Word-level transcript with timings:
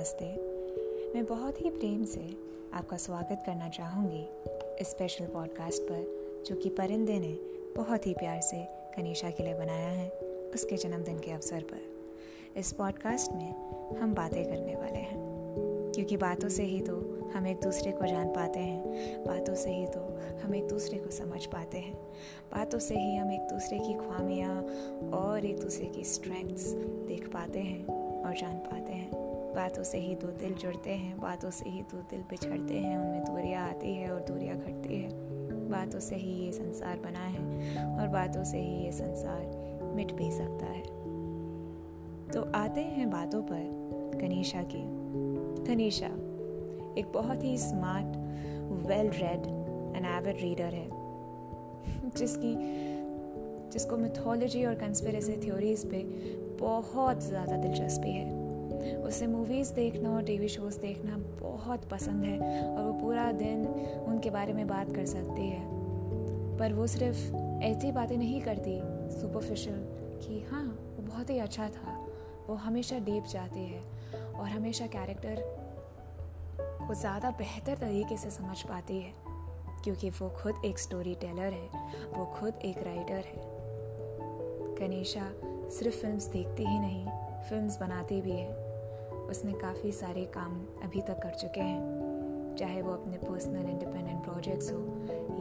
नमस्ते। 0.00 0.26
मैं 1.14 1.24
बहुत 1.26 1.60
ही 1.60 1.70
प्रेम 1.70 2.04
से 2.04 2.20
आपका 2.74 2.96
स्वागत 2.96 3.42
करना 3.46 3.68
चाहूँगी 3.68 4.84
स्पेशल 4.84 5.26
पॉडकास्ट 5.26 5.82
पर, 5.82 6.44
जो 6.46 6.56
कि 6.56 6.68
परिंदे 6.68 7.18
ने 7.20 7.32
बहुत 7.76 8.06
ही 8.06 8.14
प्यार 8.14 8.40
से 8.40 8.62
कनीषा 8.96 9.30
के 9.30 9.42
लिए 9.42 9.54
बनाया 9.54 9.88
है 9.88 10.08
उसके 10.54 10.76
जन्मदिन 10.76 11.18
के 11.18 11.30
अवसर 11.30 11.62
पर। 11.62 12.58
इस 12.60 12.72
पॉडकास्ट 12.72 13.32
में 13.32 13.98
हम 14.00 14.14
बातें 14.14 14.44
करने 14.44 14.76
वाले 14.76 14.98
हैं, 14.98 15.92
क्योंकि 15.94 16.16
बातों 16.16 16.48
से 16.48 16.62
ही 16.62 16.80
तो 16.80 16.96
हम 17.34 17.46
एक 17.46 17.60
दूसरे 17.60 17.92
को 17.92 18.06
जान 18.06 18.28
पाते 18.28 18.60
हैं, 18.60 19.24
बातों 19.26 19.54
से 19.54 19.70
ही 19.70 19.86
तो 19.86 20.08
हम 20.42 20.54
एक 20.54 20.68
दूसरे 20.68 20.98
को 20.98 21.10
समझ 21.10 21.44
पाते 21.46 21.78
हैं, 21.78 21.94
बातों 22.56 22.78
से 22.78 22.98
ही 22.98 23.16
हम 23.16 23.32
एक 23.32 23.48
दूसरे 23.52 23.78
की 23.78 23.94
ख्वामियाँ 23.94 24.60
और 25.14 25.44
एक 25.44 25.60
दूसरे 25.60 25.86
की 25.86 26.04
स्ट्रेंथ्स 26.04 26.72
देख 27.06 27.28
पाते 27.28 27.58
हैं 27.58 27.84
और 28.24 28.34
जान 28.36 28.56
पाते 28.56 28.92
हैं। 28.92 29.19
बातों 29.54 29.82
से 29.82 29.98
ही 29.98 30.14
दो 30.14 30.26
दिल 30.26 30.54
जुड़ते 30.54 30.90
हैं, 30.90 31.18
बातों 31.20 31.50
से 31.50 31.70
ही 31.70 31.82
दो 31.82 32.02
दिल 32.10 32.20
बिछड़ते 32.20 32.74
हैं, 32.74 32.98
उनमें 32.98 33.24
दूरियाँ 33.24 33.68
आती 33.68 33.94
है 33.94 34.10
और 34.12 34.20
दूरियाँ 34.20 34.56
घटती 34.56 34.96
है। 34.96 35.08
बातों 35.70 36.00
से 36.00 36.16
ही 36.16 36.32
ये 36.44 36.52
संसार 36.52 36.96
बना 36.96 37.24
है 37.24 37.98
और 37.98 38.08
बातों 38.08 38.44
से 38.44 38.58
ही 38.58 38.84
ये 38.84 38.92
संसार 38.92 39.92
मिट 39.96 40.12
भी 40.12 40.30
सकता 40.30 40.66
है। 40.66 40.82
तो 42.28 42.42
आते 42.54 42.80
हैं 42.80 43.10
बातों 43.10 43.42
पर 43.42 44.18
कनीषा 44.20 44.62
की। 44.62 44.82
कनीषा 45.66 46.06
एक 47.00 47.12
बहुत 47.14 47.44
ही 47.44 47.58
smart 47.58 48.16
well 48.86 49.10
read 49.10 49.46
and 49.96 50.06
avid 50.06 50.42
reader 50.42 50.74
है, 50.74 50.88
जिसकी, 52.16 52.54
जिसको 53.72 53.96
मिथोलॉजी 53.96 54.64
और 54.64 54.74
कंस्पिरेसी 54.74 55.36
थ्योरीज 55.36 55.84
पे 55.90 56.02
बहुत 56.60 57.20
ज़्यादा 57.20 57.56
दिलचस्पी 57.56 58.10
है। 58.10 58.39
उसे 58.98 59.26
मूवीज़ 59.26 59.72
देखना 59.74 60.10
और 60.10 60.22
टीवी 60.22 60.48
शोज़ 60.48 60.78
देखना 60.80 61.16
बहुत 61.40 61.88
पसंद 61.88 62.24
है 62.24 62.38
और 62.66 62.82
वो 62.82 62.92
पूरा 62.92 63.30
दिन 63.32 63.66
उनके 64.08 64.30
बारे 64.30 64.52
में 64.52 64.66
बात 64.66 64.94
कर 64.94 65.06
सकती 65.06 65.48
है। 65.48 65.62
पर 66.58 66.72
वो 66.72 66.86
सिर्फ़ 66.86 67.34
ऐसी 67.64 67.92
बातें 67.92 68.16
नहीं 68.16 68.40
करती 68.40 68.78
सुपरफिशियल 69.10 69.78
कि 70.22 70.40
हाँ 70.50 70.64
वो 70.64 71.02
बहुत 71.02 71.30
ही 71.30 71.38
अच्छा 71.38 71.68
था। 71.68 71.96
वो 72.48 72.54
हमेशा 72.56 72.98
डीप 72.98 73.24
जाती 73.24 73.64
है 73.64 73.82
और 74.32 74.48
हमेशा 74.48 74.86
कैरेक्टर 74.86 75.42
को 76.60 76.94
ज़्यादा 76.94 77.30
बेहतर 77.30 77.76
तरीके 77.76 78.16
से 78.16 78.30
समझ 78.30 78.60
पाती 78.62 78.98
है, 78.98 79.12
क्योंकि 79.84 80.10
वो 80.10 80.28
खुद 80.42 80.64
एक 80.64 80.78
स्टोरी 80.78 81.14
टेलर 81.14 81.52
है, 81.52 81.68
वो 82.16 82.24
खुद 82.34 82.58
एक 82.64 82.82
राइटर 82.82 83.24
है। 83.26 83.48
कनीषा 84.78 85.30
सिर्फ़ 85.70 85.96
फिल्म्स 85.96 86.26
देखती 86.26 86.66
ही 86.66 86.78
नहीं 86.78 87.06
फिल्म्स 87.48 87.78
बनाती 87.80 88.20
भी 88.20 88.30
है। 88.30 88.59
उसने 89.30 89.52
काफ़ी 89.52 89.92
सारे 89.92 90.24
काम 90.24 90.54
अभी 90.84 91.00
तक 91.00 91.22
कर 91.22 91.34
चुके 91.34 91.60
हैं, 91.60 92.54
चाहे 92.56 92.82
वो 92.82 92.92
अपने 92.92 93.16
पर्सनल 93.16 93.68
इंडिपेंडेंट 93.68 94.22
प्रोजेक्ट्स 94.24 94.72
हो, 94.72 94.78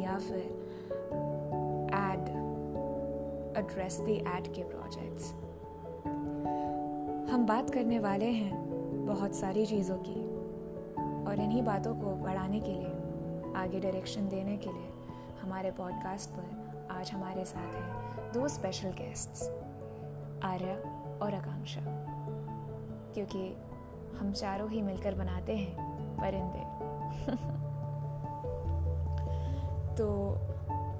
या 0.01 0.17
फिर 0.17 0.43
एड 1.93 2.27
एड्रेस 3.57 3.97
दी 3.99 4.13
एड 4.13 4.53
के 4.53 4.63
प्रोजेक्ट्स 4.63 5.31
हम 7.31 7.45
बात 7.45 7.69
करने 7.69 7.99
वाले 7.99 8.25
हैं 8.25 9.05
बहुत 9.05 9.35
सारी 9.35 9.65
चीज़ों 9.65 9.97
की, 9.97 10.19
और 11.25 11.39
इन्हीं 11.39 11.63
बातों 11.63 11.95
को 11.95 12.15
बढ़ाने 12.15 12.59
के 12.59 12.71
लिए, 12.71 13.53
आगे 13.55 13.79
डायरेक्शन 13.79 14.27
देने 14.29 14.57
के 14.57 14.69
लिए 14.69 14.89
हमारे 15.41 15.71
पॉडकास्ट 15.71 16.29
पर 16.29 16.87
आज 16.91 17.11
हमारे 17.11 17.45
साथ 17.45 17.75
हैं 17.75 18.31
दो 18.33 18.47
स्पेशल 18.47 18.91
गेस्ट्स 18.91 19.43
आर्या 20.43 20.75
और 21.21 21.33
आकांक्षा, 21.33 21.81
क्योंकि 23.13 23.55
हम 24.19 24.31
चारों 24.31 24.69
ही 24.69 24.81
मिलकर 24.81 25.15
बनाते 25.15 25.55
हैं, 25.57 25.75
परिंदे। 26.17 26.63
तो 29.95 30.07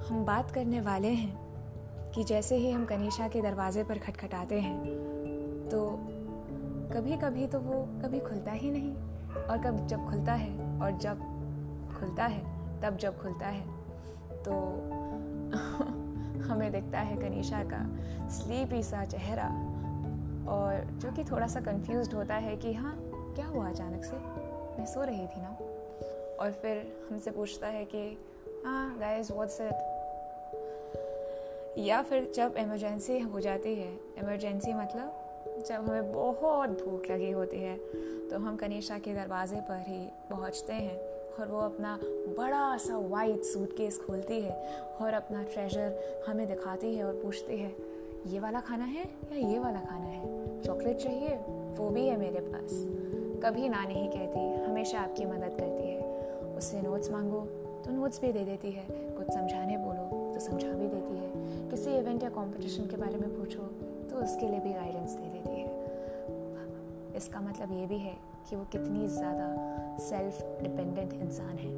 हम 0.10 0.26
बात 0.26 0.52
करने 0.52 0.82
वाले 0.82 1.08
हैं 1.08 2.12
कि 2.12 2.24
जैसे 2.24 2.56
ही 2.56 2.72
हम 2.72 2.86
कनीषा 2.86 3.28
के 3.28 3.42
दरवाजे 3.42 3.84
पर 3.84 3.98
खटखटाते 3.98 4.60
हैं 4.60 4.78
तो 5.70 5.90
कभी 6.94 7.18
कभी 7.18 7.48
तो 7.48 7.60
वो 7.60 7.82
कभी 8.04 8.20
खुलता 8.20 8.52
ही 8.52 8.72
नहीं, 8.72 8.94
और 9.44 9.58
कब 9.58 9.88
जब 9.88 10.06
खुलता 10.06 10.34
है 10.34 10.80
और 10.82 10.98
जब 10.98 11.20
खुलता 12.00 12.26
है, 12.26 12.42
तब 12.82 12.98
जब 12.98 13.22
खुलता 13.22 13.48
है। 13.48 13.62
तो 14.44 14.54
हमें 16.50 16.72
दिखता 16.72 17.00
है 17.00 17.16
कनीषा 17.18 17.64
का 17.64 17.86
स्लीपी 18.30 18.84
सा 18.84 19.06
चेहरा, 19.06 19.48
और 20.52 20.86
जो 20.92 21.12
कि 21.12 21.24
थोड़ा 21.24 21.48
सा 21.48 21.60
कंफ्यूज 21.62 22.14
होता 22.14 22.36
है 22.36 22.56
कि 22.58 22.74
हाँ 22.74 22.96
क्या 23.40 23.48
हुआ 23.48 23.70
अचानक 23.70 24.04
से? 24.04 24.16
मैं 24.80 24.86
सो 24.86 25.04
रही 25.04 25.28
थी 25.28 25.42
ना। 25.42 25.50
और 26.40 26.52
फिर 26.52 27.08
हमसे 27.10 27.32
पूछता 27.32 27.68
है 27.68 27.86
कि 27.86 28.00
हाँ 28.66 28.98
गाइस 29.00 29.32
व्हाट्स 29.32 29.62
इट 29.62 29.78
या 31.78 32.02
फिर 32.02 32.32
जब 32.36 32.56
इमरजेंसी 32.58 33.20
हो 33.20 33.40
जाती 33.40 33.76
है 33.76 33.92
इमरजेंसी 34.18 34.74
मतलब 34.74 35.64
जब 35.68 35.76
हमें 35.76 36.14
बहुत 36.14 36.70
भूख 36.70 37.10
लगी 37.12 37.32
होती 37.32 37.58
है 37.58 37.78
तो 38.30 38.40
हम 38.40 38.56
कनीषा 38.56 38.98
के 38.98 39.14
दरवाजे 39.14 39.62
पर 39.62 39.84
ही 39.88 40.00
पहुँचते 40.30 40.74
हैं 40.74 40.98
और 41.40 41.48
वो 41.48 41.60
अपना 41.60 42.00
बड़ा 42.38 42.78
सा 42.78 42.98
वाइट 42.98 43.44
सूटकेस 43.44 44.00
खोलती 44.08 44.42
है 44.42 44.84
और 45.02 45.14
अपना 45.14 45.44
ट्रेजर 45.44 46.24
हमें 46.28 46.48
दिखाती 46.48 46.96
है 46.96 47.04
और 47.04 47.14
पूछती 47.14 47.58
है, 47.58 47.76
ये 48.28 48.40
वाला 48.40 48.60
खाना 48.60 48.86
है 48.86 49.04
या 49.32 49.38
ये 49.50 49.60
वाला 49.60 49.80
खाना 49.80 50.06
है? 50.06 50.62
चॉकलेट 50.64 50.98
चाहिए? 50.98 51.30
वो 51.78 51.90
भी 51.90 52.08
है 52.08 52.18
मेरे 52.18 52.40
पास। 52.40 53.09
कभी 53.40 53.70
ना 53.70 53.84
नहीं 53.84 54.08
कहती, 54.10 54.40
हमेशा 54.64 55.00
आपकी 55.00 55.26
मदद 55.26 55.56
करती 55.60 55.84
है। 55.84 56.56
उससे 56.58 56.82
नोट्स 56.82 57.12
मांगो 57.12 57.40
तो 57.86 57.92
नोट्स 57.92 58.22
भी 58.22 58.32
दे 58.34 58.44
देती 58.46 58.72
है। 58.72 58.86
कुछ 58.90 59.28
समझाने 59.28 59.78
बोलो 59.78 60.34
तो 60.34 60.40
समझा 60.40 60.72
भी 60.72 60.88
देती 60.88 61.18
है। 61.18 61.70
किसी 61.70 61.96
इवेंट 61.98 62.24
या 62.24 62.30
कंपटीशन 62.30 62.86
के 62.86 62.98
बारे 62.98 63.18
में 63.18 63.30
पूछो 63.30 63.64
तो 64.10 64.24
उसके 64.24 64.48
लिए 64.48 64.60
भी 64.60 64.74
गाइडेंस 64.74 65.14
दे 65.14 65.30
देती 65.30 65.62
है। 65.62 65.68
इसका 67.18 67.40
मतलब 67.40 67.72
ये 67.72 67.86
भी 67.86 67.98
है 67.98 68.16
कि 68.50 68.56
वो 68.56 68.64
कितनी 68.72 69.08
ज़्यादा 69.08 69.98
सेल्फ 70.00 70.62
डिपेंडेंट 70.62 71.14
इंसान 71.14 71.58
है। 71.58 71.74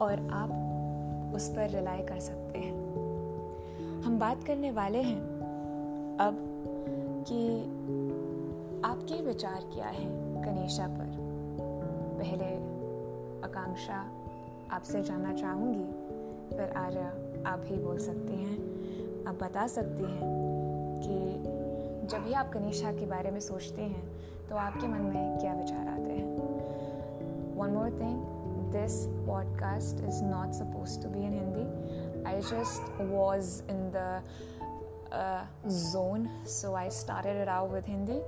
और 0.00 0.28
आप 0.32 1.32
उस 1.36 1.48
पर 1.48 1.68
रिलाई 1.70 2.02
कर 2.02 2.20
सकते 2.20 2.58
हैं। 2.58 2.72
हम 4.02 4.18
बात 4.18 4.44
करने 4.44 4.70
वाले 4.70 5.02
हैं 5.02 5.20
अब 6.20 6.36
कि 7.28 7.40
आपके 8.84 9.20
विचार 9.22 9.64
क्या 9.74 9.86
है 9.86 10.04
कनेशा 10.44 10.86
पर। 10.86 11.16
पहले 12.20 12.46
आकांक्षा 13.44 13.96
आपसे 14.70 15.02
जानना 15.02 15.32
चाहूँगी, 15.32 15.84
फिर 16.56 16.72
आर्या 16.76 17.08
आप 17.50 17.62
ही 17.64 17.76
बोल 17.76 17.98
सकती 17.98 18.36
हैं। 18.36 18.56
आप 19.26 19.42
बता 19.42 19.66
सकती 19.66 20.02
हैं 20.02 20.30
कि 21.02 22.08
जब 22.08 22.24
भी 22.24 22.32
आप 22.32 22.52
कनीषा 22.52 22.92
के 22.92 23.06
बारे 23.06 23.30
में 23.30 23.40
सोचते 23.40 23.82
हैं 23.82 24.04
तो 24.48 24.56
आपके 24.56 24.86
मन 24.86 25.00
में 25.00 25.38
क्या 25.38 25.54
विचार 25.54 25.88
आते 25.88 26.10
हैं? 26.10 26.36
One 27.56 27.70
more 27.70 27.90
thing 27.90 28.18
this 28.72 29.04
podcast 29.26 30.04
is 30.04 30.22
not 30.24 30.52
suppose 30.52 31.02
to 31.02 31.08
be 31.08 31.24
in 31.24 31.32
Hindi 31.32 32.24
I 32.24 32.40
just 32.40 33.00
was 33.00 33.62
in 33.70 33.90
the 33.96 34.22
zone, 35.66 36.26
so 36.46 36.68
i 36.74 36.88
with 37.72 37.86
hindi. 37.86 38.18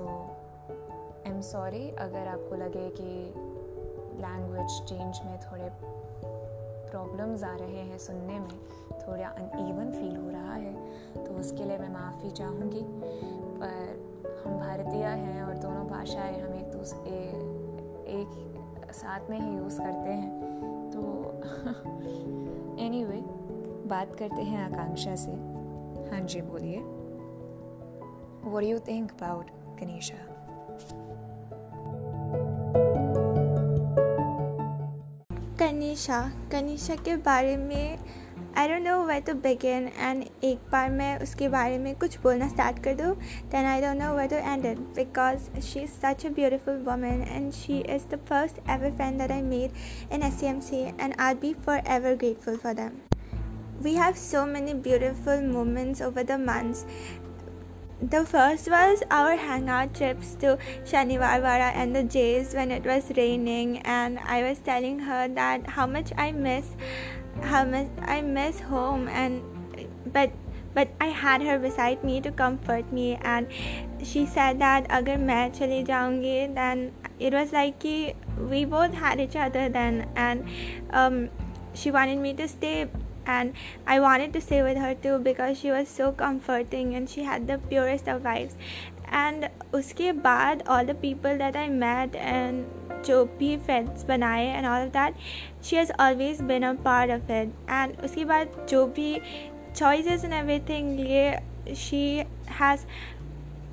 i'm 1.27 1.41
sorry 1.41 1.97
अगर 1.97 2.27
आपको 2.27 2.55
लगे 2.55 2.89
कि 2.89 3.33
लैंग्वेज 4.21 4.81
चेंज 4.81 5.19
में 5.25 5.39
थोड़े 5.39 5.69
प्रॉब्लम्स 6.91 7.43
आ 7.43 7.55
रहे 7.55 7.77
हैं 7.77 7.97
सुनने 7.97 8.39
में 8.39 8.59
थोड़ा 8.91 9.27
अनइवन 9.27 9.91
फील 9.91 10.17
हो 10.17 10.29
रहा 10.29 10.53
है 10.53 10.73
तो 11.25 11.31
उसके 11.31 11.63
लिए 11.63 11.77
मैं 11.77 11.89
माफ़ी 11.89 12.31
चाहूँगी। 12.31 12.85
पर 13.61 14.09
हम 14.45 14.59
भारतीय 14.59 15.05
हैं 15.05 15.43
और 15.43 15.53
दोनों 15.53 15.87
भाषाएँ 15.87 16.41
हम 16.41 16.53
एक 16.53 16.71
दूसरे 16.71 17.09
एक 18.07 18.55
साथ 18.93 19.29
में 19.29 19.39
ही 19.39 19.57
यूज़ 19.57 19.81
करते 19.81 20.09
हैं। 20.09 20.39
तो 20.91 20.99
एनी 22.79 23.03
anyway, 23.05 23.38
बात 23.89 24.15
करते 24.19 24.41
हैं 24.43 24.63
आकांक्षा 24.63 25.15
से। 25.15 25.31
हाँ 26.11 26.21
जी, 26.21 26.41
बोलिए। 26.41 26.77
What 28.43 28.63
you 28.63 28.79
think 28.87 29.11
about 29.11 29.49
Kanisha 29.79 30.15
Kanisha 35.59 36.21
Kanisha 36.51 36.95
के 37.05 37.15
बारे 37.25 37.55
में 37.57 37.97
I 38.57 38.67
don't 38.67 38.81
know 38.83 38.97
way 39.05 39.19
to 39.21 39.33
begin 39.41 39.89
and 39.97 40.23
एक 40.43 40.69
बार 40.71 40.89
मैं 40.91 41.17
उसके 41.23 41.49
बारे 41.49 41.77
में 41.77 41.93
कुछ 41.99 42.19
बोलना 42.21 42.47
स्टार्ट 42.47 42.83
कर 42.83 42.95
दूँ 42.95 43.13
then 43.51 43.65
I 43.65 43.81
don't 43.81 44.01
know 44.01 44.13
way 44.15 44.27
to 44.27 44.35
end 44.35 44.65
it 44.65 44.79
because 44.95 45.49
she 45.61 45.79
is 45.79 45.91
such 46.01 46.25
a 46.25 46.29
beautiful 46.35 46.83
woman 46.87 47.25
and 47.29 47.51
she 47.53 47.79
is 47.95 48.07
the 48.15 48.19
first 48.29 48.69
ever 48.69 48.95
friend 48.95 49.21
that 49.21 49.31
I 49.31 49.41
made 49.43 50.13
in 50.13 50.23
S 50.23 50.39
C 50.39 50.45
M 50.47 50.59
C 50.69 50.81
and 50.81 51.13
I 51.19 51.33
be 51.35 51.53
forever 51.89 52.15
grateful 52.15 52.57
for 52.57 52.73
them 52.73 53.08
we 53.81 53.95
have 53.95 54.17
so 54.17 54.45
many 54.45 54.73
beautiful 54.73 55.41
moments 55.41 56.01
over 56.01 56.23
the 56.23 56.37
months. 56.37 56.85
The 58.01 58.25
first 58.25 58.69
was 58.69 59.03
our 59.11 59.35
hangout 59.35 59.93
trips 59.93 60.35
to 60.35 60.57
Shaniwarwada 60.85 61.75
and 61.75 61.95
the 61.95 62.03
Jays 62.03 62.53
when 62.53 62.71
it 62.71 62.85
was 62.85 63.11
raining 63.17 63.79
and 63.79 64.19
I 64.19 64.43
was 64.43 64.59
telling 64.59 64.99
her 64.99 65.27
that 65.27 65.67
how 65.67 65.85
much 65.85 66.11
I 66.17 66.31
miss 66.31 66.75
how 67.43 67.65
much 67.65 67.87
I 68.01 68.21
miss 68.21 68.61
home 68.61 69.07
and 69.09 69.41
but 70.13 70.31
but 70.73 70.89
I 71.01 71.07
had 71.07 71.41
her 71.41 71.59
beside 71.59 72.03
me 72.03 72.21
to 72.21 72.31
comfort 72.31 72.91
me 72.93 73.17
and 73.21 73.47
she 74.03 74.25
said 74.25 74.59
that 74.59 74.87
agar 74.89 75.17
main 75.17 75.51
chali 75.51 75.83
jaungi 75.83 76.53
then 76.55 76.91
it 77.19 77.33
was 77.33 77.51
like 77.51 77.83
we 77.83 78.63
both 78.65 78.93
had 78.93 79.19
each 79.19 79.35
other 79.35 79.67
then 79.67 80.07
and 80.15 80.47
um, 80.91 81.29
she 81.73 81.91
wanted 81.91 82.19
me 82.19 82.33
to 82.33 82.47
stay 82.47 82.87
and 83.28 83.54
I 83.86 84.00
wanted 84.00 84.32
to 84.34 84.40
stay 84.40 84.62
with 84.62 84.76
her 84.76 84.94
too 84.94 85.18
because 85.18 85.58
she 85.58 85.70
was 85.70 85.88
so 85.88 86.12
comforting 86.12 86.94
and 86.94 87.08
she 87.08 87.22
had 87.24 87.46
the 87.46 87.58
purest 87.58 88.08
of 88.08 88.22
vibes. 88.22 88.54
And 89.08 89.48
uske 89.72 90.12
baad, 90.22 90.62
all 90.66 90.84
the 90.84 90.94
people 90.94 91.38
that 91.38 91.56
I 91.56 91.68
met 91.68 92.14
and 92.16 92.64
जो 93.04 93.24
भी 93.38 93.58
friends 93.64 94.04
बनाए 94.04 94.46
and 94.46 94.66
all 94.66 94.82
of 94.82 94.92
that, 94.92 95.14
she 95.60 95.76
has 95.76 95.90
always 95.98 96.40
been 96.40 96.64
a 96.64 96.74
part 96.74 97.10
of 97.10 97.28
it. 97.30 97.50
And 97.68 97.96
uske 98.02 98.26
baad 98.26 98.48
जो 98.66 98.86
भी 98.94 99.20
choices 99.74 100.24
and 100.24 100.34
everything 100.34 100.96
लिए 100.98 101.42
she 101.74 102.24
has 102.46 102.86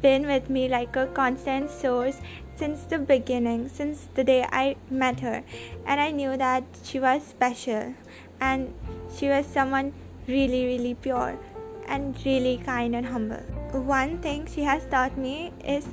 been 0.01 0.25
with 0.25 0.49
me 0.49 0.67
like 0.67 0.95
a 0.95 1.07
constant 1.07 1.69
source 1.69 2.21
since 2.55 2.83
the 2.83 2.99
beginning, 2.99 3.69
since 3.69 4.07
the 4.15 4.23
day 4.23 4.45
I 4.51 4.75
met 4.89 5.19
her, 5.21 5.43
and 5.85 5.99
I 5.99 6.11
knew 6.11 6.37
that 6.37 6.63
she 6.83 6.99
was 6.99 7.23
special 7.23 7.95
and 8.40 8.74
she 9.16 9.28
was 9.28 9.46
someone 9.46 9.92
really, 10.26 10.66
really 10.66 10.94
pure 10.94 11.38
and 11.86 12.16
really 12.24 12.58
kind 12.58 12.94
and 12.94 13.06
humble. 13.06 13.42
One 13.72 14.18
thing 14.18 14.46
she 14.46 14.62
has 14.62 14.86
taught 14.86 15.16
me 15.16 15.52
is 15.64 15.88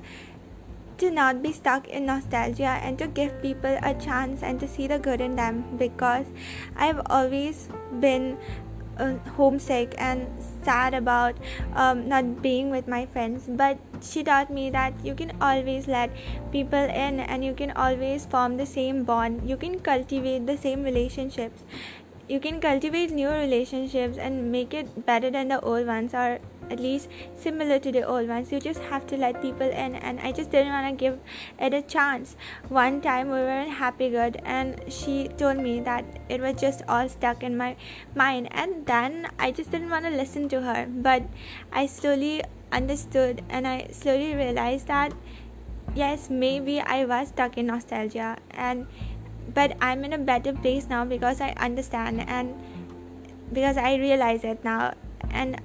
to 0.98 1.12
not 1.12 1.42
be 1.42 1.52
stuck 1.52 1.88
in 1.88 2.06
nostalgia 2.06 2.80
and 2.82 2.98
to 3.00 3.08
give 3.08 3.42
people 3.42 3.78
a 3.82 3.94
chance 3.94 4.44
and 4.44 4.60
to 4.60 4.68
see 4.68 4.88
the 4.88 5.00
good 5.00 5.22
in 5.22 5.36
them 5.36 5.64
because 5.78 6.28
I've 6.76 7.02
always 7.10 7.68
been 8.00 8.38
uh, 8.98 9.16
homesick 9.36 9.96
and 9.98 10.28
sad 10.64 10.94
about 10.94 11.36
um, 11.74 12.08
not 12.08 12.42
being 12.42 12.70
with 12.70 12.88
my 12.88 13.06
friends. 13.08 13.46
But 13.48 13.78
she 14.02 14.24
taught 14.24 14.52
me 14.52 14.70
that 14.70 14.94
you 15.04 15.16
can 15.16 15.32
always 15.42 15.88
let 15.88 16.12
people 16.52 16.80
in 16.80 17.20
and 17.20 17.44
you 17.44 17.54
can 17.54 17.72
always 17.72 18.26
form 18.26 18.58
the 18.58 18.66
same 18.66 19.04
bond. 19.04 19.50
You 19.50 19.58
can 19.58 19.80
cultivate 19.80 20.46
the 20.46 20.58
same 20.58 20.84
relationships 20.84 21.64
you 22.30 22.40
can 22.40 22.62
cultivate 22.62 23.12
new 23.12 23.30
relationships 23.30 24.18
and 24.18 24.52
make 24.52 24.74
it 24.74 25.06
better 25.06 25.30
than 25.30 25.50
the 25.50 25.60
old 25.62 25.86
ones 25.86 26.14
or 26.14 26.40
at 26.70 26.80
least 26.80 27.10
similar 27.36 27.78
to 27.80 27.92
the 27.92 28.04
old 28.04 28.28
ones. 28.28 28.52
You 28.52 28.60
just 28.60 28.80
have 28.82 29.06
to 29.08 29.18
let 29.18 29.42
people 29.42 29.70
in 29.70 29.96
and 29.96 30.20
i 30.22 30.32
just 30.32 30.50
didn't 30.50 30.72
want 30.72 30.88
to 30.88 31.04
give 31.04 31.20
it 31.60 31.74
a 31.74 31.82
chance. 31.82 32.36
One 32.70 33.02
time 33.02 33.28
we 33.28 33.40
were 33.40 33.60
in 33.62 33.70
happy 33.70 34.10
good 34.10 34.42
and 34.46 34.82
she 34.88 35.28
told 35.38 35.58
me 35.58 35.82
that 35.82 36.06
it 36.30 36.40
was 36.40 36.56
just 36.60 36.82
all 36.88 37.10
stuck 37.10 37.44
in 37.44 37.58
my 37.58 37.76
mind 38.16 38.48
and 38.52 38.86
then 38.86 39.28
i 39.40 39.52
just 39.52 39.72
didn't 39.72 39.90
want 39.90 40.06
to 40.06 40.12
listen 40.12 40.48
to 40.50 40.62
her. 40.62 40.88
But 40.88 41.24
i 41.72 41.86
slowly 41.86 42.42
understood 42.72 43.44
and 43.50 43.68
i 43.68 43.88
slowly 43.92 44.34
realized 44.34 44.88
that 44.88 45.14
yes 45.96 46.30
maybe 46.30 46.80
i 46.82 47.06
was 47.06 47.28
stuck 47.28 47.56
in 47.56 47.68
nostalgia 47.68 48.36
and 48.52 48.88
but 49.54 49.76
i'm 49.82 50.04
in 50.04 50.14
a 50.14 50.18
better 50.18 50.54
place 50.54 50.88
now 50.90 51.04
because 51.06 51.42
i 51.42 51.50
understand 51.58 52.22
and 52.28 52.56
because 53.52 53.78
i 53.78 53.96
realize 53.96 54.44
it 54.44 54.64
now. 54.64 54.94
And 55.32 55.62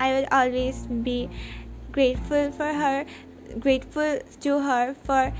i 0.00 0.12
will 0.12 0.26
always 0.30 0.86
be 0.86 1.28
grateful 1.90 2.50
for 2.52 2.72
her 2.72 3.04
grateful 3.60 4.18
to 4.40 4.58
her 4.60 4.94
for 4.94 5.32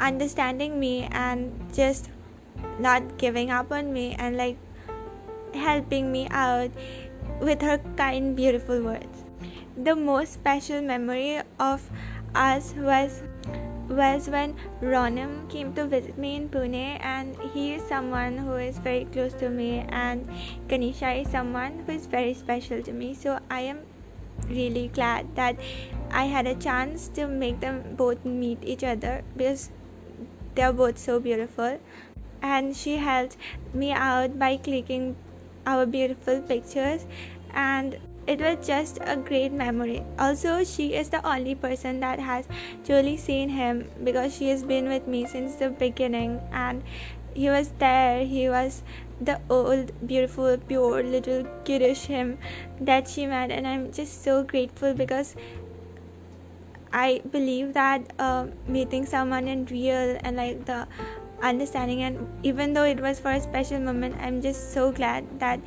understanding 0.00 0.80
me 0.80 1.08
and 1.12 1.52
just 1.72 2.10
not 2.78 3.18
giving 3.18 3.50
up 3.50 3.70
on 3.70 3.92
me 3.92 4.16
and 4.18 4.36
like 4.36 4.56
helping 5.54 6.10
me 6.10 6.26
out 6.30 6.70
with 7.40 7.60
her 7.62 7.78
kind 7.96 8.34
beautiful 8.36 8.82
words. 8.82 9.24
The 9.76 9.94
most 9.94 10.32
special 10.32 10.82
memory 10.82 11.40
of 11.58 11.90
us 12.34 12.74
was 12.76 13.22
was 13.90 14.28
when 14.28 14.54
Ronim 14.80 15.48
came 15.50 15.72
to 15.74 15.86
visit 15.86 16.16
me 16.16 16.36
in 16.36 16.48
Pune, 16.48 16.98
and 17.00 17.36
he 17.52 17.74
is 17.74 17.82
someone 17.88 18.38
who 18.38 18.54
is 18.54 18.78
very 18.78 19.04
close 19.06 19.34
to 19.34 19.50
me, 19.50 19.84
and 19.88 20.28
Kanisha 20.68 21.22
is 21.22 21.30
someone 21.30 21.82
who 21.86 21.92
is 21.92 22.06
very 22.06 22.34
special 22.34 22.82
to 22.82 22.92
me. 22.92 23.14
So 23.14 23.38
I 23.50 23.60
am 23.60 23.80
really 24.48 24.88
glad 24.88 25.34
that 25.36 25.56
I 26.10 26.24
had 26.24 26.46
a 26.46 26.54
chance 26.54 27.08
to 27.08 27.26
make 27.26 27.60
them 27.60 27.94
both 27.96 28.24
meet 28.24 28.58
each 28.62 28.84
other 28.84 29.22
because 29.36 29.70
they 30.54 30.62
are 30.62 30.72
both 30.72 30.98
so 30.98 31.20
beautiful. 31.20 31.78
And 32.42 32.74
she 32.74 32.96
helped 32.96 33.36
me 33.74 33.92
out 33.92 34.38
by 34.38 34.56
clicking 34.56 35.16
our 35.66 35.84
beautiful 35.84 36.40
pictures 36.40 37.04
and 37.52 37.98
it 38.26 38.40
was 38.40 38.66
just 38.66 38.98
a 39.00 39.16
great 39.16 39.52
memory. 39.52 40.02
Also, 40.18 40.64
she 40.64 40.94
is 40.94 41.08
the 41.08 41.26
only 41.26 41.54
person 41.54 42.00
that 42.00 42.18
has 42.18 42.46
truly 42.84 43.16
seen 43.16 43.48
him 43.48 43.88
because 44.04 44.36
she 44.36 44.50
has 44.50 44.62
been 44.62 44.88
with 44.88 45.06
me 45.06 45.26
since 45.26 45.56
the 45.56 45.70
beginning 45.70 46.40
and 46.52 46.82
he 47.34 47.48
was 47.48 47.72
there. 47.78 48.24
He 48.24 48.48
was 48.48 48.82
the 49.20 49.40
old, 49.48 49.92
beautiful, 50.06 50.56
pure 50.58 51.02
little 51.02 51.44
kiddish 51.64 52.06
him 52.06 52.38
that 52.80 53.08
she 53.08 53.26
met, 53.26 53.50
and 53.50 53.66
I'm 53.66 53.92
just 53.92 54.24
so 54.24 54.42
grateful 54.42 54.94
because 54.94 55.36
I 56.92 57.22
believe 57.30 57.74
that 57.74 58.12
uh, 58.18 58.46
meeting 58.66 59.06
someone 59.06 59.46
in 59.46 59.66
real 59.66 60.18
and 60.24 60.36
like 60.36 60.64
the 60.64 60.88
understanding 61.42 62.02
and 62.02 62.26
even 62.42 62.72
though 62.72 62.84
it 62.84 63.00
was 63.00 63.18
for 63.18 63.32
a 63.32 63.40
special 63.40 63.80
moment 63.80 64.14
i'm 64.20 64.42
just 64.42 64.72
so 64.72 64.92
glad 64.92 65.24
that 65.40 65.60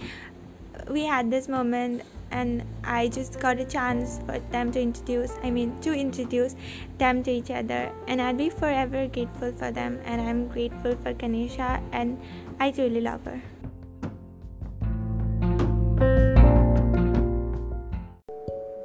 we 0.90 1.04
had 1.06 1.32
this 1.32 1.48
moment 1.48 2.02
and 2.33 2.63
I 2.85 3.09
just 3.09 3.41
got 3.41 3.59
a 3.59 3.65
chance 3.65 4.21
for 4.27 4.39
them 4.51 4.73
to 4.73 4.81
introduce, 4.81 5.33
I 5.43 5.51
mean, 5.51 5.81
to 5.81 5.93
introduce 5.93 6.57
them 6.99 7.23
to 7.23 7.31
each 7.31 7.51
other. 7.51 7.91
And 8.07 8.21
I'll 8.21 8.35
be 8.35 8.51
forever 8.51 9.07
grateful 9.07 9.53
for 9.53 9.71
them. 9.71 9.99
And 10.05 10.21
I'm 10.21 10.49
grateful 10.49 10.97
for 11.03 11.15
Kanisha, 11.15 11.81
and 11.93 12.21
I 12.61 12.71
truly 12.71 13.01
love 13.01 13.25
her. 13.25 13.41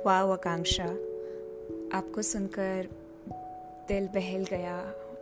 वाह 0.06 0.32
आकांक्षा 0.34 0.86
आपको 1.98 2.22
सुनकर 2.22 2.88
दिल 3.88 4.08
बहल 4.08 4.46
गया 4.50 4.78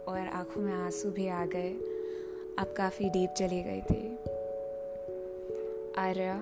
और 0.08 0.28
आंखों 0.28 0.62
में 0.62 0.74
आंसू 0.74 1.10
भी 1.12 1.28
आ 1.28 1.46
गए 1.46 1.72
आप 2.60 2.74
काफ़ी 2.78 3.10
डीप 3.10 3.34
चली 3.38 3.62
गई 3.64 3.82
थी 3.82 4.02
आर्या 6.02 6.36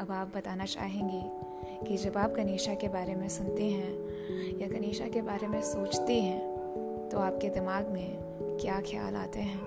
अब 0.00 0.10
आप 0.10 0.32
बताना 0.36 0.64
चाहेंगी 0.64 1.86
कि 1.86 1.96
जब 1.96 2.16
आप 2.16 2.30
गनीशा 2.30 2.74
के 2.74 2.88
बारे 2.88 3.14
में 3.14 3.28
सुनते 3.28 3.64
हैं 3.64 4.60
या 4.60 4.68
गनीशा 4.68 5.08
के 5.08 5.22
बारे 5.22 5.46
में 5.46 5.62
सोचते 5.62 6.14
हैं 6.14 7.08
तो 7.08 7.18
आपके 7.18 7.48
दिमाग 7.48 7.88
में 7.88 8.16
क्या 8.60 8.80
ख्याल 8.80 9.16
आते 9.16 9.38
हैं? 9.38 9.60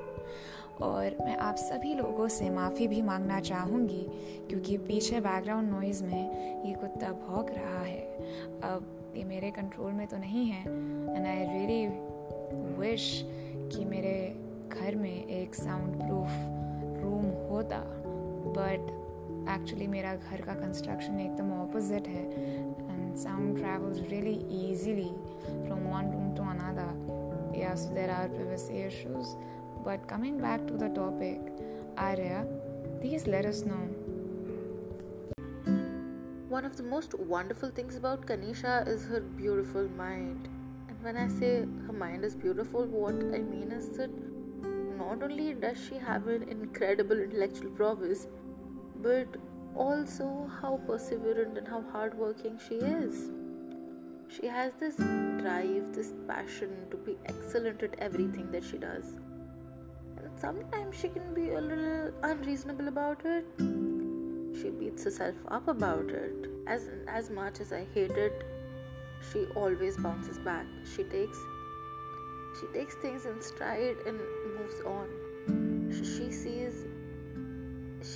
और 0.82 1.16
मैं 1.22 1.36
आप 1.38 1.56
सभी 1.56 1.94
लोगों 1.94 2.28
से 2.28 2.50
माफ़ी 2.50 2.88
भी 2.88 3.02
मांगना 3.02 3.40
चाहूँगी, 3.40 4.08
क्योंकि 4.50 4.78
पीछे 4.78 5.20
बैकग्राउंड 5.20 5.70
नॉइज़ 5.72 6.04
में 6.04 6.66
ये 6.66 6.74
कुत्ता 6.74 7.12
भौंक 7.12 7.52
रहा 7.52 7.84
है। 7.84 8.02
अब 8.64 9.14
ये 9.18 9.24
मेरे 9.24 9.52
कंट्रोल 9.52 9.92
में 9.92 10.08
तो 10.08 10.18
नहीं 10.18 10.46
है 10.46 10.62
एंड 11.16 11.26
आई 11.28 11.46
रियली 11.54 11.88
विश 12.80 13.22
कि 13.56 13.86
मेरे 13.86 14.18
घर 14.72 14.96
में 14.96 15.28
एक 15.28 15.56
साउंड 15.56 15.96
प्रूफ 15.96 17.04
रूम 17.04 17.32
होता 17.52 17.84
बट 18.58 19.03
एक्चुअली 19.55 19.87
मेरा 19.87 20.15
घर 20.15 20.41
का 20.47 20.55
कंस्ट्रक्शन 20.55 21.21
एकदम 21.21 21.53
ऑपोजिट 21.61 22.09
है 22.09 22.25
and 22.25 23.15
sound 23.25 23.57
travels 23.59 24.01
really 24.11 24.35
easily 24.71 25.11
from 25.47 25.87
one 25.95 26.13
room 26.13 26.35
to 26.37 26.51
another 26.51 27.57
या 27.61 27.75
so 27.85 27.95
there 27.95 28.11
are 28.11 28.29
privacy 28.39 28.83
issues 28.89 29.33
but 29.89 30.07
coming 30.13 30.39
back 30.45 30.69
to 30.71 30.83
the 30.85 30.91
topic 31.01 31.51
Arya 32.09 32.45
please 33.01 33.27
let 33.37 33.51
us 33.55 33.65
know 33.71 33.83
One 36.51 36.65
of 36.65 36.77
the 36.77 36.83
most 36.83 37.15
wonderful 37.31 37.71
things 37.71 37.97
about 37.97 38.25
Kanisha 38.27 38.89
is 38.89 39.05
her 39.05 39.21
beautiful 39.21 39.87
mind. 39.97 40.49
And 40.89 41.03
when 41.03 41.19
I 41.19 41.29
say 41.29 41.67
her 41.87 41.93
mind 41.93 42.25
is 42.25 42.35
beautiful, 42.35 42.87
what 42.87 43.13
I 43.13 43.41
mean 43.41 43.71
is 43.71 43.91
that 43.99 44.11
not 44.99 45.23
only 45.23 45.53
does 45.53 45.77
she 45.79 45.99
have 45.99 46.27
an 46.27 46.49
incredible 46.55 47.19
intellectual 47.19 47.71
prowess, 47.73 48.27
but 49.04 49.28
also 49.76 50.50
how 50.62 50.80
perseverant 50.88 51.58
and 51.58 51.68
how 51.68 51.84
hardworking 51.92 52.60
she 52.68 52.76
is. 52.76 53.30
She 54.30 54.48
has 54.48 54.74
this 54.80 54.96
drive, 54.96 55.94
this 55.94 56.14
passion 56.28 56.88
to 56.92 56.98
be 56.98 57.18
excellent 57.26 57.84
at 57.84 57.96
everything 58.00 58.52
that 58.52 58.64
she 58.64 58.78
does. 58.78 59.16
And 60.18 60.40
sometimes 60.40 60.96
she 61.00 61.10
can 61.10 61.34
be 61.34 61.52
a 61.52 61.62
little 61.62 62.12
unreasonable 62.24 62.88
about 62.88 63.26
it. 63.26 63.46
she 64.62 64.70
beats 64.70 65.04
herself 65.04 65.36
up 65.50 65.68
about 65.68 66.10
it. 66.10 66.50
As 66.68 66.90
as 67.08 67.30
much 67.30 67.60
as 67.60 67.74
I 67.74 67.86
hate 67.94 68.18
it, 68.26 68.44
she 69.32 69.46
always 69.64 69.98
bounces 69.98 70.40
back. 70.40 70.66
She 70.96 71.04
takes 71.16 71.40
she 72.60 72.68
takes 72.78 72.96
things 72.96 73.26
in 73.26 73.42
stride 73.42 73.98
and 74.08 74.20
moves 74.58 74.82
on. 74.86 75.08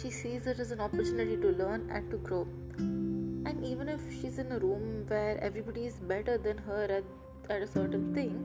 She, 0.02 0.12
sees 0.12 0.46
it 0.46 0.60
as 0.60 0.72
an 0.72 0.80
opportunity 0.80 1.38
to 1.38 1.50
learn 1.50 1.90
and 1.92 2.10
to 2.12 2.18
grow. 2.18 2.48
And 2.78 3.64
even 3.64 3.90
if 3.90 4.02
she's 4.12 4.38
in 4.38 4.52
a 4.52 4.60
room 4.60 5.06
where 5.08 5.40
everybody 5.42 5.86
is 5.86 5.96
better 5.96 6.38
than 6.38 6.58
her 6.60 6.84
at, 6.84 7.04
at 7.50 7.62
a 7.62 7.68
certain 7.68 8.14
thing, 8.14 8.36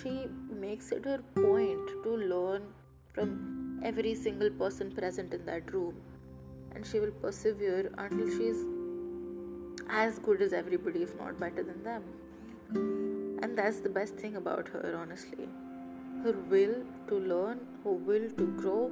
she 0.00 0.26
makes 0.50 0.90
it 0.92 1.04
her 1.04 1.18
point 1.34 1.88
to 2.04 2.16
learn 2.16 2.62
from 3.12 3.80
every 3.84 4.14
single 4.14 4.50
person 4.50 4.90
present 4.90 5.34
in 5.34 5.44
that 5.44 5.72
room. 5.72 5.94
And 6.74 6.86
she 6.86 7.00
will 7.00 7.10
persevere 7.10 7.92
until 7.98 8.28
she's 8.28 8.64
as 9.90 10.18
good 10.18 10.40
as 10.40 10.52
everybody, 10.52 11.02
if 11.02 11.18
not 11.18 11.38
better 11.38 11.62
than 11.62 11.82
them. 11.82 12.02
And 13.42 13.56
that's 13.56 13.80
the 13.80 13.88
best 13.88 14.14
thing 14.14 14.36
about 14.36 14.68
her, 14.68 14.96
honestly. 14.98 15.48
Her 16.22 16.32
will 16.48 16.74
to 17.08 17.18
learn, 17.18 17.60
her 17.84 17.92
will 17.92 18.30
to 18.30 18.46
grow, 18.56 18.90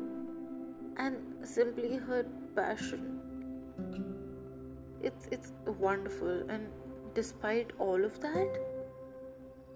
and 0.99 1.47
simply 1.47 1.97
her 1.97 2.25
passion. 2.55 3.21
It's, 5.03 5.29
it's 5.31 5.53
wonderful, 5.67 6.49
and 6.49 6.69
despite 7.15 7.73
all 7.79 8.05
of 8.05 8.21
that, 8.21 8.59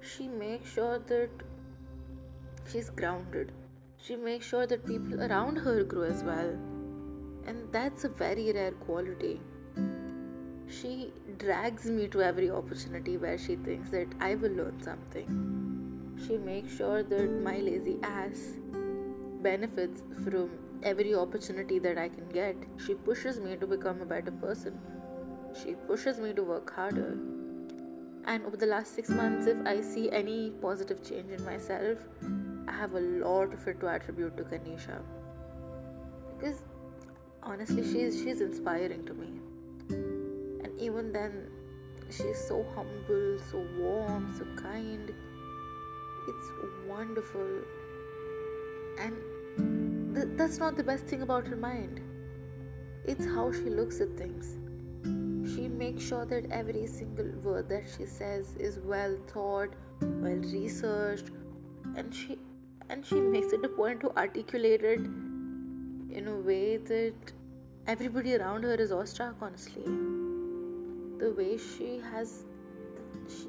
she 0.00 0.28
makes 0.28 0.72
sure 0.72 0.98
that 0.98 1.30
she's 2.70 2.90
grounded. 2.90 3.52
She 3.98 4.16
makes 4.16 4.46
sure 4.46 4.66
that 4.66 4.86
people 4.86 5.22
around 5.22 5.56
her 5.56 5.84
grow 5.84 6.02
as 6.02 6.22
well. 6.24 6.56
And 7.46 7.70
that's 7.70 8.04
a 8.04 8.08
very 8.08 8.52
rare 8.52 8.72
quality. 8.72 9.40
She 10.66 11.12
drags 11.38 11.86
me 11.86 12.06
to 12.08 12.22
every 12.22 12.50
opportunity 12.50 13.16
where 13.16 13.36
she 13.36 13.56
thinks 13.56 13.90
that 13.90 14.08
I 14.20 14.36
will 14.36 14.52
learn 14.52 14.80
something. 14.82 16.16
She 16.26 16.38
makes 16.38 16.76
sure 16.76 17.02
that 17.02 17.42
my 17.42 17.58
lazy 17.58 17.98
ass 18.02 18.54
benefits 19.42 20.02
from 20.22 20.50
every 20.82 21.14
opportunity 21.14 21.78
that 21.78 21.98
I 21.98 22.08
can 22.08 22.28
get. 22.28 22.56
She 22.84 22.94
pushes 22.94 23.38
me 23.38 23.56
to 23.56 23.66
become 23.66 24.00
a 24.00 24.06
better 24.06 24.30
person. 24.30 24.78
She 25.62 25.74
pushes 25.74 26.18
me 26.18 26.32
to 26.34 26.42
work 26.42 26.72
harder. 26.74 27.18
And 28.26 28.44
over 28.46 28.56
the 28.56 28.66
last 28.66 28.94
six 28.94 29.08
months, 29.08 29.46
if 29.46 29.56
I 29.66 29.80
see 29.80 30.10
any 30.10 30.50
positive 30.62 31.02
change 31.02 31.30
in 31.30 31.44
myself, 31.44 31.98
I 32.68 32.72
have 32.72 32.94
a 32.94 33.00
lot 33.00 33.52
of 33.52 33.66
it 33.66 33.80
to 33.80 33.88
attribute 33.88 34.36
to 34.36 34.44
Kanisha. 34.44 35.00
Because 36.38 36.62
honestly, 37.42 37.82
she's 37.82 38.22
she's 38.22 38.40
inspiring 38.40 39.04
to 39.06 39.14
me. 39.14 39.32
And 39.88 40.78
even 40.78 41.12
then, 41.12 41.50
she's 42.10 42.38
so 42.46 42.64
humble, 42.74 43.38
so 43.50 43.66
warm, 43.78 44.34
so 44.36 44.44
kind. 44.62 45.12
It's 46.28 46.50
wonderful. 46.86 47.48
And 48.98 49.16
th- 50.14 50.28
that's 50.36 50.58
not 50.58 50.76
the 50.76 50.84
best 50.84 51.06
thing 51.06 51.22
about 51.22 51.46
her 51.46 51.56
mind. 51.56 52.00
It's 53.04 53.24
how 53.24 53.50
she 53.52 53.70
looks 53.80 54.00
at 54.00 54.16
things. 54.16 54.56
She 55.54 55.68
makes 55.68 56.04
sure 56.06 56.26
that 56.26 56.50
every 56.50 56.86
single 56.86 57.30
word 57.42 57.68
that 57.70 57.84
she 57.96 58.06
says 58.06 58.54
is 58.56 58.78
well 58.80 59.16
thought, 59.28 59.74
well 60.00 60.42
researched, 60.54 61.30
and 61.96 62.14
she 62.14 62.38
and 62.88 63.06
she 63.06 63.20
makes 63.20 63.52
it 63.52 63.64
a 63.64 63.68
point 63.68 64.00
to 64.00 64.16
articulate 64.16 64.82
it 64.82 65.00
in 66.18 66.26
a 66.28 66.36
way 66.36 66.76
that 66.76 67.32
everybody 67.86 68.36
around 68.36 68.64
her 68.64 68.74
is 68.74 68.92
awestruck 68.92 69.36
honestly 69.40 69.84
the 71.20 71.30
way 71.38 71.56
she 71.56 72.00
has 72.12 72.44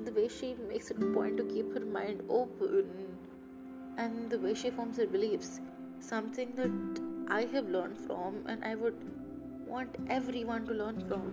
the 0.06 0.12
way 0.12 0.28
she 0.28 0.54
makes 0.70 0.92
it 0.92 1.02
a 1.02 1.10
point 1.18 1.38
to 1.38 1.44
keep 1.44 1.74
her 1.74 1.86
mind 1.98 2.22
open 2.30 2.94
and 3.98 4.30
the 4.30 4.40
way 4.40 4.54
she 4.54 4.70
forms 4.70 4.98
her 4.98 5.08
beliefs 5.08 5.60
something 6.02 6.54
that 6.56 7.02
i 7.40 7.42
have 7.54 7.70
learned 7.78 7.98
from 8.08 8.42
and 8.48 8.66
i 8.72 8.74
would 8.76 9.06
want 9.68 9.96
everyone 10.10 10.66
to 10.66 10.74
learn 10.74 11.00
from 11.08 11.30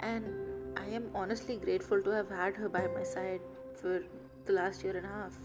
and 0.00 0.78
i 0.84 0.86
am 1.00 1.10
honestly 1.14 1.56
grateful 1.66 2.02
to 2.08 2.10
have 2.10 2.30
had 2.30 2.62
her 2.62 2.68
by 2.78 2.86
my 2.96 3.02
side 3.02 3.40
for 3.82 4.00
the 4.46 4.52
last 4.52 4.84
year 4.84 4.96
and 4.96 5.06
a 5.06 5.14
half 5.18 5.36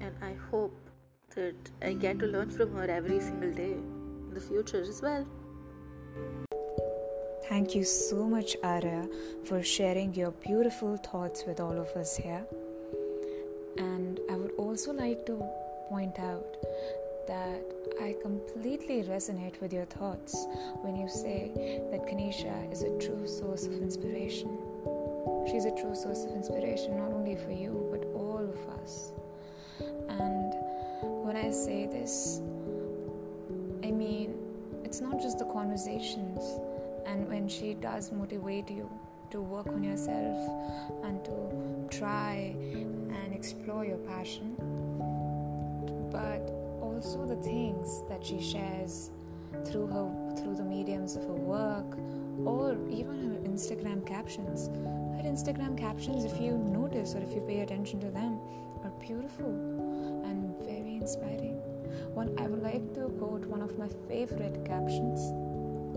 and 0.00 0.14
I 0.22 0.34
hope 0.50 0.76
that 1.34 1.54
I 1.82 1.92
get 1.92 2.18
to 2.20 2.26
learn 2.26 2.50
from 2.50 2.74
her 2.74 2.84
every 2.84 3.20
single 3.20 3.52
day 3.52 3.72
in 3.72 4.34
the 4.34 4.40
future 4.40 4.80
as 4.80 5.02
well. 5.02 5.26
Thank 7.48 7.74
you 7.74 7.84
so 7.84 8.26
much, 8.26 8.56
Arya, 8.62 9.08
for 9.44 9.62
sharing 9.62 10.14
your 10.14 10.32
beautiful 10.32 10.96
thoughts 10.96 11.44
with 11.46 11.60
all 11.60 11.78
of 11.78 11.88
us 11.90 12.16
here. 12.16 12.44
And 13.78 14.18
I 14.30 14.34
would 14.34 14.52
also 14.58 14.92
like 14.92 15.24
to 15.26 15.48
point 15.88 16.18
out 16.18 16.56
that 17.26 17.62
I 18.00 18.14
completely 18.22 19.02
resonate 19.02 19.60
with 19.60 19.72
your 19.72 19.84
thoughts 19.84 20.46
when 20.82 20.96
you 20.96 21.08
say 21.08 21.50
that 21.90 22.06
Kanisha 22.06 22.72
is 22.72 22.82
a 22.82 22.98
true 22.98 23.26
source 23.26 23.66
of 23.66 23.72
inspiration. 23.74 24.58
She's 25.48 25.64
a 25.64 25.74
true 25.80 25.94
source 25.94 26.24
of 26.24 26.32
inspiration 26.32 26.96
not 26.96 27.12
only 27.12 27.36
for 27.36 27.50
you 27.50 27.88
but 27.90 28.04
all 28.14 28.38
of 28.38 28.80
us. 28.80 29.12
And 30.08 30.54
when 31.24 31.36
I 31.36 31.50
say 31.50 31.86
this, 31.86 32.40
I 33.84 33.90
mean, 33.90 34.34
it's 34.84 35.00
not 35.00 35.20
just 35.20 35.38
the 35.38 35.44
conversations, 35.46 36.40
and 37.06 37.28
when 37.28 37.48
she 37.48 37.74
does 37.74 38.12
motivate 38.12 38.70
you 38.70 38.88
to 39.30 39.40
work 39.40 39.66
on 39.66 39.82
yourself 39.82 40.36
and 41.04 41.24
to 41.24 41.96
try 41.96 42.54
and 42.72 43.34
explore 43.34 43.84
your 43.84 43.98
passion, 43.98 44.56
but 46.16 46.50
also 46.80 47.26
the 47.26 47.36
things 47.42 48.02
that 48.08 48.24
she 48.24 48.40
shares 48.40 49.10
through 49.66 49.86
her 49.86 50.06
through 50.38 50.54
the 50.54 50.64
mediums 50.64 51.14
of 51.14 51.22
her 51.24 51.40
work 51.56 51.98
or 52.44 52.76
even 52.90 53.16
her 53.26 53.36
Instagram 53.50 54.06
captions. 54.06 54.68
Her 55.16 55.28
Instagram 55.28 55.76
captions, 55.76 56.24
if 56.24 56.40
you 56.40 56.52
notice 56.52 57.14
or 57.14 57.20
if 57.22 57.34
you 57.34 57.42
pay 57.42 57.60
attention 57.60 58.00
to 58.00 58.10
them, 58.10 58.40
are 58.82 58.92
beautiful 59.00 59.52
and 60.24 60.56
very 60.64 60.96
inspiring. 60.96 61.60
One 62.14 62.34
I 62.38 62.46
would 62.46 62.62
like 62.62 62.94
to 62.94 63.08
quote 63.18 63.44
one 63.44 63.60
of 63.60 63.78
my 63.78 63.88
favorite 64.08 64.64
captions. 64.64 65.20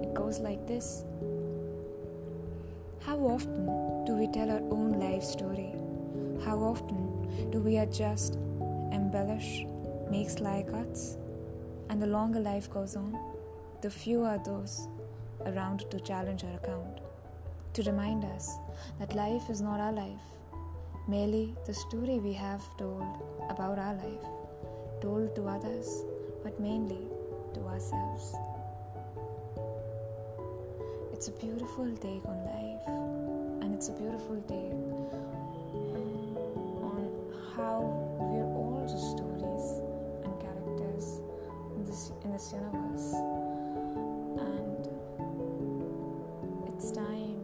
It 0.01 0.13
goes 0.13 0.39
like 0.39 0.67
this 0.67 1.05
How 3.05 3.17
often 3.19 3.65
do 4.05 4.13
we 4.15 4.27
tell 4.27 4.51
our 4.51 4.65
own 4.77 4.99
life 4.99 5.23
story? 5.23 5.73
How 6.43 6.57
often 6.57 7.51
do 7.51 7.59
we 7.59 7.77
adjust, 7.77 8.35
embellish, 8.91 9.65
make 10.09 10.29
sly 10.29 10.65
cuts? 10.69 11.17
And 11.89 12.01
the 12.01 12.07
longer 12.07 12.39
life 12.39 12.69
goes 12.69 12.95
on, 12.95 13.17
the 13.81 13.89
fewer 13.89 14.27
are 14.27 14.43
those 14.43 14.87
around 15.45 15.89
to 15.91 15.99
challenge 15.99 16.43
our 16.43 16.55
account, 16.55 16.99
to 17.73 17.83
remind 17.83 18.25
us 18.25 18.57
that 18.99 19.15
life 19.15 19.49
is 19.49 19.61
not 19.61 19.79
our 19.79 19.93
life, 19.93 20.19
merely 21.07 21.55
the 21.65 21.73
story 21.73 22.19
we 22.19 22.33
have 22.33 22.63
told 22.77 23.03
about 23.49 23.79
our 23.79 23.95
life 23.95 24.27
told 25.01 25.33
to 25.35 25.47
others, 25.47 26.03
but 26.43 26.59
mainly 26.59 27.07
to 27.53 27.61
ourselves. 27.61 28.35
It's 31.13 31.27
a 31.27 31.31
beautiful 31.31 31.89
take 31.97 32.25
on 32.25 32.37
life, 32.45 32.87
and 33.63 33.73
it's 33.73 33.89
a 33.89 33.93
beautiful 33.93 34.41
take 34.47 34.73
on 36.83 37.09
how 37.55 38.08
this, 42.39 42.53
universe. 42.53 43.13
And 44.39 44.87
it's 46.67 46.91
time 46.91 47.43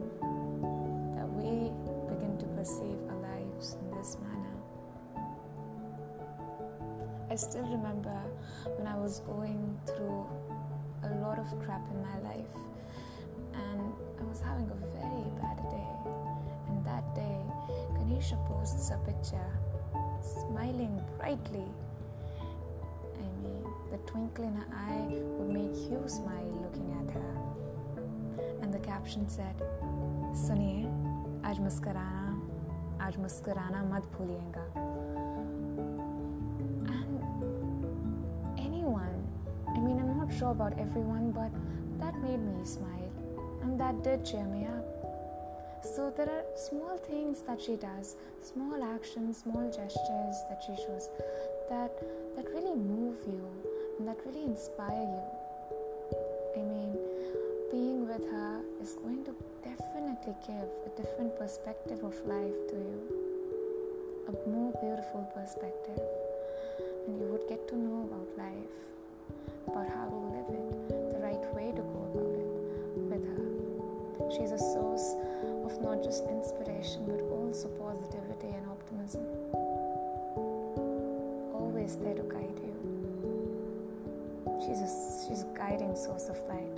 that 1.16 1.28
we 1.28 1.70
begin 2.08 2.38
to 2.38 2.46
perceive 2.56 2.96
our 3.10 3.20
lives 3.20 3.76
in 3.80 3.96
this 3.96 4.16
manner. 4.22 4.56
I 7.30 7.34
still 7.36 7.64
remember 7.64 8.16
when 8.78 8.86
I 8.86 8.96
was 8.96 9.20
going 9.20 9.78
through 9.86 10.26
a 11.04 11.08
lot 11.20 11.38
of 11.38 11.46
crap 11.62 11.86
in 11.92 12.00
my 12.00 12.18
life 12.30 12.56
and 13.52 13.92
I 14.18 14.24
was 14.24 14.40
having 14.40 14.70
a 14.70 14.76
very 14.96 15.28
bad 15.42 15.58
day. 15.68 15.92
And 16.68 16.84
that 16.86 17.14
day, 17.14 17.40
Kanisha 17.98 18.38
posts 18.48 18.90
a 18.90 18.96
picture 19.04 19.52
smiling 20.22 21.02
brightly. 21.18 21.68
I 23.85 23.85
mean, 23.85 23.85
the 23.91 23.97
twinkle 24.09 24.45
in 24.45 24.53
her 24.53 24.67
eye 24.73 25.07
would 25.09 25.49
make 25.49 25.75
you 25.89 26.01
smile 26.07 26.45
looking 26.61 26.89
at 27.01 27.13
her. 27.13 27.33
And 28.61 28.73
the 28.73 28.79
caption 28.79 29.29
said, 29.29 29.55
सुनिए 30.45 30.83
आज 31.49 31.59
मुस्कराना 31.59 33.05
आज 33.05 33.17
मुस्कराना 33.19 33.83
मत 33.93 34.03
भूलिएगा 34.17 35.01
sure 40.41 40.51
about 40.51 40.73
everyone, 40.79 41.31
but 41.31 41.51
that 41.99 42.15
made 42.23 42.39
me 42.39 42.65
smile 42.65 43.11
and 43.61 43.79
that 43.79 44.03
did 44.03 44.25
cheer 44.25 44.43
me 44.45 44.65
up. 44.65 44.85
So 45.83 46.09
there 46.09 46.29
are 46.29 46.43
small 46.55 46.97
things 46.97 47.41
that 47.43 47.61
she 47.61 47.75
does, 47.75 48.15
small 48.41 48.83
actions, 48.83 49.37
small 49.43 49.67
gestures 49.69 50.37
that 50.49 50.63
she 50.65 50.75
shows 50.75 51.09
that 51.69 51.91
that 52.35 52.45
really 52.55 52.75
move 52.75 53.17
you 53.27 53.45
and 53.98 54.08
that 54.08 54.18
really 54.26 54.44
inspire 54.44 55.02
you. 55.02 55.22
I 56.56 56.60
mean, 56.60 56.96
being 57.70 58.06
with 58.06 58.24
her 58.30 58.60
is 58.80 58.94
going 58.94 59.24
to 59.24 59.34
definitely 59.64 60.34
give 60.46 60.68
a 60.84 60.90
different 60.96 61.38
perspective 61.38 62.04
of 62.04 62.14
life 62.26 62.58
to 62.68 62.76
you, 62.76 63.00
a 64.28 64.48
more 64.48 64.72
beautiful 64.80 65.28
perspective, 65.34 66.00
and 67.06 67.18
you 67.18 67.26
would 67.26 67.48
get 67.48 67.66
to 67.68 67.76
know 67.76 68.08
about 68.08 68.28
life, 68.36 68.76
about 69.68 69.88
how 69.88 70.08
to 70.08 70.16
live 70.36 70.50
it, 70.50 70.88
the 71.12 71.18
right 71.18 71.44
way 71.54 71.72
to 71.72 71.82
go 71.82 72.00
about 72.12 72.36
it 72.36 72.52
with 73.10 73.24
her. 73.24 74.30
She's 74.30 74.52
a 74.52 74.58
source 74.58 75.14
of 75.64 75.82
not 75.82 76.02
just 76.02 76.24
inspiration 76.24 77.04
but 77.06 77.20
also 77.32 77.68
positivity 77.80 78.48
and 78.54 78.66
optimism. 78.68 79.24
Always 81.54 81.96
there 81.96 82.14
to 82.14 82.22
guide. 82.22 82.45
She's 84.66 84.80
a, 84.80 84.90
she's 85.28 85.42
a 85.42 85.46
guiding 85.56 85.94
source 85.94 86.28
of 86.28 86.36
light 86.48 86.76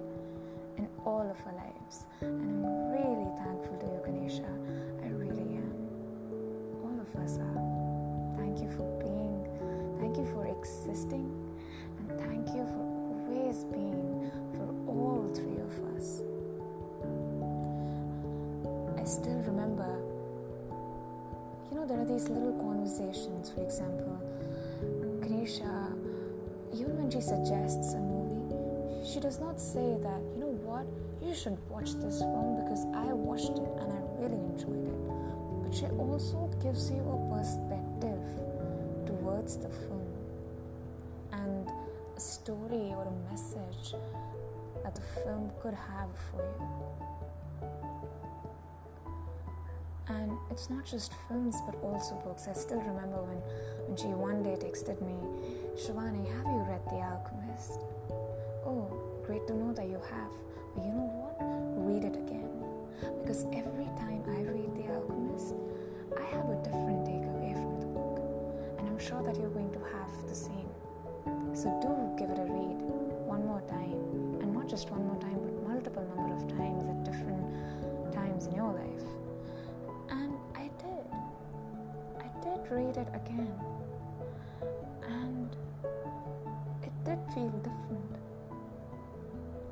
in 0.77 0.87
all 1.07 1.23
of 1.23 1.37
our 1.47 1.55
lives. 1.55 2.05
And 2.21 2.43
I'm 2.43 2.93
really 2.93 3.31
thankful 3.39 3.79
to 3.81 3.87
you, 3.87 4.01
Kanisha. 4.05 4.45
I 5.03 5.09
really 5.09 5.57
am. 5.57 5.73
All 6.85 7.01
of 7.01 7.09
us 7.25 7.39
are. 7.39 8.37
Thank 8.37 8.61
you 8.61 8.71
for 8.77 8.85
being, 9.01 9.41
thank 10.01 10.19
you 10.19 10.27
for 10.35 10.47
existing, 10.47 11.33
and 11.99 12.21
thank 12.21 12.47
you 12.49 12.67
for 12.67 12.85
always 12.85 13.65
being 13.65 14.31
for 14.53 14.69
all 14.87 15.27
three 15.35 15.57
of 15.57 15.73
us. 15.97 16.21
I 19.01 19.05
still 19.05 19.41
remember, 19.49 19.89
you 21.71 21.79
know, 21.79 21.87
there 21.87 22.01
are 22.01 22.05
these 22.05 22.29
little 22.29 22.53
conversations, 22.61 23.51
for 23.51 23.63
example, 23.63 24.21
Kanisha, 25.21 25.95
even 26.75 26.97
when 26.99 27.11
she 27.11 27.21
suggests 27.21 27.95
a 27.95 27.99
movie, 27.99 28.55
she 29.07 29.21
does 29.21 29.39
not 29.39 29.61
say 29.61 29.97
that, 30.03 30.21
you 30.35 30.41
know 30.41 30.57
what, 30.65 30.87
you 31.23 31.35
should 31.35 31.59
watch 31.69 31.95
this 31.95 32.21
film 32.21 32.63
because 32.63 32.85
I 32.95 33.13
watched 33.13 33.57
it 33.57 33.69
and 33.81 33.93
I 33.93 34.01
really 34.21 34.37
enjoyed 34.37 34.87
it. 34.87 34.99
But 35.63 35.75
she 35.75 35.87
also 35.97 36.51
gives 36.63 36.91
you 36.91 37.01
a 37.01 37.19
perspective 37.35 38.23
towards 39.07 39.57
the 39.57 39.69
film 39.69 40.07
and 41.33 41.69
a 42.17 42.21
story 42.21 42.93
or 42.95 43.07
a 43.07 43.31
message 43.31 43.95
that 44.83 44.95
the 44.95 45.01
film 45.23 45.51
could 45.61 45.75
have 45.75 46.11
for 46.31 46.43
you. 46.43 47.69
And 50.09 50.39
it's 50.51 50.71
not 50.71 50.87
just 50.87 51.13
films 51.29 51.57
but 51.67 51.77
also 51.83 52.15
books. 52.25 52.49
I 52.49 52.55
still 52.55 52.81
remember 52.81 53.23
when, 53.23 53.41
when 53.87 53.97
she 53.97 54.07
one 54.07 54.43
day 54.43 54.57
texted 54.57 55.01
me, 55.03 55.15
Shivani, 55.79 56.27
have 56.35 56.45
you 56.45 56.67
read 56.67 56.83
The 56.91 56.99
Alchemist? 56.99 57.79
Oh, 58.67 58.91
great 59.25 59.47
to 59.47 59.55
know 59.55 59.73
that 59.75 59.87
you 59.87 60.03
have. 60.11 60.33
But 60.75 60.85
you 60.85 60.91
know 60.91 61.07
what? 61.07 61.39
Read 61.87 62.03
it 62.03 62.19
again. 62.19 62.51
Because 63.23 63.47
every 63.55 63.87
time 63.95 64.27
I 64.27 64.43
read 64.43 64.75
The 64.75 64.91
Alchemist, 64.91 65.55
I 66.19 66.25
have 66.35 66.51
a 66.51 66.59
different 66.67 67.07
takeaway 67.07 67.55
from 67.55 67.79
the 67.79 67.87
book. 67.95 68.19
And 68.81 68.89
I'm 68.89 68.99
sure 68.99 69.23
that 69.23 69.39
you're 69.39 69.55
going 69.55 69.71
to 69.71 69.79
have 69.95 70.11
the 70.27 70.35
same. 70.35 70.67
So 71.55 71.71
do 71.79 71.95
give 72.19 72.35
it 72.35 72.43
a 72.43 72.51
read 72.51 72.83
one 73.23 73.47
more 73.47 73.63
time. 73.71 74.43
And 74.43 74.53
not 74.53 74.67
just 74.67 74.91
one 74.91 75.07
more 75.07 75.21
time, 75.23 75.39
but 75.39 75.55
multiple 75.63 76.03
number 76.03 76.35
of 76.35 76.43
times 76.59 76.91
at 76.91 77.07
different 77.07 77.47
times 78.13 78.51
in 78.51 78.55
your 78.59 78.75
life. 78.75 79.07
And 80.11 80.35
I 80.59 80.75
did. 80.83 81.07
I 82.19 82.27
did 82.43 82.67
read 82.67 82.97
it 82.99 83.07
again. 83.15 83.78
Feel 87.35 87.51
different. 87.63 88.13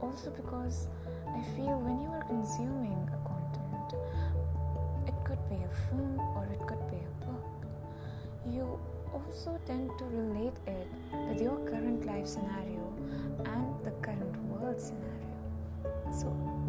Also, 0.01 0.31
because 0.31 0.89
I 1.29 1.43
feel 1.57 1.79
when 1.81 2.01
you 2.03 2.09
are 2.09 2.25
consuming 2.25 3.09
a 3.13 3.19
content, 3.27 3.95
it 5.07 5.15
could 5.25 5.43
be 5.49 5.57
a 5.57 5.73
film 5.89 6.21
or 6.37 6.47
it 6.53 6.61
could 6.67 6.85
be 6.91 6.97
a 6.97 7.25
book, 7.25 7.45
you 8.51 8.79
also 9.13 9.59
tend 9.67 9.91
to 9.99 10.05
relate 10.05 10.57
it 10.67 10.89
with 11.29 11.41
your 11.41 11.59
current 11.67 12.05
life 12.07 12.27
scenario 12.27 12.85
and 13.45 13.85
the 13.85 13.91
current 14.03 14.37
world 14.49 14.81
scenario. 14.81 15.17
So, 16.13 16.29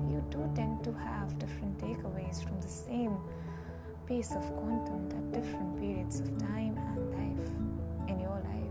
you 0.09 0.23
do 0.29 0.49
tend 0.55 0.83
to 0.83 0.93
have 0.93 1.37
different 1.37 1.77
takeaways 1.79 2.43
from 2.43 2.59
the 2.61 2.67
same 2.67 3.17
piece 4.07 4.31
of 4.31 4.43
content 4.55 5.13
at 5.13 5.31
different 5.33 5.77
periods 5.79 6.19
of 6.21 6.27
time 6.39 6.77
and 6.77 7.11
life 7.11 7.49
in 8.07 8.19
your 8.19 8.39
life. 8.53 8.66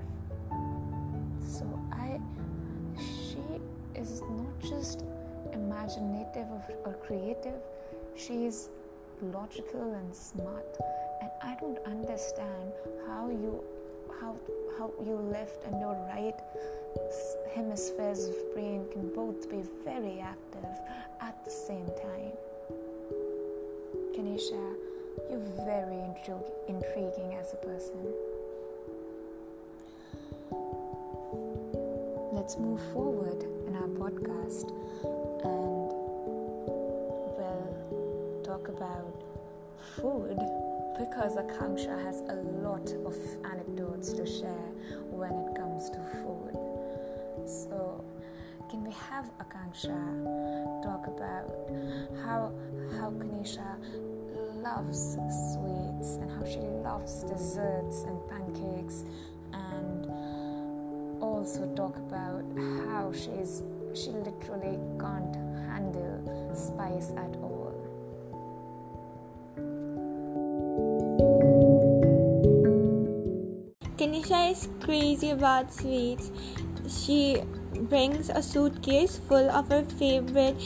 Is 3.98 4.20
not 4.20 4.60
just 4.60 5.04
imaginative 5.54 6.46
or, 6.84 6.92
creative, 7.06 7.60
she 8.14 8.44
is 8.44 8.68
logical 9.22 9.94
and 9.94 10.14
smart. 10.14 10.76
And 11.22 11.30
I 11.42 11.56
don't 11.58 11.78
understand 11.86 12.72
how 13.06 13.30
you 13.30 13.64
how 14.20 14.36
how 14.78 14.92
your 15.02 15.20
left 15.20 15.64
and 15.64 15.80
your 15.80 15.96
right 16.12 16.38
hemispheres 17.54 18.28
of 18.28 18.36
brain 18.52 18.84
can 18.92 19.08
both 19.14 19.50
be 19.50 19.62
very 19.82 20.20
active 20.20 20.70
at 21.22 21.42
the 21.46 21.50
same 21.50 21.86
time. 21.86 22.36
Kanisha, 24.14 24.74
you're 25.30 25.48
very 25.64 25.96
intrig- 26.10 26.52
intriguing 26.68 27.34
as 27.40 27.54
a 27.54 27.56
person. 27.56 28.12
Let's 32.32 32.58
move 32.58 32.80
forward 32.92 33.55
in 33.66 33.76
our 33.76 33.88
podcast 33.88 34.70
and, 35.44 35.90
well, 37.36 38.40
talk 38.44 38.68
about 38.68 39.22
food 39.96 40.38
because 40.98 41.36
Akanksha 41.36 42.02
has 42.04 42.20
a 42.28 42.36
lot 42.62 42.90
of 43.04 43.16
anecdotes 43.44 44.12
to 44.12 44.24
share 44.24 44.70
when 45.10 45.32
it 45.32 45.56
comes 45.56 45.90
to 45.90 45.98
food. 46.22 46.54
So, 47.46 48.04
can 48.70 48.84
we 48.84 48.92
have 48.92 49.30
Akanksha 49.38 50.82
talk 50.82 51.06
about 51.06 51.50
how 52.24 52.52
how 52.98 53.10
Kanisha 53.10 53.76
loves 54.62 55.14
sweets 55.52 56.16
and 56.16 56.30
how 56.30 56.44
she 56.44 56.60
loves 56.60 57.22
desserts 57.24 58.02
and 58.02 58.18
pancakes 58.28 59.04
also 61.46 61.66
talk 61.76 61.96
about 61.96 62.42
how 62.90 63.12
she's 63.12 63.62
she 63.94 64.10
literally 64.10 64.78
can't 64.98 65.36
handle 65.70 66.18
spice 66.52 67.10
at 67.10 67.36
all. 67.36 67.70
Kanisha 73.96 74.50
is 74.50 74.68
crazy 74.80 75.30
about 75.30 75.72
sweets. 75.72 76.32
She 76.88 77.44
brings 77.94 78.28
a 78.28 78.42
suitcase 78.42 79.16
full 79.28 79.48
of 79.48 79.68
her 79.68 79.84
favorite 79.84 80.60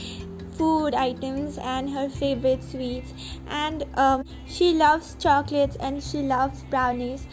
food 0.53 0.95
items 0.95 1.59
and 1.59 1.91
her 1.91 2.09
favorite 2.09 2.63
sweets 2.63 3.13
and 3.49 3.85
um, 3.95 4.25
she 4.47 4.75
loves 4.75 5.15
chocolates 5.19 5.77
and 5.77 6.03
she 6.03 6.19
loves 6.19 6.65
brownies 6.65 7.27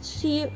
she 0.00 0.46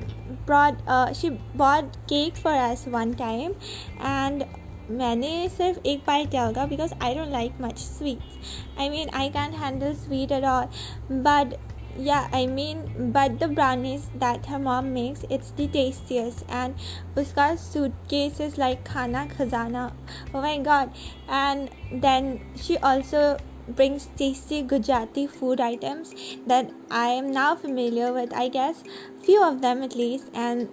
brought 0.47 0.81
uh, 0.87 1.13
she 1.13 1.31
bought 1.55 1.97
cake 2.07 2.37
for 2.37 2.55
us 2.71 2.87
one 2.87 3.15
time 3.15 3.55
and 4.01 4.45
मैंने 4.91 5.49
सिर्फ 5.49 5.87
एक 5.87 6.01
बार 6.07 6.27
किया 6.27 6.45
होगा 6.45 6.65
because 6.67 6.93
I 7.03 7.15
don't 7.15 7.31
like 7.31 7.61
much 7.61 7.79
sweets 7.79 8.79
I 8.81 8.89
mean 8.91 9.09
I 9.15 9.29
can't 9.31 9.55
handle 9.55 9.93
sweet 9.95 10.33
at 10.33 10.45
all 10.45 11.21
but 11.25 11.55
yeah 11.99 12.29
i 12.33 12.47
mean 12.47 12.83
but 13.15 13.39
the 13.41 13.47
brownies 13.49 14.03
that 14.15 14.47
her 14.47 14.59
mom 14.59 14.91
makes 14.97 15.25
it's 15.37 15.51
the 15.61 15.67
tastiest 15.77 16.45
and 16.49 16.85
uska 17.17 17.47
suitcase 17.63 18.39
is 18.47 18.57
like 18.63 18.85
khana 18.91 19.27
khazana 19.33 19.85
oh 20.33 20.41
my 20.41 20.57
god 20.59 20.93
and 21.29 22.03
then 22.07 22.31
she 22.65 22.79
also 22.79 23.37
brings 23.68 24.08
tasty 24.18 24.62
gujarati 24.62 25.26
food 25.28 25.62
items 25.62 26.14
that 26.48 26.70
i 26.92 27.08
am 27.08 27.32
now 27.32 27.56
familiar 27.56 28.12
with 28.14 28.34
i 28.34 28.48
guess. 28.48 28.84
Few 29.24 29.42
of 29.42 29.62
them 29.62 29.84
at 29.84 29.96
least 29.96 30.30
and 30.34 30.68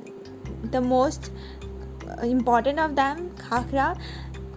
the 0.72 0.80
most 0.80 1.30
important 2.22 2.80
of 2.80 2.96
them 2.96 3.30
khakra 3.36 3.96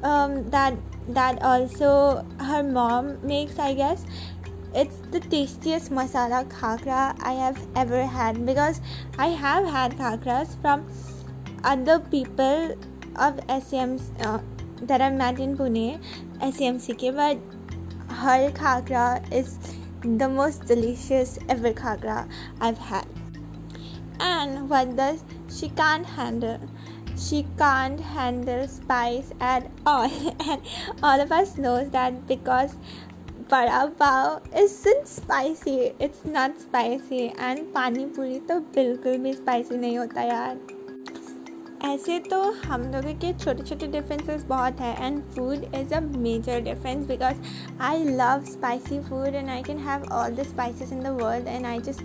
um, 0.03 0.49
that 0.49 0.73
that 1.09 1.41
also 1.43 2.25
her 2.39 2.63
mom 2.63 3.17
makes 3.25 3.59
i 3.59 3.73
guess. 3.73 4.05
It's 4.75 4.97
the 5.11 5.19
tastiest 5.19 5.91
masala 5.91 6.49
khakra 6.49 7.15
I 7.21 7.33
have 7.33 7.59
ever 7.75 8.05
had 8.05 8.43
because 8.43 8.81
I 9.19 9.27
have 9.27 9.67
had 9.67 9.95
khakras 9.97 10.59
from 10.61 10.87
other 11.63 11.99
people 11.99 12.73
of 13.15 13.37
SMs 13.47 14.09
uh, 14.25 14.39
that 14.81 14.99
I've 14.99 15.13
met 15.13 15.39
in 15.39 15.55
Pune, 15.55 16.01
SMCK, 16.41 17.15
but 17.15 17.37
her 18.21 18.51
khakra 18.51 19.21
is 19.31 19.57
the 20.01 20.27
most 20.29 20.65
delicious 20.65 21.39
ever 21.49 21.73
khakra 21.73 22.27
I've 22.59 22.77
had. 22.77 23.07
And 24.19 24.69
what 24.69 24.95
does 24.95 25.23
she 25.49 25.69
can't 25.69 26.05
handle? 26.05 26.59
She 27.17 27.45
can't 27.57 27.99
handle 27.99 28.67
spice 28.67 29.31
at 29.39 29.69
all. 29.85 30.11
and 30.47 30.61
all 31.01 31.19
of 31.19 31.31
us 31.31 31.57
knows 31.57 31.89
that 31.91 32.27
because 32.27 32.75
vada 33.49 33.91
pav 33.97 34.41
isn't 34.55 35.07
spicy. 35.07 35.93
It's 35.99 36.25
not 36.25 36.59
spicy. 36.59 37.33
And 37.37 37.73
pani 37.73 38.05
puri 38.05 38.39
to 38.47 38.61
बिल्कुल 38.77 39.17
भी 39.25 39.35
spicy 39.41 39.77
नहीं 39.77 39.97
hota 39.97 40.29
यार. 40.29 40.72
ऐसे 41.84 42.18
तो 42.20 42.40
हम 42.64 42.82
लोगों 42.92 43.12
के 43.24 43.32
छोटे 43.38 43.62
छोटे 43.62 43.86
डिफरेंसेस 43.86 44.42
बहुत 44.44 44.80
है 44.80 45.06
and 45.06 45.22
food 45.34 45.64
is 45.74 45.94
a 45.94 46.00
major 46.00 46.60
difference 46.62 47.06
because 47.08 47.44
I 47.90 48.04
love 48.04 48.44
spicy 48.52 49.00
food 49.08 49.34
and 49.34 49.48
I 49.50 49.62
can 49.62 49.78
have 49.88 50.04
all 50.12 50.34
the 50.36 50.42
spices 50.48 50.92
in 50.92 51.02
the 51.02 51.20
world 51.22 51.48
and 51.48 51.66
I 51.66 51.80
just 51.90 52.02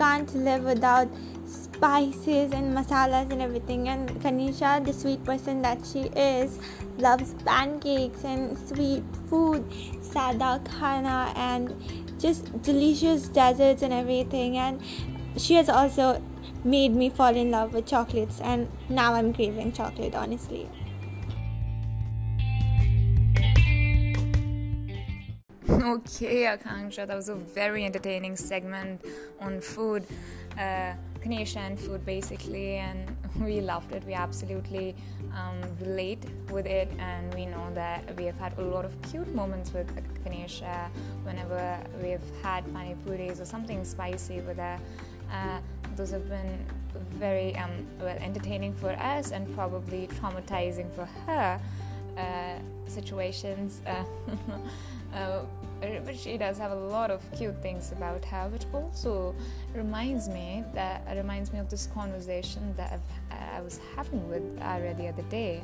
can't 0.00 0.34
live 0.34 0.64
without 0.64 1.08
spices 1.46 2.52
and 2.52 2.74
masalas 2.76 3.30
and 3.30 3.42
everything. 3.42 3.88
And 3.88 4.08
Kanisha, 4.22 4.84
the 4.84 4.92
sweet 4.92 5.24
person 5.24 5.62
that 5.62 5.84
she 5.86 6.04
is, 6.16 6.58
loves 6.98 7.34
pancakes 7.44 8.24
and 8.24 8.58
sweet 8.58 9.04
food, 9.28 9.64
sada 10.00 10.60
khana, 10.64 11.32
and 11.36 11.74
just 12.18 12.50
delicious 12.62 13.28
desserts 13.28 13.82
and 13.82 13.92
everything. 13.92 14.56
And 14.56 14.80
she 15.36 15.54
has 15.54 15.68
also 15.68 16.22
made 16.65 16.95
me 16.95 17.09
fall 17.09 17.35
in 17.35 17.51
love 17.51 17.73
with 17.73 17.85
chocolates 17.85 18.41
and 18.41 18.67
now 18.89 19.13
I'm 19.13 19.33
craving 19.33 19.71
chocolate 19.71 20.15
honestly. 20.15 20.67
Okay, 25.85 26.45
Akanksha, 26.45 27.05
that 27.05 27.15
was 27.15 27.29
a 27.29 27.35
very 27.35 27.85
entertaining 27.85 28.35
segment 28.35 29.05
on 29.39 29.61
food, 29.61 30.03
uh, 30.57 30.93
and 31.25 31.79
food 31.79 32.05
basically, 32.05 32.77
and 32.77 33.15
we 33.41 33.61
loved 33.61 33.91
it. 33.91 34.03
We 34.05 34.13
absolutely 34.13 34.95
um, 35.33 35.61
relate 35.79 36.23
with 36.51 36.67
it, 36.67 36.91
and 36.99 37.33
we 37.33 37.45
know 37.45 37.71
that 37.73 38.15
we 38.15 38.25
have 38.25 38.37
had 38.37 38.57
a 38.59 38.61
lot 38.61 38.85
of 38.85 38.99
cute 39.01 39.33
moments 39.33 39.73
with 39.73 39.87
Kanisha 40.23 40.89
whenever 41.23 41.79
we've 42.01 42.29
had 42.43 42.71
pani 42.73 42.95
puris 43.05 43.39
or 43.39 43.45
something 43.45 43.83
spicy 43.83 44.41
with 44.41 44.57
her. 44.57 44.79
Uh, 45.31 45.59
those 45.95 46.11
have 46.11 46.27
been 46.29 46.65
very 47.13 47.55
um, 47.57 47.85
well 47.99 48.17
entertaining 48.19 48.73
for 48.73 48.91
us 48.91 49.31
and 49.31 49.53
probably 49.55 50.07
traumatizing 50.07 50.91
for 50.93 51.05
her 51.25 51.59
uh, 52.17 52.59
situations. 52.87 53.81
Uh, 53.85 54.03
uh, 55.15 55.41
but 56.03 56.17
she 56.17 56.37
does 56.37 56.57
have 56.57 56.71
a 56.71 56.75
lot 56.75 57.11
of 57.11 57.21
cute 57.37 57.61
things 57.61 57.91
about 57.91 58.23
her, 58.25 58.47
which 58.49 58.63
also 58.73 59.35
reminds 59.73 60.29
me 60.29 60.63
that 60.73 61.05
reminds 61.15 61.51
me 61.51 61.59
of 61.59 61.69
this 61.69 61.87
conversation 61.87 62.73
that 62.77 62.93
I've, 62.93 63.57
i 63.57 63.61
was 63.61 63.79
having 63.95 64.27
with 64.29 64.43
Arya 64.61 64.93
the 64.95 65.07
other 65.07 65.23
day, 65.23 65.63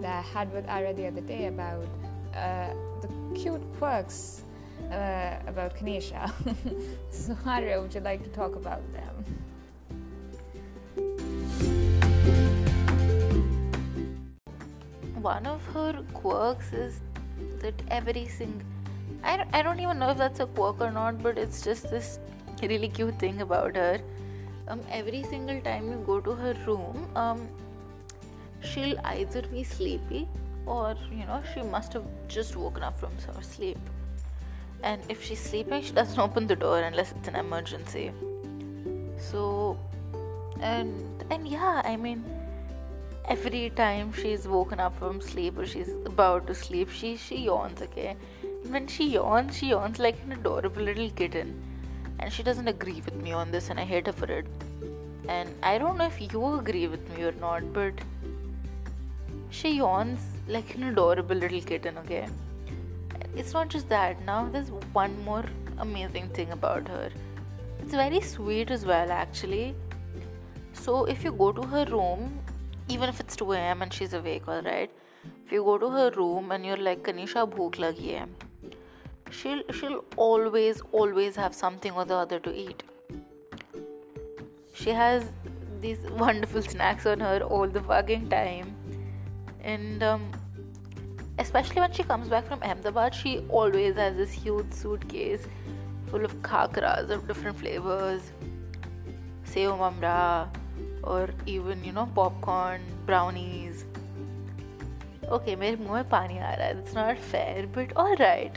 that 0.00 0.24
I 0.24 0.28
had 0.38 0.52
with 0.52 0.68
Arya 0.68 0.94
the 0.94 1.06
other 1.06 1.20
day 1.20 1.46
about 1.46 1.86
uh, 2.34 2.72
the 3.00 3.08
cute 3.34 3.62
quirks 3.78 4.42
uh, 4.90 5.36
about 5.46 5.76
Kanisha. 5.76 6.32
so, 7.10 7.36
Arya, 7.46 7.80
would 7.80 7.94
you 7.94 8.00
like 8.00 8.22
to 8.24 8.30
talk 8.30 8.56
about 8.56 8.80
them? 8.92 9.24
One 15.22 15.46
of 15.46 15.64
her 15.74 16.02
quirks 16.14 16.72
is 16.72 17.00
that 17.60 17.82
every 17.88 18.26
single 18.26 18.66
I 19.22 19.36
don't, 19.36 19.54
I 19.54 19.62
don't 19.62 19.80
even 19.80 19.98
know 19.98 20.10
if 20.10 20.18
that's 20.18 20.40
a 20.40 20.46
quirk 20.46 20.80
or 20.80 20.90
not 20.90 21.22
but 21.22 21.38
it's 21.38 21.62
just 21.62 21.90
this 21.90 22.18
really 22.62 22.88
cute 22.88 23.18
thing 23.18 23.40
about 23.42 23.76
her. 23.76 24.00
Um 24.68 24.80
every 24.90 25.22
single 25.24 25.60
time 25.60 25.90
you 25.90 26.02
go 26.06 26.20
to 26.20 26.32
her 26.32 26.54
room 26.66 27.06
um 27.16 27.48
she'll 28.62 28.98
either 29.12 29.42
be 29.42 29.64
sleepy 29.64 30.26
or 30.66 30.96
you 31.10 31.26
know 31.26 31.42
she 31.52 31.62
must 31.62 31.92
have 31.92 32.06
just 32.28 32.56
woken 32.56 32.82
up 32.82 32.98
from 32.98 33.12
her 33.26 33.42
sleep. 33.42 33.78
And 34.82 35.02
if 35.08 35.22
she's 35.22 35.40
sleeping 35.40 35.82
she 35.82 35.92
doesn't 35.92 36.18
open 36.18 36.46
the 36.46 36.56
door 36.56 36.80
unless 36.80 37.12
it's 37.12 37.28
an 37.28 37.36
emergency. 37.36 38.10
So 39.18 39.78
and 40.60 41.24
and 41.30 41.48
yeah 41.48 41.82
i 41.84 41.96
mean 41.96 42.24
every 43.30 43.70
time 43.70 44.12
she's 44.12 44.46
woken 44.48 44.80
up 44.80 44.98
from 44.98 45.20
sleep 45.20 45.56
or 45.56 45.64
she's 45.64 45.90
about 46.04 46.46
to 46.48 46.54
sleep, 46.54 46.90
she 46.90 47.16
she 47.16 47.36
yawns. 47.44 47.82
Okay, 47.82 48.16
when 48.68 48.86
she 48.86 49.08
yawns, 49.10 49.56
she 49.56 49.68
yawns 49.70 49.98
like 49.98 50.22
an 50.24 50.32
adorable 50.32 50.82
little 50.82 51.10
kitten, 51.10 51.54
and 52.18 52.32
she 52.32 52.42
doesn't 52.42 52.68
agree 52.68 53.00
with 53.04 53.14
me 53.26 53.32
on 53.32 53.52
this, 53.52 53.70
and 53.70 53.78
I 53.78 53.84
hate 53.84 54.06
her 54.06 54.12
for 54.12 54.30
it. 54.38 54.46
And 55.28 55.54
I 55.62 55.78
don't 55.78 55.96
know 55.96 56.06
if 56.06 56.20
you 56.20 56.44
agree 56.54 56.86
with 56.88 57.08
me 57.16 57.22
or 57.24 57.32
not, 57.32 57.72
but 57.72 58.04
she 59.50 59.74
yawns 59.76 60.20
like 60.48 60.74
an 60.74 60.84
adorable 60.84 61.36
little 61.36 61.60
kitten. 61.60 61.98
Okay, 61.98 62.26
it's 63.36 63.52
not 63.52 63.68
just 63.68 63.88
that. 63.90 64.24
Now 64.24 64.48
there's 64.56 64.72
one 65.02 65.22
more 65.24 65.44
amazing 65.78 66.28
thing 66.40 66.50
about 66.50 66.88
her. 66.88 67.10
It's 67.78 67.94
very 67.94 68.20
sweet 68.20 68.70
as 68.70 68.84
well, 68.84 69.10
actually. 69.10 69.74
So 70.72 71.04
if 71.04 71.24
you 71.24 71.32
go 71.32 71.52
to 71.52 71.62
her 71.62 71.84
room 71.86 72.40
even 72.90 73.08
if 73.08 73.20
it's 73.20 73.36
2 73.36 73.52
a.m. 73.52 73.82
and 73.82 73.92
she's 73.92 74.12
awake, 74.12 74.48
alright? 74.48 74.90
If 75.46 75.52
you 75.52 75.62
go 75.62 75.78
to 75.78 75.88
her 75.90 76.10
room 76.10 76.50
and 76.50 76.66
you're 76.66 76.76
like, 76.76 77.02
Kanisha, 77.02 77.48
bhook 77.48 77.76
lagi 77.76 78.18
hai, 78.18 78.26
she'll, 79.30 79.62
she'll 79.72 80.04
always, 80.16 80.80
always 80.92 81.36
have 81.36 81.54
something 81.54 81.92
or 81.92 82.04
the 82.04 82.16
other 82.16 82.40
to 82.40 82.54
eat. 82.54 82.82
She 84.74 84.90
has 84.90 85.30
these 85.80 85.98
wonderful 86.18 86.62
snacks 86.62 87.06
on 87.06 87.20
her 87.20 87.40
all 87.40 87.68
the 87.68 87.82
fucking 87.82 88.28
time. 88.28 88.74
And 89.62 90.02
um, 90.02 90.32
especially 91.38 91.80
when 91.80 91.92
she 91.92 92.02
comes 92.02 92.28
back 92.28 92.46
from 92.46 92.62
Ahmedabad, 92.62 93.14
she 93.14 93.38
always 93.50 93.94
has 93.96 94.16
this 94.16 94.32
huge 94.32 94.72
suitcase 94.72 95.46
full 96.06 96.24
of 96.24 96.34
khakras 96.42 97.10
of 97.10 97.28
different 97.28 97.56
flavors 97.56 98.32
say 99.52 99.64
umamra 99.74 100.48
or 101.02 101.28
even 101.46 101.84
you 101.84 101.92
know 101.92 102.08
popcorn 102.18 102.82
brownies 103.06 103.84
okay 105.36 105.54
मेरे 105.56 105.76
मुंह 105.76 105.92
में 105.92 106.08
पानी 106.10 106.94
not 106.94 107.18
fair, 107.18 107.66
but 107.66 107.92
all 107.96 108.16
right. 108.16 108.56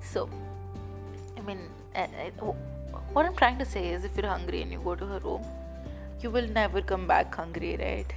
So, 0.00 0.28
I 1.38 1.40
mean, 1.42 1.58
what 3.12 3.26
I'm 3.26 3.34
trying 3.36 3.58
to 3.58 3.64
say 3.64 3.88
is 3.88 4.04
if 4.04 4.16
you're 4.16 4.26
hungry 4.26 4.62
and 4.62 4.70
you 4.70 4.80
go 4.80 4.94
to 4.94 5.06
her 5.06 5.18
room, 5.20 5.42
you 6.20 6.30
will 6.30 6.46
never 6.48 6.82
come 6.82 7.06
back 7.06 7.34
hungry, 7.34 7.76
right? 7.80 8.12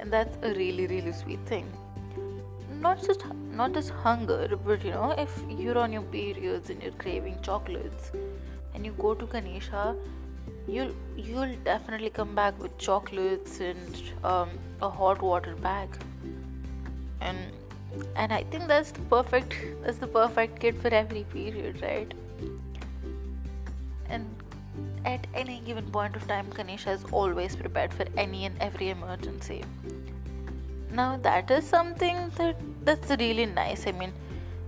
And 0.00 0.10
that's 0.10 0.36
a 0.42 0.54
really, 0.54 0.86
really 0.86 1.12
sweet 1.12 1.40
thing. 1.46 1.70
Not 2.80 3.04
just 3.06 3.26
not 3.60 3.74
just 3.74 3.90
hunger, 3.90 4.56
but 4.64 4.84
you 4.84 4.92
know, 4.92 5.10
if 5.18 5.42
you're 5.48 5.78
on 5.78 5.92
your 5.92 6.02
periods 6.02 6.70
and 6.70 6.82
you're 6.82 6.98
craving 7.04 7.38
chocolates 7.42 8.10
and 8.74 8.86
you 8.86 8.92
go 8.92 9.14
to 9.14 9.26
Kanisha 9.26 9.96
you'll 10.66 10.94
you'll 11.16 11.54
definitely 11.64 12.10
come 12.10 12.34
back 12.34 12.58
with 12.60 12.76
chocolates 12.78 13.60
and 13.60 14.02
um, 14.24 14.50
a 14.80 14.88
hot 14.88 15.22
water 15.22 15.54
bag. 15.56 15.88
And 17.20 17.38
and 18.16 18.32
i 18.32 18.42
think 18.44 18.66
that's 18.68 18.90
the 18.90 19.00
perfect 19.10 19.54
that's 19.84 19.98
the 19.98 20.06
perfect 20.06 20.58
kit 20.60 20.80
for 20.80 20.88
every 20.88 21.24
period 21.24 21.82
right? 21.82 22.14
And 24.08 24.34
at 25.04 25.26
any 25.34 25.60
given 25.60 25.90
point 25.90 26.16
of 26.16 26.26
time 26.26 26.50
kanisha 26.52 26.94
is 26.94 27.04
always 27.12 27.54
prepared 27.56 27.92
for 27.92 28.06
any 28.16 28.44
and 28.46 28.56
every 28.60 28.90
emergency. 28.90 29.62
Now 30.90 31.16
that 31.22 31.50
is 31.50 31.66
something 31.66 32.30
that 32.36 32.56
that's 32.84 33.10
really 33.10 33.46
nice. 33.46 33.86
I 33.86 33.92
mean 33.92 34.12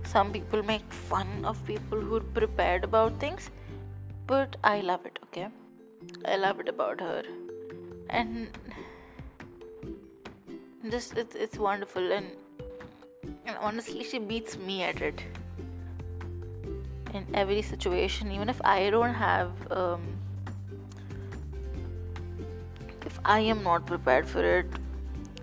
some 0.05 0.31
people 0.31 0.63
make 0.63 0.91
fun 0.91 1.27
of 1.43 1.63
people 1.65 1.99
who 1.99 2.17
are 2.17 2.27
prepared 2.39 2.83
about 2.83 3.19
things 3.19 3.49
but 4.27 4.55
i 4.63 4.79
love 4.81 5.05
it 5.05 5.19
okay 5.23 5.47
I 6.25 6.35
love 6.37 6.59
it 6.59 6.69
about 6.69 6.99
her, 6.99 7.23
and 8.09 8.49
just 10.89 11.17
it's 11.17 11.35
it's 11.35 11.57
wonderful. 11.57 12.11
And 12.11 12.27
and 13.45 13.57
honestly 13.57 14.03
she 14.03 14.19
beats 14.19 14.57
me 14.57 14.83
at 14.83 15.01
it. 15.01 15.23
In 17.13 17.25
every 17.33 17.61
situation. 17.61 18.31
Even 18.31 18.49
if 18.49 18.61
I 18.65 18.89
don't 18.89 19.13
have 19.13 19.51
um, 19.71 20.01
if 23.05 23.19
I 23.23 23.39
am 23.39 23.63
not 23.63 23.85
prepared 23.85 24.27
for 24.27 24.43
it 24.43 24.65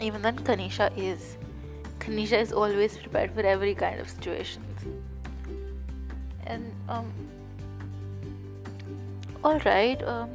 even 0.03 0.23
then 0.23 0.37
Kanisha 0.37 0.91
is 0.97 1.39
Kanisha 2.01 2.41
is 2.41 2.53
always 2.53 2.97
prepared 2.97 3.33
for 3.33 3.43
every 3.43 3.75
kind 3.75 4.01
of 4.01 4.11
situations. 4.11 4.85
And 6.47 6.75
um 6.89 7.13
all 9.45 9.59
right 9.61 10.03
um 10.03 10.31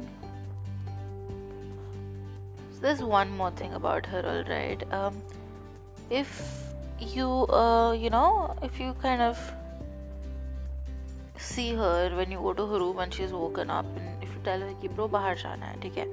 so 2.78 2.82
there's 2.82 3.02
one 3.02 3.30
more 3.36 3.50
thing 3.50 3.74
about 3.74 4.06
her, 4.06 4.24
alright. 4.24 4.82
Um, 4.92 5.20
if 6.10 6.30
you, 7.00 7.28
uh, 7.28 7.90
you 7.90 8.08
know, 8.08 8.56
if 8.62 8.78
you 8.78 8.94
kind 9.02 9.20
of 9.20 9.36
see 11.36 11.74
her 11.74 12.14
when 12.14 12.30
you 12.30 12.38
go 12.38 12.52
to 12.52 12.66
her 12.66 12.78
room 12.78 13.00
and 13.00 13.12
she's 13.12 13.32
woken 13.32 13.68
up, 13.68 13.84
and 13.96 14.22
if 14.22 14.28
you 14.28 14.40
tell 14.44 14.60
her, 14.60 14.72
"Ki 14.80 14.86
bro, 14.86 15.08
bahar 15.08 15.34
jana 15.34 15.72
hai," 15.72 15.88
okay? 15.88 16.06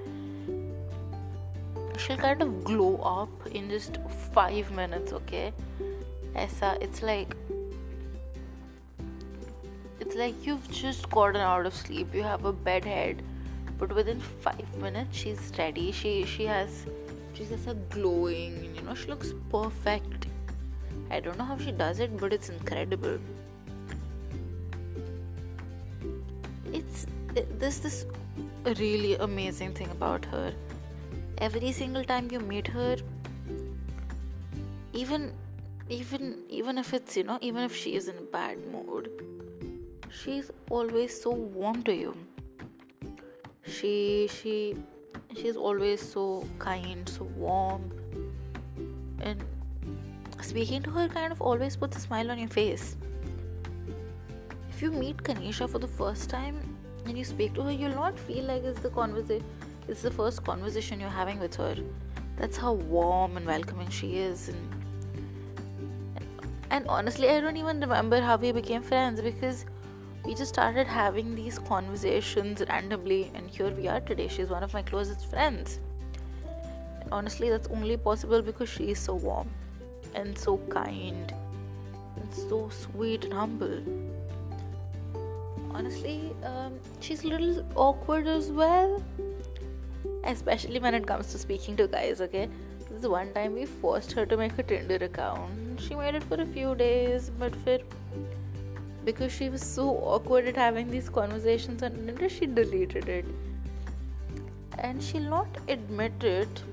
She'll 2.00 2.18
kind 2.18 2.42
of 2.48 2.64
glow 2.64 2.90
up 3.12 3.48
in 3.62 3.70
just 3.70 4.02
five 4.40 4.72
minutes, 4.82 5.14
okay? 5.20 5.54
Aisa, 6.34 6.76
it's 6.82 7.04
like 7.04 7.38
it's 10.00 10.16
like 10.16 10.44
you've 10.50 10.68
just 10.82 11.10
gotten 11.12 11.48
out 11.54 11.68
of 11.68 11.80
sleep. 11.86 12.20
You 12.22 12.24
have 12.24 12.44
a 12.46 12.58
bed 12.72 12.92
head 12.96 13.24
but 13.78 13.94
within 13.94 14.20
five 14.20 14.78
minutes 14.78 15.18
she's 15.18 15.52
ready. 15.58 15.92
She 15.92 16.26
she 16.26 16.46
has 16.46 16.86
she's 17.34 17.50
just 17.50 17.68
a 17.68 17.76
glowing 17.96 18.76
you 18.76 18.82
know 18.82 18.96
she 18.96 19.08
looks 19.08 19.34
perfect. 19.50 20.28
I 21.12 21.20
don't 21.20 21.38
know 21.38 21.46
how 21.46 21.58
she 21.58 21.72
does 21.72 22.00
it 22.00 22.18
but 22.18 22.34
it's 22.34 22.50
incredible. 22.50 23.18
It's 26.74 27.06
there's 27.60 27.80
this 27.80 28.06
really 28.78 29.16
amazing 29.16 29.74
thing 29.74 29.90
about 29.92 30.26
her. 30.26 30.54
Every 31.38 31.72
single 31.72 32.04
time 32.04 32.30
you 32.32 32.40
meet 32.40 32.68
her 32.68 32.96
even 34.94 35.34
even 35.90 36.38
even 36.50 36.78
if 36.78 36.94
it's 36.94 37.18
you 37.18 37.24
know 37.24 37.38
even 37.42 37.64
if 37.64 37.76
she 37.76 37.96
is 37.96 38.08
in 38.08 38.18
a 38.18 38.28
bad 38.36 38.58
mood 38.72 39.10
she's 40.10 40.50
always 40.70 41.22
so 41.22 41.32
warm 41.32 41.84
to 41.84 41.94
you 41.94 42.16
she 43.68 44.30
she 44.32 44.76
she's 45.36 45.56
always 45.56 46.02
so 46.02 46.48
kind 46.60 47.08
so 47.08 47.24
warm. 47.36 47.92
And 49.20 49.44
speaking 50.42 50.84
to 50.84 50.92
her 50.92 51.08
kind 51.08 51.32
of 51.32 51.42
always 51.42 51.76
puts 51.76 51.98
a 51.98 52.00
smile 52.00 52.32
on 52.32 52.40
your 52.40 52.50
face. 52.50 52.96
If 54.70 54.82
you 54.82 54.92
meet 54.92 55.18
kanisha 55.18 55.70
for 55.70 55.80
the 55.80 55.88
first 55.88 56.30
time 56.30 56.58
and 57.06 57.18
you 57.18 57.24
speak 57.24 57.54
to 57.56 57.62
her 57.64 57.72
you'll 57.72 57.96
not 57.96 58.20
feel 58.20 58.44
like 58.46 58.64
it's 58.64 58.80
the 58.80 58.90
conversation 58.90 59.46
it's 59.88 60.02
the 60.02 60.12
first 60.12 60.44
conversation 60.44 61.00
you're 61.00 61.10
having 61.10 61.40
with 61.40 61.56
her. 61.56 61.76
That's 62.38 62.58
how 62.58 62.74
warm 62.74 63.38
and 63.38 63.46
welcoming 63.46 63.90
she 63.90 64.18
is. 64.18 64.50
And 64.50 64.76
and 66.72 66.88
honestly 66.88 67.30
i 67.30 67.40
don't 67.40 67.58
even 67.58 67.80
remember 67.80 68.20
how 68.22 68.36
we 68.38 68.52
became 68.52 68.82
friends 68.82 69.22
because 69.22 69.66
we 70.26 70.34
just 70.34 70.54
started 70.54 70.88
having 70.88 71.36
these 71.36 71.60
conversations 71.60 72.64
randomly 72.68 73.32
and 73.36 73.48
here 73.48 73.70
we 73.70 73.88
are 73.88 74.00
today. 74.00 74.28
She's 74.28 74.50
one 74.50 74.64
of 74.64 74.74
my 74.74 74.82
closest 74.82 75.30
friends. 75.30 75.80
And 77.02 77.12
honestly 77.12 77.50
that's 77.50 77.68
only 77.68 77.96
possible 77.96 78.42
because 78.42 78.68
she 78.68 78.92
is 78.92 79.00
so 79.00 79.16
warm 79.16 79.50
and 80.16 80.36
so 80.38 80.58
kind 80.70 81.34
and 82.16 82.34
so 82.34 82.70
sweet 82.70 83.26
and 83.26 83.34
humble. 83.34 83.80
Honestly 85.72 86.32
um, 86.44 86.80
she's 87.02 87.24
a 87.24 87.28
little 87.28 87.64
awkward 87.76 88.28
as 88.28 88.52
well 88.52 89.04
especially 90.24 90.80
when 90.80 90.96
it 90.96 91.06
comes 91.06 91.32
to 91.34 91.38
speaking 91.38 91.76
to 91.78 91.88
guys 91.88 92.20
okay? 92.20 92.50
This 92.90 93.04
is 93.04 93.08
one 93.08 93.32
time 93.34 93.54
we 93.54 93.66
forced 93.66 94.12
her 94.14 94.26
to 94.26 94.38
make 94.38 94.58
a 94.58 94.64
tinder 94.64 94.96
account. 94.96 95.80
She 95.80 95.94
made 95.94 96.16
it 96.16 96.24
for 96.24 96.42
a 96.42 96.46
few 96.48 96.74
days 96.74 97.30
but 97.38 97.56
for 97.58 97.78
because 99.06 99.32
she 99.32 99.50
was 99.50 99.64
so 99.64 99.90
awkward 100.14 100.46
at 100.46 100.56
having 100.56 100.90
these 100.90 101.10
conversations 101.10 101.84
on 101.84 101.92
Tinder, 101.92 102.28
she 102.28 102.48
deleted 102.48 103.08
it. 103.08 103.26
And 104.80 105.02
she'll 105.02 105.30
not 105.30 105.48
admit 105.68 106.24
it 106.24 106.64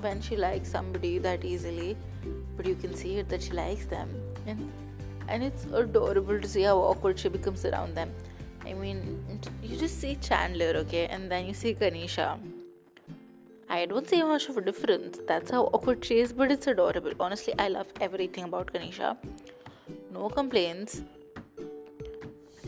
when 0.00 0.20
she 0.20 0.36
likes 0.36 0.70
somebody 0.70 1.18
that 1.18 1.44
easily, 1.44 1.96
but 2.56 2.66
you 2.66 2.74
can 2.74 2.94
see 2.94 3.16
it 3.18 3.28
that 3.30 3.42
she 3.42 3.52
likes 3.52 3.86
them. 3.86 4.08
And 4.46 4.70
and 5.28 5.44
it's 5.44 5.66
adorable 5.72 6.40
to 6.40 6.48
see 6.48 6.62
how 6.62 6.78
awkward 6.78 7.18
she 7.18 7.28
becomes 7.28 7.64
around 7.64 7.94
them. 7.94 8.12
I 8.64 8.72
mean, 8.72 9.40
you 9.62 9.76
just 9.76 10.00
see 10.00 10.14
Chandler, 10.16 10.72
okay, 10.76 11.06
and 11.06 11.30
then 11.30 11.46
you 11.46 11.54
see 11.54 11.74
Kanisha. 11.74 12.38
I 13.68 13.84
don't 13.84 14.08
see 14.08 14.22
much 14.22 14.48
of 14.48 14.56
a 14.56 14.62
difference. 14.62 15.18
That's 15.26 15.50
how 15.50 15.64
awkward 15.64 16.02
she 16.02 16.20
is, 16.20 16.32
but 16.32 16.50
it's 16.50 16.66
adorable. 16.66 17.12
Honestly, 17.20 17.54
I 17.58 17.68
love 17.68 17.88
everything 18.00 18.44
about 18.44 18.72
Kanisha. 18.72 19.16
No 20.10 20.30
complaints. 20.30 21.02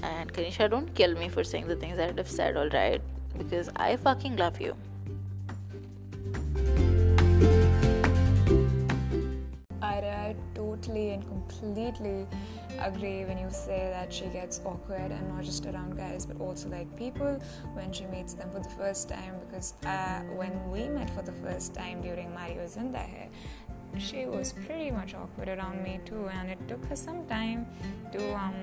And 0.03 0.33
Kanisha, 0.33 0.71
don't 0.71 0.95
kill 0.95 1.15
me 1.15 1.29
for 1.29 1.45
saying 1.45 1.69
the 1.69 1.77
things 1.77 1.97
that 1.97 2.19
I've 2.19 2.29
said, 2.29 2.57
alright? 2.57 3.03
Because 3.37 3.69
I 3.77 3.97
fucking 3.97 4.37
love 4.37 4.61
you. 4.61 4.77
I, 9.83 10.35
totally 10.55 11.11
and 11.11 11.27
completely 11.27 12.27
agree 12.79 13.25
when 13.25 13.37
you 13.37 13.51
say 13.51 13.91
that 13.93 14.13
she 14.13 14.25
gets 14.27 14.61
awkward 14.65 15.11
and 15.11 15.29
not 15.29 15.45
just 15.45 15.67
around 15.67 15.97
guys 15.97 16.25
but 16.25 16.41
also 16.41 16.69
like 16.69 16.89
people 16.97 17.39
when 17.75 17.93
she 17.93 18.07
meets 18.07 18.33
them 18.35 18.51
for 18.51 18.61
the 18.61 18.69
first 18.71 19.09
time 19.09 19.35
because 19.47 19.75
uh, 19.85 20.21
when 20.37 20.53
we 20.71 20.89
met 20.89 21.11
for 21.11 21.23
the 21.23 21.33
first 21.33 21.75
time 21.75 22.01
during 22.01 22.33
Mario 22.33 22.65
Zinda 22.67 22.99
Hai 22.99 23.29
she 23.99 24.27
was 24.27 24.53
pretty 24.53 24.91
much 24.91 25.15
awkward 25.15 25.49
around 25.49 25.83
me 25.83 26.01
too, 26.05 26.29
and 26.29 26.51
it 26.51 26.59
took 26.69 26.85
her 26.87 26.97
some 26.97 27.27
time 27.27 27.67
to 28.13 28.35
um, 28.35 28.55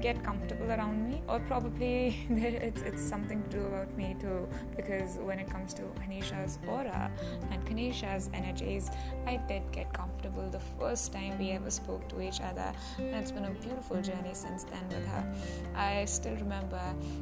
get 0.00 0.22
comfortable 0.22 0.70
around 0.70 1.08
me, 1.08 1.22
or 1.28 1.40
probably 1.40 2.16
it's, 2.30 2.82
it's 2.82 3.02
something 3.02 3.42
to 3.44 3.48
do 3.48 3.66
about 3.66 3.96
me 3.96 4.16
too, 4.20 4.48
because 4.76 5.18
when 5.18 5.38
it 5.38 5.48
comes 5.50 5.74
to 5.74 5.82
Kanisha's 6.00 6.58
aura 6.66 7.10
and 7.50 7.64
Kanisha's 7.66 8.30
energies, 8.34 8.90
I 9.26 9.36
did 9.48 9.62
get 9.72 9.92
comfortable 9.92 10.48
the 10.50 10.60
first 10.78 11.12
time 11.12 11.38
we 11.38 11.50
ever 11.50 11.70
spoke 11.70 12.08
to 12.08 12.20
each 12.20 12.40
other, 12.40 12.72
and 12.98 13.14
it's 13.14 13.32
been 13.32 13.44
a 13.44 13.50
beautiful 13.50 14.00
journey 14.00 14.34
since 14.34 14.64
then 14.64 14.86
with 14.88 15.06
her. 15.08 15.34
I 15.74 16.04
still 16.04 16.36
remember 16.36 16.80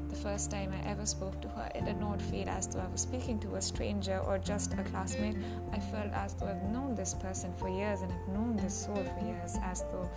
the 0.08 0.16
first 0.16 0.50
time 0.50 0.72
I 0.72 0.88
ever 0.88 1.06
spoke 1.06 1.40
to 1.42 1.48
her, 1.48 1.70
it 1.74 1.84
did 1.84 1.98
not 1.98 2.20
feel 2.22 2.48
as 2.48 2.66
though 2.68 2.80
I 2.80 2.88
was 2.88 3.02
speaking 3.02 3.38
to 3.40 3.56
a 3.56 3.62
stranger 3.62 4.18
or 4.18 4.38
just 4.38 4.74
a 4.74 4.82
classmate. 4.84 5.36
I 5.72 5.78
felt 5.78 6.12
as 6.12 6.34
though 6.34 6.46
I've 6.46 6.62
known 6.62 6.94
this 6.94 7.14
person 7.14 7.47
for 7.59 7.69
years 7.69 8.01
and 8.01 8.12
I've 8.12 8.27
known 8.27 8.55
this 8.57 8.86
soul 8.86 8.95
for 8.95 9.25
years 9.25 9.57
as 9.63 9.83
though 9.91 10.09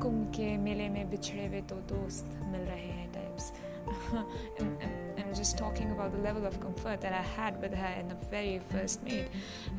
कुम 0.00 0.24
के 0.34 0.56
मेले 0.58 0.88
में 0.88 1.10
बिछड़े 1.10 1.46
हुए 1.46 1.60
तो 1.70 1.76
दोस्त 1.90 2.38
मिल 2.52 2.60
रहे 2.60 2.90
हैं 2.98 3.04
types 3.34 3.52
and, 4.58 4.82
and, 4.82 5.18
and 5.18 5.34
just 5.34 5.58
talking 5.58 5.90
about 5.90 6.12
the 6.12 6.18
level 6.18 6.46
of 6.46 6.58
comfort 6.60 7.00
that 7.00 7.12
I 7.12 7.22
had 7.22 7.60
with 7.60 7.74
her 7.74 7.94
in 8.00 8.08
the 8.08 8.14
very 8.30 8.60
first 8.70 9.02
meet 9.02 9.26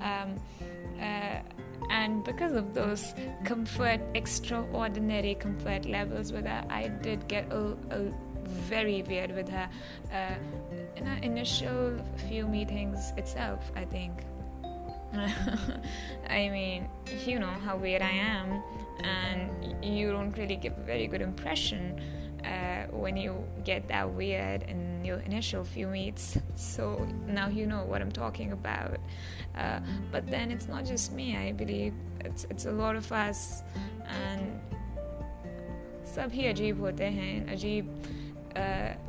um, 0.02 0.36
uh, 1.00 1.40
and 1.90 2.24
because 2.24 2.54
of 2.54 2.74
those 2.74 3.14
comfort 3.44 4.02
extraordinary 4.14 5.36
comfort 5.36 5.86
levels 5.86 6.32
with 6.32 6.46
her 6.46 6.64
I 6.70 6.88
did 6.88 7.28
get 7.28 7.52
a, 7.52 7.76
a 7.90 8.12
very 8.46 9.02
weird 9.04 9.36
with 9.36 9.50
her 9.50 9.70
uh, 10.14 10.36
in 10.96 11.08
our 11.08 11.18
initial 11.18 11.98
few 12.28 12.48
meetings 12.48 13.12
itself 13.18 13.72
I 13.76 13.86
think 13.86 14.24
I 16.30 16.50
mean, 16.50 16.90
you 17.26 17.40
know 17.40 17.56
how 17.66 17.78
weird 17.78 18.02
I 18.02 18.12
am, 18.12 18.62
and 19.04 19.50
you 19.84 20.12
don't 20.12 20.36
really 20.38 20.56
give 20.56 20.74
a 20.78 20.82
very 20.82 21.08
good 21.08 21.22
impression 21.22 22.02
uh, 22.44 22.88
when 22.92 23.16
you 23.16 23.44
get 23.64 23.88
that 23.88 24.10
weird 24.10 24.64
in 24.64 25.06
your 25.06 25.20
initial 25.20 25.64
few 25.64 25.88
meets. 25.88 26.38
So 26.56 27.08
now 27.28 27.48
you 27.48 27.66
know 27.66 27.84
what 27.86 28.02
I'm 28.02 28.12
talking 28.12 28.52
about. 28.52 29.00
Uh, 29.58 29.80
but 30.12 30.28
then 30.28 30.52
it's 30.52 30.68
not 30.68 30.86
just 30.86 31.14
me. 31.14 31.38
I 31.38 31.54
believe 31.54 31.94
it's 32.20 32.46
it's 32.50 32.66
a 32.66 32.72
lot 32.72 32.96
of 32.96 33.12
us, 33.12 33.64
and 34.08 34.62
सभी 36.06 36.46
अजीब 36.48 36.80
होते 36.82 37.06
हैं 37.06 37.48
अजीब 37.54 37.86
इन 38.58 39.09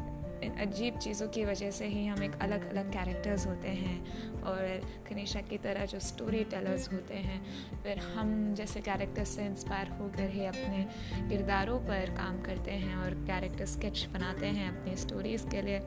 अजीब 0.61 0.97
चीज़ों 0.97 1.27
की 1.27 1.43
वजह 1.45 1.71
से 1.71 1.85
ही 1.85 2.05
हम 2.05 2.23
एक 2.23 2.35
अलग 2.41 2.69
अलग 2.69 2.91
कैरेक्टर्स 2.93 3.45
होते 3.47 3.67
हैं 3.67 4.41
और 4.41 4.59
कनिशा 5.09 5.41
की 5.41 5.57
तरह 5.57 5.85
जो 5.85 5.99
स्टोरी 5.99 6.43
टेलर्स 6.43 6.91
होते 6.93 7.15
हैं। 7.19 7.39
फिर 7.83 7.99
हम 8.15 8.53
जैसे 8.53 8.81
कैरेक्टर्स 8.81 9.29
से 9.29 9.45
इंस्पायर 9.45 9.89
होकर 9.99 10.29
ही 10.29 10.45
अपने 10.45 10.85
किरदारों 11.29 11.79
पर 11.79 12.13
काम 12.17 12.41
करते 12.41 12.71
हैं 12.83 12.95
और 12.95 13.13
कैरेक्टर 13.27 13.65
स्केच 13.65 14.07
बनाते 14.13 14.47
हैं 14.47 14.69
अपनी 14.69 14.95
स्टोरीज़ 14.97 15.47
के 15.47 15.61
लिए। 15.61 15.79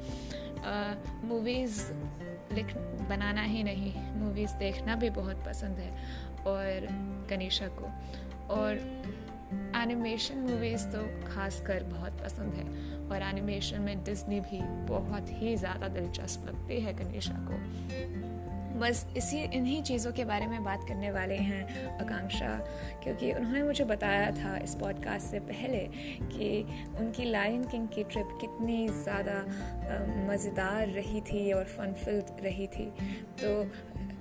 मूवीज़ 1.25 1.81
लिख, 2.55 2.75
बनाना 3.09 3.43
ही 3.43 3.63
नहीं 3.63 3.95
मूवीज़ 4.13 4.55
देखना 4.59 4.95
भी 4.97 5.11
बहुत 5.11 5.45
पसंद 5.47 5.79
है 5.79 5.91
और 6.47 6.87
कनिशा 7.31 7.69
को। 7.79 7.91
और 8.55 8.79
एनिमेशन 9.85 10.39
मूवीज़ 10.41 10.87
तो 10.89 11.03
खासकर 11.27 11.83
बहुत 11.85 12.21
पसंद 12.23 12.55
है। 12.55 12.67
और 13.05 13.23
एनिमेशन 13.23 13.81
में 13.81 14.05
डिज्नी 14.05 14.41
भी 14.43 14.61
बहुत 14.89 15.31
ही 15.33 15.57
ज़्यादा 15.57 15.89
दिलचस्प 15.91 16.47
लगती 16.49 16.81
है 16.81 16.95
कनिशा 16.95 17.35
को। 17.49 18.23
बस 18.75 19.05
इसी, 19.17 19.39
इन्हीं 19.57 19.83
चीज़ों 19.83 20.13
के 20.13 20.25
बारे 20.25 20.47
में 20.47 20.65
बात 20.65 20.85
करने 20.89 21.11
वाले 21.11 21.35
हैं 21.39 21.99
आकांक्षा, 22.01 22.49
क्योंकि 23.03 23.33
उन्होंने 23.33 23.63
मुझे 23.63 23.85
बताया 23.85 24.31
था 24.33 24.57
इस 24.59 24.75
पॉडकास्ट 24.75 25.27
से 25.27 25.41
पहले 25.41 25.79
कि 26.33 26.49
उनकी 27.01 27.31
लायन 27.31 27.65
किंग 27.65 27.87
की 27.89 28.05
ट्रिप 28.05 28.37
कितनी 28.41 28.89
ज़्यादा 28.89 29.39
मज़ेदार 30.29 30.89
रही 30.89 31.21
थी 31.21 31.53
और 31.53 31.65
फनफिल्ड 31.77 32.45
रही 32.45 32.67
थी। 32.67 32.91
तो 33.43 33.61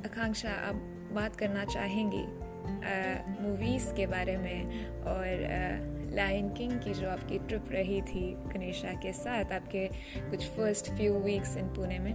आकांक्षा, 0.05 0.49
आप 0.49 0.75
बात 1.13 1.35
करना 1.35 1.65
चाहेंगी? 1.65 2.25
मूवीज़ 2.65 3.93
के 3.95 4.05
बारे 4.07 4.37
में 4.37 5.03
और 5.13 6.13
लाइन 6.15 6.49
किंग 6.53 6.71
की 6.81 6.93
जो 6.93 7.09
आपकी 7.09 7.39
ट्रिप 7.47 7.71
रही 7.71 8.01
थी 8.01 8.25
कनिषा 8.53 8.93
के 9.03 9.13
साथ 9.13 9.51
आपके 9.59 9.87
कुछ 10.29 10.47
first 10.55 10.91
few 10.97 11.19
weeks 11.19 11.57
in 11.57 11.67
Pune 11.75 11.99
में 11.99 12.13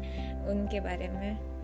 उनके 0.51 0.81
बारे 0.81 1.09
में 1.09 1.57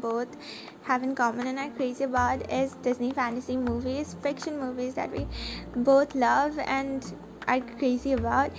both 0.00 0.36
have 0.84 1.02
in 1.02 1.14
common 1.14 1.46
and 1.46 1.58
are 1.58 1.70
crazy 1.70 2.04
about 2.04 2.50
is 2.50 2.74
Disney 2.82 3.12
fantasy 3.12 3.56
movies, 3.56 4.16
fiction 4.22 4.58
movies 4.58 4.94
that 4.94 5.12
we 5.12 5.26
both 5.76 6.14
love 6.14 6.58
and 6.58 7.12
are 7.46 7.60
crazy 7.78 8.12
about. 8.12 8.50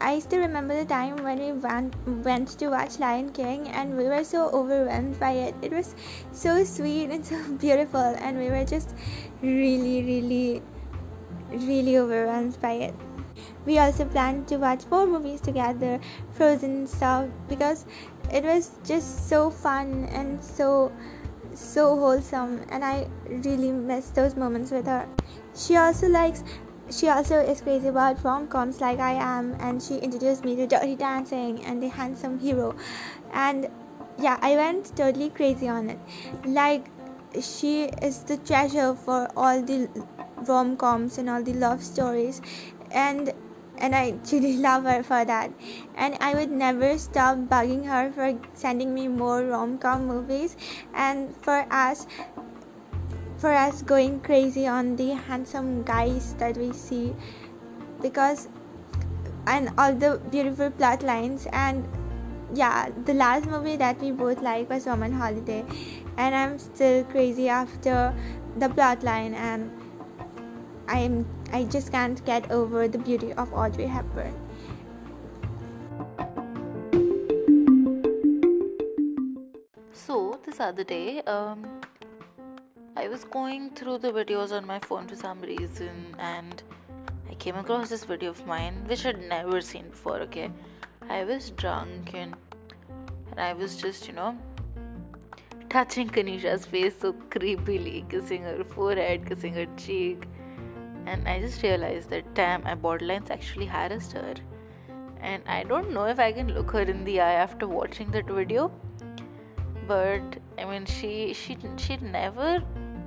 I 0.00 0.18
still 0.18 0.40
remember 0.40 0.78
the 0.78 0.84
time 0.84 1.16
when 1.24 1.38
we 1.38 1.52
went, 1.52 1.94
went 2.24 2.48
to 2.58 2.68
watch 2.68 2.98
Lion 2.98 3.32
King 3.32 3.68
and 3.68 3.96
we 3.96 4.04
were 4.04 4.24
so 4.24 4.50
overwhelmed 4.50 5.18
by 5.18 5.32
it. 5.32 5.54
It 5.62 5.72
was 5.72 5.94
so 6.32 6.64
sweet 6.64 7.10
and 7.10 7.24
so 7.32 7.42
beautiful, 7.54 8.00
and 8.00 8.38
we 8.38 8.50
were 8.50 8.64
just 8.64 8.94
really, 9.42 10.02
really, 10.02 10.62
really 11.50 11.98
overwhelmed 11.98 12.60
by 12.60 12.72
it. 12.72 12.94
We 13.64 13.78
also 13.78 14.04
planned 14.04 14.48
to 14.48 14.56
watch 14.58 14.84
four 14.84 15.06
movies 15.06 15.40
together, 15.40 15.98
Frozen 16.32 16.86
stuff, 16.86 17.28
because 17.48 17.86
it 18.32 18.44
was 18.44 18.72
just 18.84 19.28
so 19.28 19.50
fun 19.50 20.04
and 20.12 20.42
so 20.42 20.92
so 21.54 21.96
wholesome 21.96 22.60
and 22.68 22.84
i 22.84 23.08
really 23.26 23.72
miss 23.72 24.10
those 24.10 24.36
moments 24.36 24.70
with 24.70 24.84
her 24.84 25.08
she 25.54 25.74
also 25.76 26.06
likes 26.06 26.44
she 26.90 27.08
also 27.08 27.38
is 27.38 27.60
crazy 27.60 27.88
about 27.88 28.22
rom-coms 28.24 28.80
like 28.80 28.98
i 28.98 29.12
am 29.12 29.56
and 29.60 29.82
she 29.82 29.96
introduced 29.98 30.44
me 30.44 30.54
to 30.56 30.66
dirty 30.66 30.94
dancing 30.94 31.64
and 31.64 31.82
the 31.82 31.88
handsome 31.88 32.38
hero. 32.38 32.74
And 33.32 33.68
yeah 34.18 34.38
i 34.40 34.56
went 34.56 34.96
totally 34.96 35.30
crazy 35.30 35.68
on 35.68 35.90
it. 35.90 35.98
Like 36.44 36.90
she 37.40 37.84
is 38.02 38.22
the 38.24 38.36
treasure 38.38 38.94
for 38.94 39.28
all 39.36 39.62
the 39.62 39.88
rom-coms 40.46 41.18
and 41.18 41.28
all 41.28 41.42
the 41.42 41.54
love 41.54 41.82
stories. 41.82 42.40
And 42.90 43.32
and 43.78 43.94
I 43.94 44.12
truly 44.26 44.56
love 44.56 44.84
her 44.84 45.02
for 45.02 45.24
that. 45.24 45.50
And 45.96 46.16
I 46.20 46.34
would 46.34 46.50
never 46.50 46.96
stop 46.98 47.38
bugging 47.38 47.84
her 47.86 48.10
for 48.12 48.38
sending 48.54 48.94
me 48.94 49.08
more 49.08 49.44
rom 49.44 49.78
com 49.78 50.06
movies. 50.06 50.56
And 50.94 51.36
for 51.36 51.66
us 51.70 52.06
for 53.38 53.52
us 53.52 53.82
going 53.82 54.20
crazy 54.20 54.66
on 54.66 54.96
the 54.96 55.10
handsome 55.14 55.82
guys 55.82 56.34
that 56.34 56.56
we 56.56 56.72
see 56.72 57.14
because 58.00 58.48
and 59.46 59.70
all 59.78 59.94
the 59.94 60.20
beautiful 60.30 60.70
plot 60.70 61.02
lines 61.02 61.46
and 61.52 61.86
yeah 62.54 62.88
the 63.04 63.14
last 63.14 63.46
movie 63.46 63.76
that 63.76 64.00
we 64.00 64.10
both 64.10 64.40
like 64.40 64.68
was 64.70 64.86
Roman 64.86 65.12
Holiday 65.12 65.64
and 66.16 66.34
I'm 66.34 66.58
still 66.58 67.04
crazy 67.04 67.48
after 67.48 68.14
the 68.58 68.68
plot 68.68 69.02
line 69.02 69.34
and 69.34 69.70
I 70.88 71.00
am 71.00 71.26
I 71.52 71.64
just 71.64 71.92
can't 71.92 72.24
get 72.24 72.50
over 72.50 72.88
the 72.88 72.98
beauty 72.98 73.32
of 73.34 73.52
Audrey 73.52 73.86
Hepburn. 73.86 74.34
So 79.92 80.38
this 80.44 80.60
other 80.60 80.84
day, 80.84 81.22
um, 81.22 81.66
I 82.96 83.08
was 83.08 83.24
going 83.24 83.70
through 83.70 83.98
the 83.98 84.10
videos 84.10 84.52
on 84.52 84.66
my 84.66 84.78
phone 84.78 85.06
for 85.06 85.16
some 85.16 85.40
reason, 85.40 86.16
and 86.18 86.62
I 87.30 87.34
came 87.34 87.56
across 87.56 87.90
this 87.90 88.04
video 88.04 88.30
of 88.30 88.46
mine 88.46 88.84
which 88.86 89.04
I'd 89.04 89.28
never 89.28 89.60
seen 89.60 89.90
before. 89.90 90.20
Okay, 90.20 90.50
I 91.08 91.24
was 91.24 91.50
drunk 91.50 92.14
and 92.14 92.34
and 93.30 93.40
I 93.40 93.52
was 93.52 93.76
just 93.76 94.08
you 94.08 94.14
know 94.14 94.38
touching 95.68 96.08
Kanisha's 96.08 96.64
face 96.64 96.94
so 96.98 97.12
creepily, 97.12 98.08
kissing 98.08 98.42
her 98.44 98.64
forehead, 98.64 99.26
kissing 99.26 99.52
her 99.52 99.66
cheek 99.76 100.26
and 101.06 101.28
I 101.28 101.38
just 101.40 101.62
realized 101.62 102.10
that 102.10 102.34
damn, 102.34 102.64
my 102.64 102.74
borderlines 102.74 103.30
actually 103.30 103.66
harassed 103.66 104.12
her. 104.12 104.34
And 105.20 105.42
I 105.46 105.62
don't 105.64 105.92
know 105.92 106.04
if 106.06 106.18
I 106.18 106.32
can 106.32 106.52
look 106.54 106.70
her 106.72 106.80
in 106.80 107.04
the 107.04 107.20
eye 107.20 107.34
after 107.34 107.68
watching 107.68 108.10
that 108.12 108.26
video, 108.26 108.72
but 109.86 110.38
I 110.58 110.64
mean, 110.64 110.84
she 110.84 111.32
she 111.32 111.56
she 111.76 111.96
never 111.98 112.62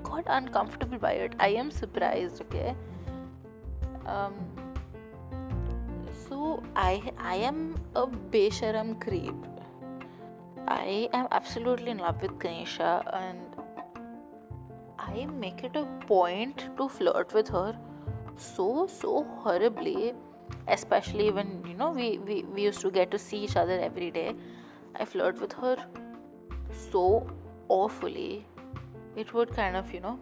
got 0.10 0.32
uncomfortable 0.38 0.98
by 0.98 1.14
it. 1.28 1.36
I 1.40 1.50
am 1.64 1.72
surprised. 1.72 2.42
Okay. 2.42 2.76
Um. 4.06 4.34
So 6.28 6.64
I 6.76 7.12
I 7.18 7.36
am 7.52 7.62
a 7.96 8.08
besharam 8.08 8.96
creep. 9.06 9.36
I 10.68 11.10
am 11.14 11.28
absolutely 11.32 11.92
in 11.92 11.98
love 11.98 12.22
with 12.22 12.34
Kanisha 12.40 12.92
and 13.14 13.50
I 15.00 15.26
make 15.46 15.64
it 15.64 15.76
a 15.76 15.86
point 16.08 16.68
to 16.78 16.88
flirt 16.88 17.34
with 17.34 17.48
her 17.50 17.78
so 18.40 18.88
so 18.88 19.24
horribly 19.44 20.14
especially 20.68 21.30
when 21.32 21.64
you 21.68 21.74
know 21.74 21.90
we, 21.92 22.20
we 22.20 22.44
we 22.44 22.62
used 22.64 22.82
to 22.82 22.92
get 22.92 23.12
to 23.12 23.20
see 23.20 23.38
each 23.38 23.56
other 23.56 23.80
every 23.80 24.10
day 24.12 24.34
i 24.96 25.06
flirt 25.06 25.40
with 25.42 25.52
her 25.54 25.76
so 26.92 27.28
awfully 27.68 28.46
it 29.16 29.34
would 29.34 29.54
kind 29.54 29.76
of 29.76 29.94
you 29.94 30.00
know 30.00 30.20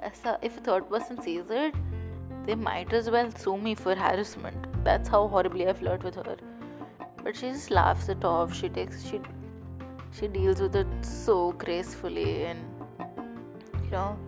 a, 0.00 0.38
if 0.42 0.58
a 0.58 0.60
third 0.60 0.88
person 0.88 1.20
sees 1.22 1.50
it 1.50 1.74
they 2.46 2.54
might 2.56 2.92
as 2.92 3.08
well 3.08 3.30
sue 3.30 3.56
me 3.56 3.74
for 3.74 3.94
harassment. 3.94 4.66
That's 4.84 5.08
how 5.08 5.28
horribly 5.28 5.68
i 5.68 5.72
flirt 5.72 6.02
with 6.02 6.16
her. 6.16 6.36
But 7.22 7.36
she 7.36 7.50
just 7.50 7.70
laughs 7.70 8.08
it 8.08 8.24
off. 8.24 8.52
She 8.52 8.68
takes 8.68 9.04
she 9.08 9.20
she 10.12 10.28
deals 10.28 10.60
with 10.60 10.74
it 10.76 10.88
so 11.02 11.52
gracefully 11.52 12.44
and 12.44 12.60
you 13.84 13.90
know 13.90 14.18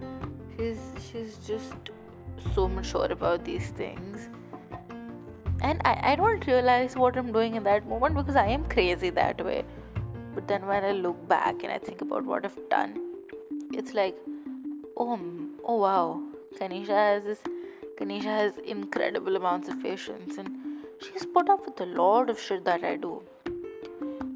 she's 0.56 0.78
she's 1.06 1.36
just 1.46 1.90
so 2.54 2.68
mature 2.68 3.06
about 3.06 3.44
these 3.44 3.70
things. 3.70 4.28
And 5.60 5.80
I, 5.84 6.12
I 6.12 6.16
don't 6.16 6.46
realize 6.46 6.94
what 6.94 7.16
i'm 7.16 7.32
doing 7.32 7.54
in 7.54 7.64
that 7.64 7.88
moment 7.88 8.14
because 8.14 8.36
i 8.36 8.46
am 8.46 8.64
crazy 8.66 9.10
that 9.10 9.44
way. 9.44 9.64
But 10.34 10.46
then 10.46 10.66
when 10.66 10.84
i 10.84 10.92
look 10.92 11.26
back 11.28 11.64
and 11.64 11.72
i 11.72 11.78
think 11.78 12.00
about 12.00 12.24
what 12.24 12.44
i've 12.44 12.68
done 12.68 13.03
it's 13.78 13.92
like 13.94 14.16
oh 14.96 15.18
oh 15.64 15.76
wow. 15.76 16.22
Kanisha 16.58 16.96
has 17.04 17.24
this 17.24 17.40
kanisha 17.98 18.32
has 18.40 18.58
incredible 18.58 19.36
amounts 19.36 19.68
of 19.68 19.82
patience 19.82 20.38
and 20.38 20.50
she's 21.04 21.26
put 21.26 21.48
up 21.48 21.66
with 21.66 21.80
a 21.80 21.86
lot 21.86 22.30
of 22.30 22.38
shit 22.38 22.64
that 22.64 22.84
i 22.84 22.96
do. 22.96 23.20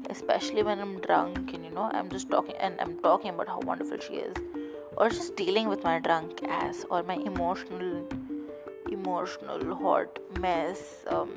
Especially 0.09 0.63
when 0.63 0.79
i'm 0.79 0.99
drunk 1.01 1.53
and 1.53 1.63
you 1.63 1.71
know 1.71 1.89
i'm 1.99 2.09
just 2.09 2.29
talking 2.29 2.55
and 2.57 2.81
i'm 2.81 2.97
talking 2.99 3.29
about 3.29 3.47
how 3.47 3.59
wonderful 3.59 3.99
she 3.99 4.15
is. 4.15 4.35
Or 4.97 5.09
just 5.09 5.37
dealing 5.37 5.69
with 5.69 5.83
my 5.83 5.99
drunk 5.99 6.43
ass 6.43 6.85
or 6.89 7.03
my 7.03 7.15
emotional 7.15 8.05
emotional 8.91 9.75
hot 9.75 10.19
mess 10.39 11.05
um, 11.07 11.31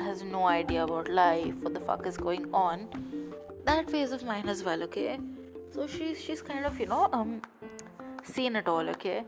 has 0.00 0.22
no 0.22 0.46
idea 0.46 0.84
about 0.84 1.10
life 1.10 1.54
what 1.62 1.74
the 1.74 1.80
fuck 1.80 2.06
is 2.06 2.16
going 2.16 2.48
on. 2.54 2.88
That 3.64 3.90
phase 3.90 4.12
of 4.12 4.24
mine 4.24 4.48
as 4.48 4.64
well 4.64 4.82
okay 4.84 5.18
so 5.74 5.86
she's 5.86 6.20
she's 6.22 6.42
kind 6.42 6.66
of 6.66 6.78
you 6.78 6.86
know 6.86 7.08
um 7.12 7.40
seen 8.24 8.56
it 8.56 8.68
all 8.68 8.88
okay? 8.88 9.24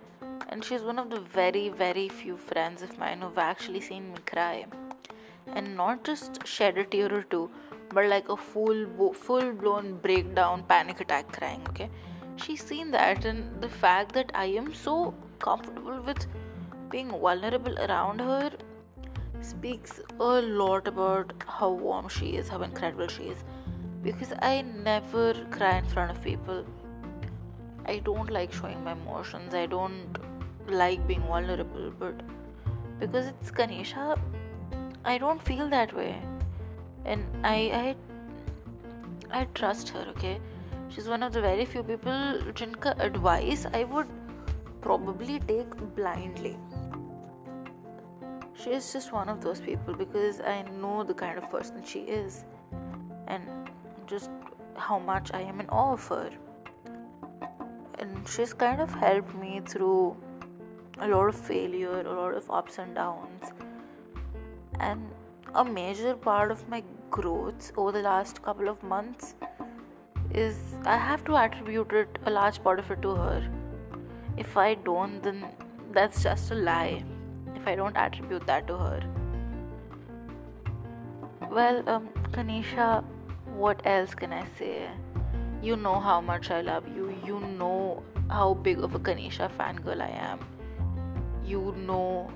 And 0.48 0.64
she's 0.64 0.82
one 0.82 0.98
of 0.98 1.10
the 1.10 1.20
very 1.20 1.68
very 1.68 2.08
few 2.08 2.36
friends 2.36 2.82
of 2.82 2.98
mine 2.98 3.22
who've 3.22 3.38
actually 3.38 3.80
seen 3.80 4.12
me 4.12 4.18
cry. 4.30 4.66
And 5.54 5.76
not 5.76 6.04
just 6.04 6.46
shed 6.46 6.78
a 6.78 6.84
tear 6.84 7.12
or 7.14 7.22
two 7.22 7.50
but 7.92 8.06
like 8.06 8.28
a 8.28 8.36
full 8.36 9.12
full 9.14 9.52
blown 9.52 9.98
breakdown 9.98 10.64
panic 10.68 11.00
attack 11.00 11.32
crying 11.32 11.66
okay? 11.70 11.90
She's 12.36 12.62
seen 12.62 12.90
that 12.90 13.24
and 13.24 13.60
the 13.62 13.68
fact 13.68 14.12
that 14.12 14.30
I 14.34 14.46
am 14.46 14.72
so 14.74 15.14
comfortable 15.38 16.00
with 16.02 16.26
being 16.90 17.10
vulnerable 17.10 17.78
around 17.78 18.20
her 18.20 18.50
speaks 19.40 20.00
a 20.18 20.40
lot 20.60 20.88
about 20.88 21.32
how 21.46 21.70
warm 21.70 22.08
she 22.08 22.36
is, 22.36 22.48
how 22.48 22.62
incredible 22.62 23.08
she 23.08 23.24
is. 23.24 23.44
Because 24.04 24.32
I 24.42 24.62
never 24.62 25.34
cry 25.50 25.78
in 25.78 25.86
front 25.86 26.10
of 26.12 26.22
people. 26.22 26.64
I 27.86 27.98
don't 27.98 28.30
like 28.30 28.52
showing 28.52 28.82
my 28.84 28.92
emotions. 28.92 29.54
I 29.54 29.66
don't 29.66 30.18
like 30.68 31.06
being 31.08 31.22
vulnerable, 31.22 31.92
but 31.98 32.22
because 33.00 33.26
it's 33.26 33.50
Kanisha, 33.50 34.18
I 35.04 35.18
don't 35.18 35.42
feel 35.42 35.68
that 35.70 35.94
way. 35.94 36.22
And 37.04 37.24
I 37.44 37.56
I 37.82 39.40
I 39.40 39.44
trust 39.54 39.88
her, 39.90 40.06
okay? 40.16 40.40
she's 40.94 41.08
one 41.08 41.22
of 41.22 41.32
the 41.32 41.40
very 41.40 41.64
few 41.64 41.82
people 41.82 42.40
jinka 42.58 42.92
advice 43.04 43.66
I 43.72 43.84
would 43.84 44.06
probably 44.80 45.38
take 45.40 45.76
blindly. 45.96 46.56
She 48.54 48.70
is 48.70 48.92
just 48.92 49.12
one 49.12 49.28
of 49.28 49.40
those 49.40 49.60
people 49.60 49.94
because 49.94 50.40
I 50.40 50.62
know 50.62 51.02
the 51.02 51.14
kind 51.14 51.38
of 51.38 51.50
person 51.50 51.82
she 51.84 52.00
is 52.00 52.44
and 53.26 53.63
just 54.06 54.30
how 54.76 54.98
much 54.98 55.30
I 55.32 55.40
am 55.42 55.60
in 55.60 55.68
awe 55.68 55.92
of 55.92 56.06
her. 56.08 56.30
And 57.98 58.28
she's 58.28 58.52
kind 58.52 58.80
of 58.80 58.92
helped 58.92 59.34
me 59.34 59.60
through 59.64 60.16
a 60.98 61.08
lot 61.08 61.28
of 61.28 61.34
failure, 61.34 62.00
a 62.00 62.12
lot 62.12 62.34
of 62.34 62.50
ups 62.50 62.78
and 62.78 62.94
downs. 62.94 63.52
And 64.80 65.10
a 65.54 65.64
major 65.64 66.14
part 66.14 66.50
of 66.50 66.68
my 66.68 66.82
growth 67.10 67.72
over 67.76 67.92
the 67.92 68.02
last 68.02 68.42
couple 68.42 68.68
of 68.68 68.82
months 68.82 69.34
is 70.32 70.56
I 70.84 70.96
have 70.96 71.24
to 71.26 71.36
attribute 71.36 71.92
it 71.92 72.18
a 72.26 72.30
large 72.30 72.62
part 72.62 72.78
of 72.80 72.90
it 72.90 73.00
to 73.02 73.14
her. 73.14 73.48
If 74.36 74.56
I 74.56 74.74
don't, 74.74 75.22
then 75.22 75.44
that's 75.92 76.22
just 76.22 76.50
a 76.50 76.54
lie. 76.56 77.04
If 77.54 77.68
I 77.68 77.76
don't 77.76 77.96
attribute 77.96 78.46
that 78.46 78.66
to 78.66 78.76
her. 78.76 79.02
Well, 81.50 81.88
um, 81.88 82.08
Kanisha, 82.32 83.04
what 83.54 83.80
else 83.86 84.14
can 84.14 84.32
I 84.32 84.44
say? 84.58 84.88
You 85.62 85.76
know 85.76 85.98
how 86.00 86.20
much 86.20 86.50
I 86.50 86.60
love 86.60 86.86
you. 86.88 87.16
You 87.24 87.40
know 87.40 88.02
how 88.28 88.54
big 88.54 88.80
of 88.80 88.94
a 88.94 88.98
Kanisha 88.98 89.50
fangirl 89.58 90.00
I 90.00 90.10
am. 90.10 90.40
You 91.44 91.74
know 91.86 92.30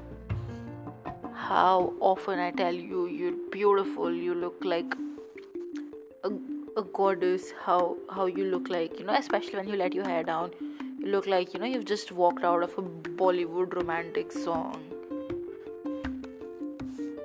how 1.35 1.93
often 2.01 2.39
I 2.39 2.51
tell 2.51 2.75
you 2.75 3.07
you're 3.07 3.37
beautiful, 3.51 4.13
you 4.13 4.35
look 4.35 4.65
like 4.65 4.95
a, 6.25 6.31
a 6.77 6.83
goddess, 6.83 7.53
how 7.65 7.97
how 8.11 8.27
you 8.27 8.45
look 8.45 8.69
like, 8.69 8.99
you 8.99 9.05
know, 9.05 9.15
especially 9.15 9.57
when 9.57 9.69
you 9.69 9.77
let 9.77 9.95
your 9.95 10.07
hair 10.09 10.23
down, 10.23 10.53
you 10.99 11.07
look 11.07 11.27
like, 11.27 11.55
you 11.55 11.61
know, 11.61 11.67
you've 11.67 11.85
just 11.85 12.13
walked 12.13 12.45
out 12.45 12.63
of 12.63 12.77
a 12.79 12.83
Bollywood 12.83 13.75
romantic 13.75 14.33
song. 14.33 14.85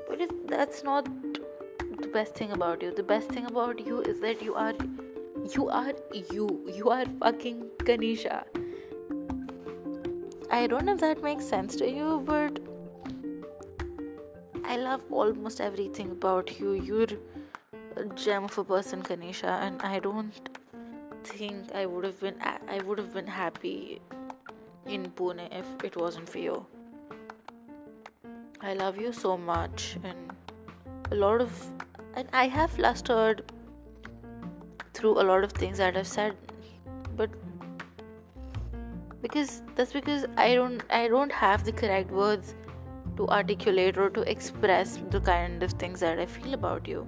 But 0.10 0.22
it, 0.22 0.48
that's 0.48 0.84
not 0.84 1.08
best 2.14 2.36
thing 2.36 2.52
about 2.52 2.82
you. 2.84 2.92
The 2.94 3.04
best 3.04 3.30
thing 3.30 3.46
about 3.46 3.86
you 3.86 4.02
is 4.02 4.20
that 4.22 4.42
you 4.42 4.54
are 4.56 4.74
you 5.56 5.70
are 5.70 5.94
you. 6.32 6.48
You 6.74 6.90
are 6.90 7.06
fucking 7.20 7.64
Kanisha. 7.90 8.44
I 10.52 10.68
don't 10.68 10.86
know 10.86 10.94
if 10.94 11.00
that 11.02 11.24
makes 11.24 11.46
sense 11.46 11.76
to 11.78 11.90
you, 11.90 12.22
but 12.26 12.60
I 14.64 14.78
love 14.78 15.02
almost 15.12 15.60
everything 15.60 16.12
about 16.12 16.60
you. 16.60 16.74
You're 16.74 17.08
a 17.96 18.06
gem 18.16 18.46
of 18.46 18.58
a 18.58 18.64
person, 18.64 19.02
Kanisha, 19.02 19.56
and 19.68 19.82
I 19.82 20.00
don't 20.00 20.50
think 21.24 21.74
I 21.74 21.86
would 21.86 22.06
have 22.06 22.20
been 22.20 22.36
I 22.68 22.80
would 22.82 22.98
have 23.00 23.14
been 23.14 23.28
happy 23.28 24.02
in 24.86 25.10
Pune 25.22 25.48
if 25.64 25.68
it 25.84 25.98
wasn't 25.98 26.30
for 26.30 26.40
you. 26.40 26.66
I 28.62 28.74
love 28.74 29.02
you 29.06 29.12
so 29.12 29.38
much, 29.38 29.98
and 30.04 30.32
a 31.12 31.16
lot 31.16 31.42
of 31.42 31.52
and 32.16 32.28
I 32.34 32.48
have 32.48 32.72
flustered 32.72 33.52
through 34.94 35.22
a 35.22 35.24
lot 35.24 35.44
of 35.44 35.52
things 35.52 35.78
that 35.80 35.98
I've 35.98 36.08
said, 36.08 36.36
but 37.16 37.30
because 39.22 39.62
that's 39.76 39.94
because 39.94 40.26
I 40.38 40.54
don't 40.54 40.84
I 40.90 41.08
don't 41.08 41.32
have 41.32 41.64
the 41.64 41.72
correct 41.72 42.12
words 42.12 42.56
to 43.18 43.28
articulate 43.28 43.98
or 43.98 44.10
to 44.10 44.22
express 44.30 45.00
the 45.10 45.20
kind 45.22 45.64
of 45.64 45.72
things 45.74 46.00
that 46.02 46.20
I 46.20 46.26
feel 46.26 46.54
about 46.54 46.88
you. 46.88 47.08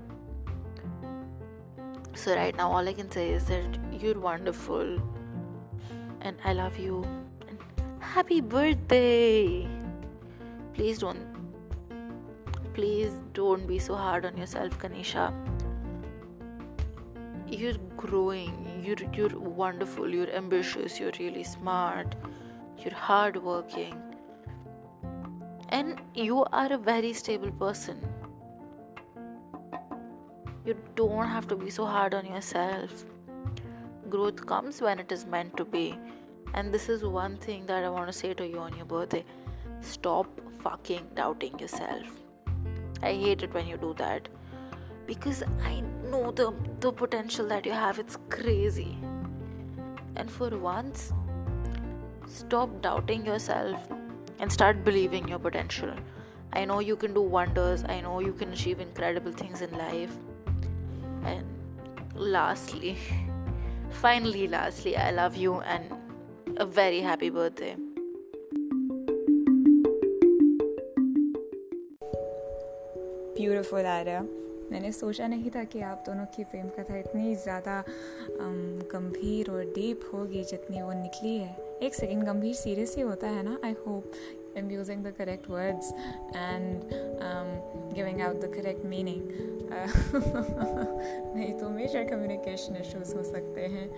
So, 2.13 2.33
right 2.35 2.55
now, 2.55 2.71
all 2.71 2.87
I 2.87 2.93
can 2.93 3.11
say 3.11 3.29
is 3.31 3.45
that 3.45 3.77
you're 3.91 4.19
wonderful 4.19 4.99
and 6.21 6.37
I 6.43 6.53
love 6.53 6.77
you. 6.79 7.03
And 7.47 7.59
happy 7.99 8.39
birthday! 8.39 9.67
Please 10.73 10.99
don't, 10.99 11.24
please 12.75 13.11
don't 13.33 13.65
be 13.65 13.79
so 13.79 13.95
hard 13.95 14.25
on 14.25 14.37
yourself, 14.37 14.77
Kanisha. 14.79 15.33
You're 17.47 17.77
growing, 17.97 18.81
you're, 18.83 19.03
you're 19.13 19.39
wonderful, 19.39 20.13
you're 20.13 20.29
ambitious, 20.31 20.99
you're 20.99 21.13
really 21.19 21.43
smart, 21.43 22.15
you're 22.77 22.93
hardworking 22.93 24.01
and 25.69 26.01
you 26.13 26.43
are 26.51 26.71
a 26.73 26.77
very 26.77 27.13
stable 27.13 27.51
person. 27.51 27.97
You 30.65 30.75
don't 30.95 31.27
have 31.27 31.47
to 31.47 31.55
be 31.55 31.69
so 31.69 31.85
hard 31.85 32.13
on 32.13 32.25
yourself. 32.25 33.05
Growth 34.09 34.45
comes 34.45 34.81
when 34.81 34.99
it 34.99 35.11
is 35.11 35.25
meant 35.25 35.55
to 35.57 35.65
be. 35.65 35.97
And 36.53 36.73
this 36.73 36.89
is 36.89 37.03
one 37.03 37.37
thing 37.37 37.65
that 37.67 37.83
I 37.83 37.89
want 37.89 38.07
to 38.07 38.13
say 38.13 38.33
to 38.33 38.47
you 38.47 38.59
on 38.59 38.75
your 38.75 38.85
birthday 38.85 39.25
stop 39.81 40.27
fucking 40.63 41.07
doubting 41.15 41.59
yourself. 41.59 42.07
I 43.05 43.13
hate 43.13 43.43
it 43.43 43.53
when 43.53 43.67
you 43.67 43.77
do 43.77 43.93
that 43.99 44.27
because 45.05 45.43
I 45.63 45.81
know 46.09 46.31
the, 46.31 46.53
the 46.79 46.91
potential 46.91 47.47
that 47.49 47.65
you 47.65 47.71
have, 47.71 47.99
it's 47.99 48.17
crazy. 48.29 48.97
And 50.15 50.31
for 50.31 50.49
once, 50.57 51.13
stop 52.27 52.81
doubting 52.81 53.23
yourself 53.25 53.79
and 54.39 54.51
start 54.51 54.83
believing 54.83 55.27
your 55.27 55.37
potential. 55.37 55.93
I 56.53 56.65
know 56.65 56.79
you 56.79 56.95
can 56.95 57.13
do 57.13 57.21
wonders, 57.21 57.83
I 57.83 58.01
know 58.01 58.21
you 58.21 58.33
can 58.33 58.51
achieve 58.53 58.79
incredible 58.79 59.31
things 59.31 59.61
in 59.61 59.77
life. 59.77 60.17
And 61.23 61.45
lastly, 62.15 62.97
finally, 63.91 64.47
lastly, 64.47 64.97
I 64.97 65.11
love 65.11 65.35
you 65.35 65.59
and 65.61 65.93
a 66.57 66.65
very 66.65 67.01
happy 67.01 67.29
birthday. 67.29 67.75
Beautiful, 73.37 73.83
रहा 73.83 74.21
मैंने 74.71 74.91
सोचा 74.91 75.27
नहीं 75.27 75.49
था 75.49 75.63
कि 75.63 75.81
आप 75.81 76.03
दोनों 76.05 76.25
की 76.25 76.43
प्रेम 76.43 76.67
कथा 76.67 76.97
इतनी 76.97 77.35
ज़्यादा 77.35 77.83
गंभीर 78.91 79.51
और 79.51 79.63
डीप 79.63 80.09
होगी 80.13 80.43
जितनी 80.43 80.81
वो 80.81 80.93
निकली 80.93 81.35
है। 81.37 81.79
एक 81.83 81.95
सेकेंड 81.95 82.23
गंभीर 82.23 82.55
सीरियस 82.55 82.95
ही 82.95 83.01
होता 83.01 83.27
है 83.27 83.43
ना 83.43 83.59
I 83.65 83.71
hope 83.71 84.11
am 84.55 84.69
using 84.69 85.03
the 85.03 85.11
correct 85.11 85.49
words 85.49 85.93
and 86.33 86.83
um, 87.21 87.47
giving 87.93 88.21
out 88.21 88.41
the 88.41 88.47
correct 88.47 88.83
meaning. 88.83 89.21
नहीं 91.35 91.53
तो 91.59 91.69
मेजर 91.69 92.03
कम्युनिकेशन 92.03 92.75
इश्यूज़ 92.75 93.15
हो 93.15 93.23
सकते 93.23 93.61
हैं 93.61 93.89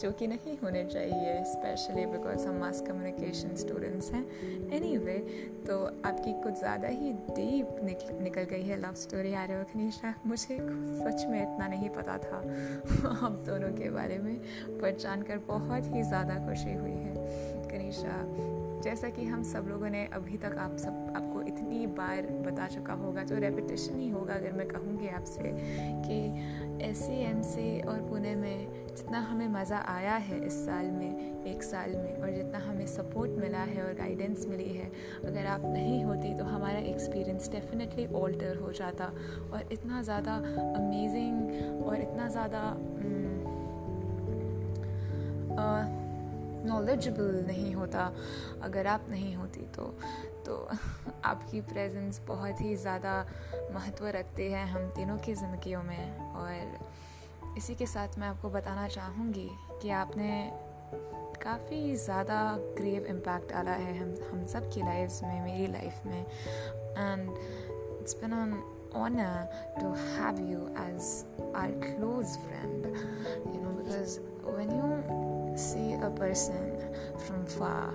जो 0.00 0.10
कि 0.12 0.26
नहीं 0.26 0.56
होने 0.62 0.84
चाहिए 0.84 1.44
स्पेशली 1.44 2.06
बिकॉज़ 2.06 2.46
हम 2.46 2.58
मास 2.60 2.80
कम्युनिकेशन 2.80 3.54
स्टूडेंट्स 3.56 4.10
हैं. 4.12 4.24
एनी 4.72 4.90
anyway, 4.92 5.18
तो 5.66 5.84
आपकी 6.08 6.32
कुछ 6.42 6.58
ज़्यादा 6.58 6.88
ही 6.88 7.12
डीप 7.12 7.76
निकल 7.84 8.22
निकल 8.22 8.42
गई 8.42 8.62
है 8.62 8.80
लव 8.80 8.94
स्टोरी 8.94 9.34
आ 9.34 9.44
रही 9.44 9.56
हो 9.56 9.64
खनीशा 9.64 10.14
मुझे 10.26 10.58
सच 11.04 11.26
में 11.26 11.42
इतना 11.42 11.68
नहीं 11.68 11.88
पता 11.88 12.18
था 12.18 12.36
आप 13.26 13.42
दोनों 13.46 13.72
के 13.78 13.90
बारे 13.90 14.18
में 14.18 14.36
पर 14.80 14.96
जानकर 14.96 15.38
बहुत 15.38 15.94
ही 15.94 16.02
ज़्यादा 16.02 16.34
खुशी 16.48 16.74
हुई 16.74 16.90
है। 16.90 17.14
कनीशा 17.68 18.16
जैसा 18.82 19.08
कि 19.08 19.24
हम 19.24 19.42
सब 19.42 19.66
लोगों 19.68 19.88
ने 19.90 20.04
अभी 20.12 20.36
तक 20.38 20.56
आप 20.58 20.76
सब, 20.76 21.12
आपको 21.16 21.42
इतनी 21.42 21.86
बार 21.94 22.26
बता 22.46 22.66
चुका 22.68 22.92
होगा 22.94 23.22
जो 23.22 23.38
रेपिटेशन 23.38 23.98
ही 24.00 24.08
होगा 24.10 24.34
अगर 24.34 24.52
मैं 24.52 24.66
कहूँगी 24.68 25.08
आपसे 25.10 25.52
कि 26.06 26.18
एस 26.82 27.02
सी 27.46 27.80
और 27.82 28.00
पुणे 28.08 28.34
में 28.34 28.86
जितना 28.86 29.18
हमें 29.20 29.46
मज़ा 29.48 29.78
आया 29.88 30.14
है 30.18 30.38
इस 30.46 30.54
साल 30.66 30.86
में, 30.86 31.44
एक 31.46 31.62
साल 31.62 31.90
में, 31.90 32.16
और 32.16 32.30
जितना 32.30 32.58
हमें 32.58 32.86
सपोर्ट 32.86 33.30
मिला 33.40 33.62
है 33.64 33.82
और 33.82 33.94
गाइडेंस 33.94 34.46
मिली 34.48 34.68
है, 34.68 34.90
अगर 35.24 35.46
आप 35.46 35.62
नहीं 35.64 36.02
होती 36.04 36.34
तो 36.38 36.44
हमारा 36.44 36.78
एक्सपीरियंस 36.78 37.50
डेफिनेटली 37.50 38.06
ऑल्टर 38.14 38.56
हो 38.56 38.72
जाता। 38.72 39.04
और 39.52 39.68
इतना 39.72 40.02
ज़्यादा 40.02 40.34
अमेजिंग 40.76 41.84
और 41.86 42.00
इतना 42.00 42.28
ज़्यादा 42.28 42.60
नॉलेजेबल 46.72 47.44
नहीं 47.46 47.74
होता। 47.74 48.12
अगर 48.62 48.86
आप 48.86 49.06
नहीं 49.10 49.34
होती 49.36 49.66
तो 49.76 49.94
तो 50.46 50.56
आपकी 51.24 51.60
प्रेजेंस 51.60 52.20
बहुत 52.28 52.60
ही 52.60 52.74
ज़्यादा 52.76 53.14
महत्व 53.74 54.06
रखते 54.16 54.50
हैं 54.50 54.66
हम 54.66 54.88
तीनों 54.96 55.18
की 55.18 55.34
ज़िंदगियों 55.34 55.82
में। 55.82 56.34
और 56.34 57.54
इसी 57.58 57.74
के 57.74 57.86
साथ 57.86 58.18
मैं 58.18 58.28
आपको 58.28 58.50
बताना 58.50 58.88
चाहूँगी 58.88 59.48
कि 59.82 59.90
आपने 59.90 60.32
काफ़ी 61.42 61.96
ज़्यादा 61.96 62.40
ग्रेव 62.78 63.06
इम्पैक्ट 63.06 63.52
डाला 63.52 63.72
है 63.84 63.96
हम 63.98 64.12
हम 64.30 64.44
सब 64.46 64.70
की 64.74 64.80
लाइफ 64.80 65.20
में, 65.22 65.42
मेरी 65.42 65.66
लाइफ 65.72 66.06
में। 66.06 66.20
And 66.98 67.30
it's 68.00 68.16
been 68.20 68.32
on 68.32 68.62
honor 68.94 69.48
to 69.80 69.90
have 70.06 70.38
you 70.38 70.70
as 70.76 71.24
our 71.54 71.70
close 71.84 72.32
friend, 72.40 72.88
you 73.52 73.60
know, 73.62 73.70
because 73.78 74.20
when 74.56 74.70
you 74.70 75.31
see 75.58 75.94
a 75.94 76.10
person 76.10 76.78
from 77.26 77.46
far 77.46 77.94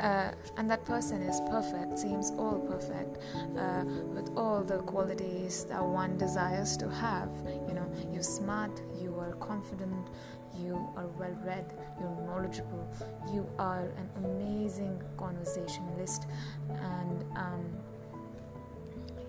uh, 0.00 0.30
and 0.56 0.70
that 0.70 0.84
person 0.84 1.22
is 1.22 1.40
perfect, 1.50 1.98
seems 1.98 2.30
all 2.38 2.60
perfect, 2.70 3.18
uh, 3.58 3.84
with 4.14 4.30
all 4.36 4.62
the 4.62 4.78
qualities 4.78 5.64
that 5.64 5.84
one 5.84 6.16
desires 6.16 6.76
to 6.76 6.88
have. 6.88 7.30
You 7.66 7.74
know, 7.74 7.92
you're 8.12 8.22
smart, 8.22 8.80
you 9.00 9.18
are 9.18 9.32
confident, 9.40 10.08
you 10.56 10.74
are 10.96 11.08
well 11.18 11.36
read, 11.44 11.72
you're 11.98 12.16
knowledgeable, 12.26 12.88
you 13.32 13.48
are 13.58 13.90
an 13.96 14.08
amazing 14.24 15.02
conversationalist, 15.16 16.26
and 16.68 17.24
um, 17.36 17.64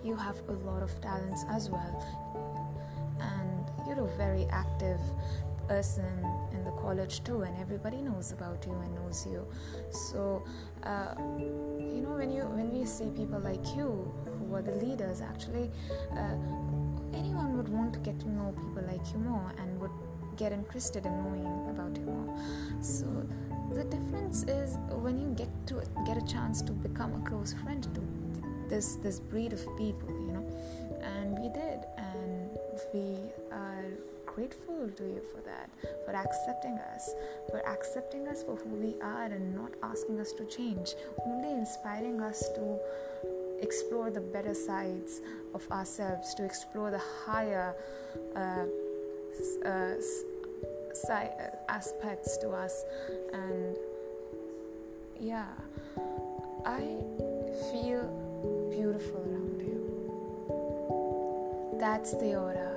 you 0.03 0.15
have 0.15 0.37
a 0.49 0.53
lot 0.53 0.83
of 0.83 1.01
talents 1.01 1.45
as 1.49 1.69
well. 1.69 2.05
And 3.19 3.87
you're 3.87 4.05
a 4.05 4.17
very 4.17 4.45
active 4.51 4.99
person 5.70 6.26
in 6.51 6.63
the 6.65 6.76
college 6.84 7.24
too 7.24 7.41
and 7.43 7.55
everybody 7.65 8.01
knows 8.01 8.32
about 8.32 8.65
you 8.65 8.76
and 8.84 8.95
knows 8.95 9.26
you 9.32 9.45
so 9.91 10.43
uh, 10.84 11.13
you 11.38 12.01
know 12.03 12.15
when 12.22 12.32
you 12.32 12.43
when 12.57 12.72
we 12.74 12.86
see 12.86 13.09
people 13.22 13.39
like 13.39 13.65
you 13.78 13.89
who 14.39 14.55
are 14.55 14.63
the 14.63 14.78
leaders 14.86 15.22
actually 15.22 15.70
uh, 16.22 16.36
anyone 17.13 17.55
would 17.55 17.70
want 17.70 17.93
to 17.93 17.99
get 17.99 18.20
to 18.20 18.30
know 18.30 18.53
people 18.63 18.84
like 18.91 19.05
you 19.13 19.20
more 19.20 19.51
and 19.59 19.80
would 19.80 19.91
get 20.39 20.53
interested 20.53 21.05
in 21.05 21.11
knowing 21.22 21.70
about 21.70 21.95
you 21.97 22.05
more. 22.05 22.38
So 22.82 23.05
the 23.72 23.84
difference 23.84 24.43
is 24.43 24.78
when 24.89 25.20
you 25.20 25.30
get 25.36 25.49
to 25.67 25.84
get 26.05 26.17
a 26.17 26.26
chance 26.26 26.61
to 26.63 26.72
become 26.72 27.13
a 27.13 27.30
close 27.30 27.53
friend 27.53 27.84
to 27.84 28.01
this 28.70 28.95
this 29.03 29.20
breed 29.20 29.51
of 29.51 29.61
people, 29.78 30.09
you 30.09 30.32
know, 30.32 30.45
and 31.01 31.38
we 31.38 31.49
did, 31.49 31.80
and 31.97 32.49
we 32.93 33.05
are 33.51 33.86
grateful 34.39 34.89
to 34.95 35.03
you 35.03 35.21
for 35.33 35.41
that, 35.41 35.69
for 36.05 36.15
accepting 36.15 36.77
us, 36.95 37.13
for 37.49 37.59
accepting 37.67 38.25
us 38.29 38.41
for 38.41 38.55
who 38.55 38.69
we 38.69 38.95
are 39.01 39.25
and 39.25 39.53
not 39.53 39.71
asking 39.83 40.17
us 40.17 40.31
to 40.31 40.45
change, 40.45 40.93
only 41.25 41.51
inspiring 41.51 42.21
us 42.21 42.39
to 42.55 42.79
explore 43.61 44.09
the 44.09 44.21
better 44.21 44.53
sides 44.53 45.19
of 45.53 45.69
ourselves, 45.71 46.33
to 46.35 46.45
explore 46.45 46.89
the 46.89 47.01
higher 47.25 47.75
uh, 48.33 48.63
uh, 49.65 49.95
si- 50.93 51.11
uh, 51.11 51.55
aspects 51.67 52.37
to 52.37 52.51
us. 52.51 52.85
And 53.33 53.75
yeah, 55.19 55.51
I 56.65 56.79
feel 57.73 58.07
beautiful 58.71 59.19
around 59.19 59.61
you. 59.69 59.81
That's 61.77 62.11
the 62.13 62.35
aura 62.39 62.68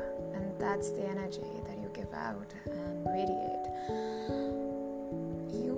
that's 0.62 0.90
the 0.92 1.04
energy 1.04 1.42
that 1.66 1.76
you 1.76 1.90
give 1.92 2.14
out 2.14 2.54
and 2.66 3.04
radiate. 3.04 3.66
You 5.50 5.74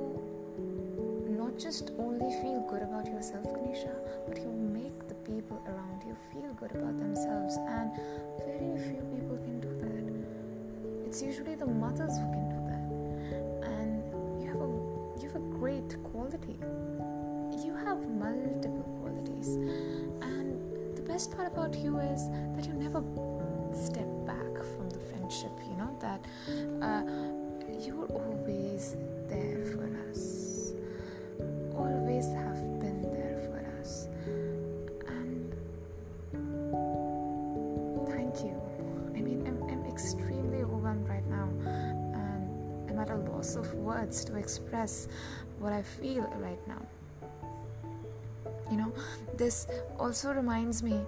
not 1.26 1.58
just 1.58 1.90
only 1.98 2.30
feel 2.42 2.60
good 2.68 2.82
about 2.82 3.06
yourself, 3.06 3.46
Kanisha, 3.46 3.94
but 4.28 4.36
you 4.36 4.52
make 4.52 5.08
the 5.08 5.14
people 5.24 5.64
around 5.66 6.02
you 6.06 6.14
feel 6.30 6.52
good 6.60 6.72
about 6.72 6.98
themselves, 6.98 7.56
and 7.56 7.96
very 8.44 8.76
few 8.76 9.00
people 9.16 9.38
can 9.38 9.58
do 9.58 9.72
that. 9.80 11.06
It's 11.06 11.22
usually 11.22 11.54
the 11.54 11.66
mothers 11.66 12.18
who 12.18 12.28
can 12.36 12.46
do 12.52 12.60
that, 12.68 12.84
and 13.72 14.04
you 14.42 14.48
have 14.52 14.60
a 14.60 14.70
you 15.18 15.28
have 15.32 15.40
a 15.40 15.46
great 15.58 15.96
quality. 16.12 16.58
You 17.64 17.74
have 17.86 18.06
multiple 18.06 18.84
qualities, 19.00 19.48
and 20.20 20.60
the 20.94 21.02
best 21.02 21.34
part 21.34 21.48
about 21.50 21.74
you 21.74 21.96
is 21.98 22.28
that 22.54 22.66
you 22.66 22.74
never 22.74 23.02
step 23.72 24.13
You 25.42 25.76
know 25.76 25.96
that 26.00 26.24
uh, 26.80 27.02
you 27.84 28.02
are 28.02 28.06
always 28.06 28.94
there 29.28 29.64
for 29.72 29.90
us, 30.08 30.72
always 31.74 32.26
have 32.26 32.78
been 32.78 33.02
there 33.10 33.42
for 33.50 33.58
us, 33.80 34.06
and 35.08 35.52
thank 38.06 38.44
you. 38.44 38.54
I 39.16 39.20
mean, 39.20 39.42
I'm, 39.44 39.60
I'm 39.68 39.84
extremely 39.90 40.62
overwhelmed 40.62 41.08
right 41.08 41.26
now, 41.26 41.48
and 42.14 42.90
I'm 42.90 42.98
at 43.00 43.10
a 43.10 43.16
loss 43.16 43.56
of 43.56 43.74
words 43.74 44.24
to 44.26 44.36
express 44.36 45.08
what 45.58 45.72
I 45.72 45.82
feel 45.82 46.30
right 46.38 46.60
now. 46.68 46.82
You 48.70 48.76
know, 48.76 48.92
this 49.36 49.66
also 49.98 50.32
reminds 50.32 50.80
me 50.82 51.00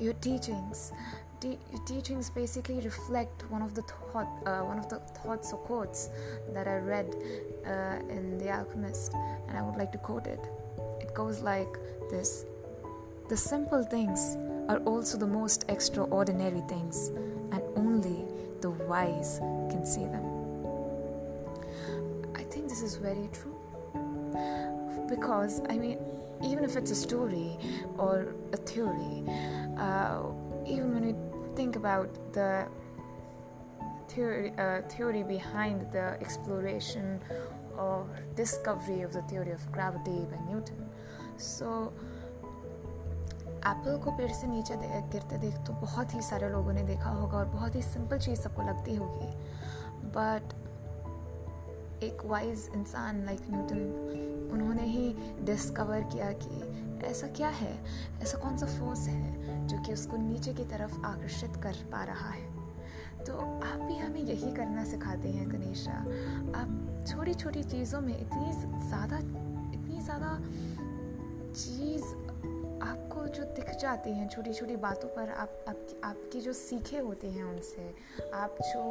your 0.00 0.14
teachings 0.14 0.92
te- 1.40 1.58
teachings 1.86 2.30
basically 2.30 2.80
reflect 2.80 3.50
one 3.50 3.62
of 3.62 3.74
the 3.74 3.82
thought, 3.82 4.28
uh, 4.46 4.60
one 4.60 4.78
of 4.78 4.88
the 4.88 4.98
thoughts 5.22 5.52
or 5.52 5.58
quotes 5.58 6.10
that 6.52 6.68
I 6.68 6.76
read 6.78 7.14
uh, 7.66 7.98
in 8.08 8.38
The 8.38 8.50
Alchemist, 8.50 9.14
and 9.48 9.56
I 9.56 9.62
would 9.62 9.76
like 9.76 9.92
to 9.92 9.98
quote 9.98 10.26
it. 10.26 10.40
It 11.00 11.14
goes 11.14 11.40
like 11.40 11.72
this: 12.10 12.44
"The 13.28 13.36
simple 13.36 13.82
things 13.82 14.36
are 14.68 14.78
also 14.84 15.18
the 15.18 15.26
most 15.26 15.64
extraordinary 15.68 16.62
things, 16.68 17.08
and 17.52 17.62
only 17.76 18.24
the 18.60 18.70
wise 18.70 19.38
can 19.70 19.84
see 19.86 20.04
them." 20.04 20.26
I 22.34 22.42
think 22.44 22.68
this 22.68 22.82
is 22.82 22.96
very 22.96 23.28
true 23.32 23.56
because 25.08 25.62
I 25.68 25.78
mean, 25.78 25.98
even 26.44 26.64
if 26.64 26.76
it's 26.76 26.90
a 26.90 27.00
story 27.08 27.58
or 27.96 28.34
a 28.52 28.56
theory. 28.56 29.24
Uh, 29.78 30.24
even 30.66 30.94
when 30.94 31.06
we 31.06 31.29
think 31.60 31.76
about 31.76 32.08
the 32.32 32.66
theory, 34.08 34.52
uh, 34.58 34.80
theory 34.88 35.22
behind 35.22 35.80
the 35.92 36.06
exploration 36.18 37.20
or 37.76 38.06
discovery 38.34 39.02
of 39.02 39.12
the 39.12 39.20
theory 39.22 39.52
of 39.52 39.60
gravity 39.70 40.20
by 40.30 40.40
Newton. 40.48 40.88
So, 41.36 41.92
apple 43.60 43.96
को 44.04 44.10
पेड़ 44.16 44.30
से 44.32 44.46
नीचे 44.46 44.76
दे, 44.80 44.86
गिरते 45.12 45.38
देख 45.38 45.56
तो 45.66 45.72
बहुत 45.80 46.14
ही 46.14 46.20
सारे 46.22 46.48
लोगों 46.48 46.72
ने 46.72 46.82
देखा 46.82 47.10
होगा 47.10 47.38
और 47.38 47.44
बहुत 47.46 47.74
ही 47.76 47.82
सिंपल 47.82 48.18
चीज़ 48.18 48.40
सबको 48.40 48.62
लगती 48.62 48.94
होगी 48.96 49.28
बट 50.16 50.54
एक 52.04 52.24
वाइज 52.24 52.70
इंसान 52.74 53.24
लाइक 53.24 53.40
न्यूटन 53.50 54.48
उन्होंने 54.52 54.86
ही 54.94 55.04
डिस्कवर 55.44 56.08
किया 56.12 56.30
कि 56.44 56.62
ऐसा 57.04 57.26
क्या 57.26 57.48
है? 57.48 57.72
ऐसा 58.22 58.38
कौन 58.38 58.56
सा 58.58 58.66
फोर्स 58.66 59.06
है 59.08 59.66
जो 59.68 59.82
कि 59.82 59.92
उसको 59.92 60.16
नीचे 60.16 60.52
की 60.54 60.64
तरफ़ 60.64 61.00
आकर्षित 61.06 61.56
कर 61.62 61.84
पा 61.92 62.04
रहा 62.04 62.30
है? 62.30 62.48
तो 63.24 63.36
आप 63.36 63.80
भी 63.80 63.96
हमें 63.96 64.20
यही 64.20 64.54
करना 64.54 64.84
सिखाते 64.84 65.28
हैं 65.28 65.50
गणेशा। 65.50 65.92
आप 66.60 67.04
छोटी 67.08 67.34
छोटी 67.34 67.62
चीज़ों 67.62 68.00
में 68.00 68.14
इतनी 68.20 68.52
ज़्यादा 68.88 69.18
इतनी 69.18 70.00
ज़्यादा 70.00 70.38
चीज़ 71.52 72.04
आपको 72.82 73.26
जो 73.26 73.44
दिख 73.56 73.70
जाती 73.80 74.10
हैं 74.10 74.28
छोटी 74.28 74.52
छोटी 74.52 74.76
बातों 74.76 75.08
पर 75.08 75.30
आप, 75.30 75.64
आप 75.68 76.00
आपकी 76.04 76.40
जो 76.40 76.52
सीखे 76.52 76.98
होते 76.98 77.30
हैं 77.30 77.44
उनसे 77.44 77.94
आप 78.34 78.56
जो 78.62 78.84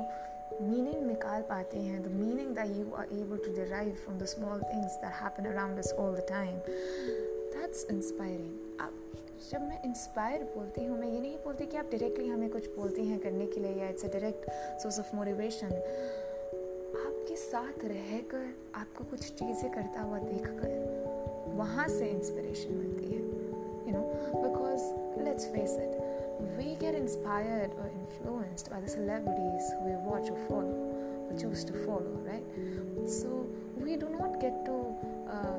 मीनिंग 0.62 1.08
निकाल 1.08 1.42
पाते 1.42 1.80
हैं 1.80 2.02
the 2.04 2.12
meaning 2.14 2.56
that 2.56 2.76
you 2.78 2.92
are 2.94 3.14
able 3.14 3.38
to 3.38 3.54
derive 3.56 3.96
from 4.06 4.20
the 4.20 4.26
small 4.26 4.62
things 4.64 4.96
that 4.96 5.14
happen 5.14 5.46
around 5.46 5.82
all 6.00 6.16
the 6.16 6.26
time 6.30 6.60
that's 7.70 7.86
inspiring 7.92 8.80
आप 8.82 8.94
जब 9.50 9.62
मैं 9.62 9.82
इंस्पायर 9.86 10.44
बोलती 10.54 10.86
हूँ 10.86 10.98
मैं 11.00 11.08
ये 11.08 11.20
नहीं 11.22 11.36
बोलती 11.44 11.66
कि 11.72 11.78
आप 11.78 11.90
डायरेक्टली 11.92 12.28
हमें 12.28 12.50
कुछ 12.50 12.68
बोलती 12.76 13.06
हैं 13.08 13.20
करने 13.26 13.46
के 13.48 13.60
लिए 13.60 13.74
या 13.80 13.90
it's 13.90 14.06
a 14.06 14.08
direct 14.14 14.50
source 14.82 15.00
of 15.00 15.16
motivation 15.16 15.74
आपके 17.02 17.36
साथ 17.36 17.86
रहकर 17.92 18.48
आपको 18.82 19.04
कुछ 19.12 19.30
चीज़ें 19.42 19.70
करता 19.74 20.02
हुआ 20.02 20.20
देखकर 20.20 21.54
वहाँ 21.60 21.88
से 21.98 22.10
इंस्पिरेशन 22.10 22.74
मिलती 22.74 23.12
है 23.12 23.22
you 23.88 23.94
know 23.98 24.02
because 24.48 24.90
let's 25.26 25.46
face 25.54 25.78
it 25.80 26.00
inspired 27.00 27.72
or 27.82 27.86
influenced 28.00 28.70
by 28.72 28.80
the 28.82 28.90
celebrities 28.90 29.68
we 29.84 29.92
watch 30.08 30.28
or 30.32 30.40
follow 30.48 30.80
or 31.28 31.38
choose 31.42 31.64
to 31.70 31.74
follow, 31.86 32.16
right? 32.26 32.44
So 33.08 33.30
we 33.78 33.96
do 33.96 34.10
not 34.10 34.42
get 34.42 34.60
to 34.66 34.76
uh, 35.36 35.58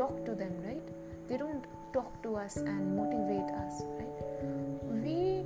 talk 0.00 0.24
to 0.26 0.34
them, 0.40 0.52
right? 0.66 0.92
They 1.32 1.38
don't 1.38 1.64
talk 1.94 2.22
to 2.24 2.36
us 2.36 2.58
and 2.58 2.94
motivate 2.94 3.48
us, 3.64 3.84
right? 3.96 4.44
We 5.02 5.42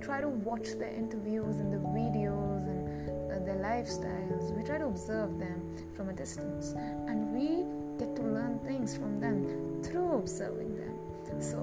try 0.00 0.20
to 0.20 0.28
watch 0.28 0.68
their 0.78 0.94
interviews 0.94 1.56
and 1.56 1.72
the 1.72 1.78
videos 1.78 2.62
and 2.62 3.32
uh, 3.32 3.44
their 3.44 3.56
lifestyles. 3.56 4.56
We 4.56 4.62
try 4.62 4.78
to 4.78 4.86
observe 4.86 5.36
them 5.40 5.60
from 5.96 6.10
a 6.10 6.12
distance 6.12 6.74
and 7.08 7.32
we 7.32 7.66
get 7.98 8.14
to 8.14 8.22
learn 8.22 8.60
things 8.60 8.96
from 8.96 9.18
them 9.18 9.82
through 9.82 10.14
observing 10.14 10.76
them. 10.76 11.42
So, 11.42 11.58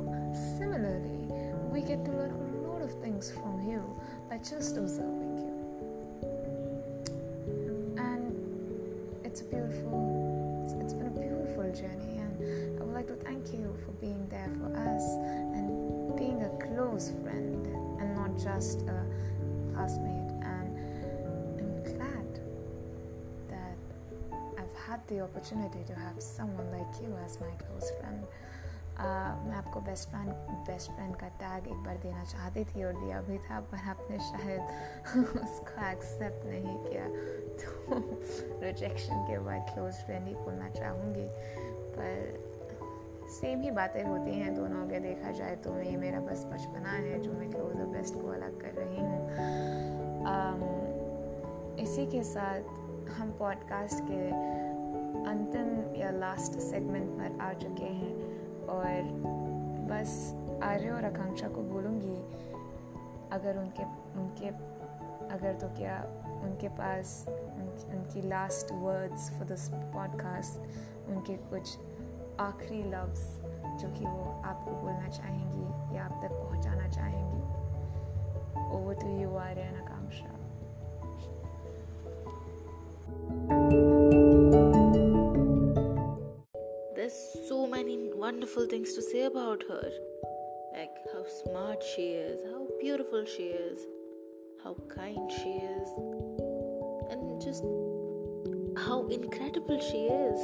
similarly, 0.60 1.32
we 1.72 1.84
get 1.84 2.04
to 2.04 2.12
learn 2.12 2.32
a 2.34 2.68
lot 2.68 2.82
of 2.82 2.92
things 3.02 3.32
from 3.32 3.66
you 3.66 3.82
by 4.30 4.40
just 4.40 4.76
observing 4.76 5.38
had 24.94 25.08
the 25.08 25.22
opportunity 25.22 25.84
to 25.88 25.96
have 25.96 26.22
someone 26.22 26.70
like 26.70 26.94
you 27.02 27.12
as 27.26 27.40
my 27.42 27.54
close 27.62 27.90
friend. 28.00 28.26
मैं 29.46 29.56
आपको 29.58 29.80
best 29.82 30.10
friend 30.10 30.30
best 30.66 30.92
friend 30.96 31.16
का 31.22 31.28
tag 31.42 31.68
एक 31.68 31.80
बार 31.86 31.98
देना 32.02 32.24
चाहती 32.32 32.64
थी 32.66 32.84
और 32.84 32.94
दिया 33.00 33.22
भी 33.30 33.38
था, 33.46 33.60
पर 33.72 33.88
आपने 33.90 34.18
शायद 34.26 34.62
उसको 35.46 35.86
एक्सेप्ट 35.86 36.46
नहीं 36.46 36.76
किया। 36.84 37.06
तो 37.62 37.70
रिजेक्शन 38.66 39.24
के 39.30 39.40
बाद 39.48 39.74
क्लोज 39.74 40.04
फ्रेंड 40.06 40.28
ही 40.28 40.36
बोलना 40.36 40.70
चाहूँगी। 40.78 41.28
पर 41.98 42.14
सेम 43.40 43.62
ही 43.62 43.72
बातें 43.72 44.04
होती 44.04 44.32
हैं, 44.40 44.54
दोनों 44.56 44.88
के 44.90 45.00
देखा 45.00 45.32
जाए 45.42 45.56
तो 45.66 45.70
ये 45.82 45.98
मेरा 46.06 46.20
बस 46.30 46.46
बचपना 46.54 46.92
है, 46.92 47.20
जो 47.22 47.32
मैं 47.34 47.50
क्लोज 47.52 47.76
और 47.82 47.90
बेस्ट 47.98 48.22
को 48.22 48.28
अलग 48.38 48.62
कर 48.62 48.74
रही 48.82 49.00
हूँ। 49.00 49.20
इसी 51.84 52.06
के 52.12 52.24
साथ 52.24 52.62
हम 53.18 53.32
पॉडकास्ट 53.40 54.00
के 54.04 54.22
अंतिम 55.28 55.96
या 55.96 56.12
लास्ट 56.12 56.60
सेगमेंट 56.60 57.10
पर 57.10 57.42
आ 57.42 57.54
चुके 57.54 57.86
हैं 57.86 58.14
और 58.66 59.02
बस 59.92 60.36
आर्य 60.64 60.90
और 60.90 61.06
आकांक्षा 61.06 61.48
को 61.48 61.62
बोलूँगी 61.62 62.18
अगर 63.32 63.58
उनके 63.58 63.84
उनके 64.20 64.48
अगर 65.34 65.54
तो 65.54 65.68
क्या 65.68 66.04
उनके 66.44 66.68
पास 66.68 67.26
उन, 67.30 67.96
उनकी 67.96 68.22
last 68.22 68.72
words 68.72 69.30
for 69.30 69.46
this 69.46 69.70
podcast 69.70 70.60
उनके 71.10 71.34
कुछ 71.34 71.80
आखिरी 72.40 72.84
लफ्ज़ 72.84 73.42
जो 73.78 74.00
कि 74.00 74.06
वो 74.06 74.42
आपको 74.46 74.72
बोलना 74.72 75.08
चाहेंगी 75.08 75.98
या 75.98 76.06
आप 76.06 76.22
तक 76.24 76.32
पहुंचाना 76.32 76.88
चाहेंगी। 76.88 77.42
Over 78.78 78.96
to 78.96 79.08
you 79.08 79.36
Aryan 79.36 79.93
wonderful 88.53 88.67
things 88.67 88.93
to 88.93 89.01
say 89.01 89.23
about 89.25 89.63
her. 89.71 89.91
Like 90.77 90.97
how 91.13 91.25
smart 91.43 91.83
she 91.83 92.09
is, 92.09 92.41
how 92.53 92.67
beautiful 92.79 93.25
she 93.25 93.45
is, 93.45 93.79
how 94.63 94.77
kind 94.95 95.33
she 95.33 95.53
is, 95.77 95.89
and 97.11 97.41
just 97.41 97.63
how 98.87 98.99
incredible 99.19 99.81
she 99.89 100.03
is. 100.27 100.41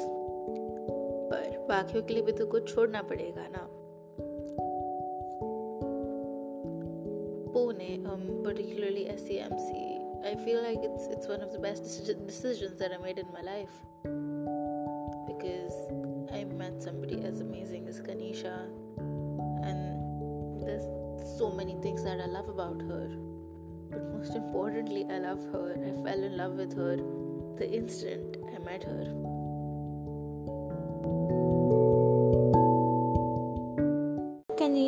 पर 1.31 1.67
बाकियों 1.69 2.03
के 2.07 2.15
लिए 2.15 2.23
भी 2.23 2.33
तो 2.41 2.47
कुछ 2.55 2.75
छोड़ना 2.75 3.03
पड़ेगा 3.13 3.47
ना 3.57 3.69
Pune, 7.55 7.91
um, 8.13 8.25
particularly 8.45 9.05
SCMC, 9.19 9.71
I 10.33 10.35
feel 10.47 10.63
like 10.63 10.91
it's 10.91 11.07
it's 11.17 11.29
one 11.29 11.43
of 11.43 11.53
the 11.53 11.59
best 11.69 11.85
deci- 11.85 12.27
decisions 12.33 12.79
that 12.79 12.93
I 12.93 13.03
made 13.09 13.19
in 13.19 13.31
my 13.39 13.43
life 13.53 13.77
because 14.03 14.48
Somebody 16.80 17.22
as 17.24 17.42
amazing 17.42 17.88
as 17.88 18.00
Kanisha, 18.00 18.68
and 19.64 20.62
there's 20.62 20.84
so 21.38 21.52
many 21.52 21.76
things 21.82 22.04
that 22.04 22.22
I 22.22 22.26
love 22.26 22.48
about 22.48 22.82
her. 22.82 23.10
But 23.92 24.04
most 24.14 24.36
importantly, 24.36 25.06
I 25.10 25.20
love 25.20 25.44
her. 25.52 25.74
I 25.76 26.04
fell 26.04 26.24
in 26.24 26.38
love 26.38 26.54
with 26.54 26.76
her 26.78 26.96
the 27.58 27.70
instant 27.70 28.38
I 28.56 28.60
met 28.64 28.84
her. 28.84 29.29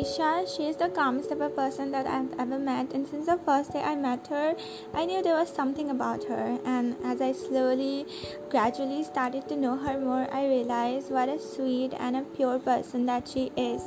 She 0.02 0.66
is 0.66 0.76
the 0.76 0.88
calmest 0.88 1.30
ever 1.30 1.48
person 1.48 1.92
that 1.92 2.08
I've 2.08 2.32
ever 2.36 2.58
met, 2.58 2.92
and 2.92 3.06
since 3.06 3.26
the 3.26 3.38
first 3.46 3.72
day 3.72 3.80
I 3.80 3.94
met 3.94 4.26
her, 4.26 4.56
I 4.92 5.04
knew 5.04 5.22
there 5.22 5.36
was 5.36 5.48
something 5.48 5.90
about 5.90 6.24
her. 6.24 6.58
And 6.64 6.96
as 7.04 7.20
I 7.20 7.30
slowly, 7.30 8.06
gradually 8.50 9.04
started 9.04 9.48
to 9.48 9.56
know 9.56 9.76
her 9.76 10.00
more, 10.00 10.26
I 10.32 10.46
realized 10.48 11.12
what 11.12 11.28
a 11.28 11.38
sweet 11.38 11.92
and 12.00 12.16
a 12.16 12.22
pure 12.22 12.58
person 12.58 13.06
that 13.06 13.28
she 13.28 13.52
is. 13.56 13.82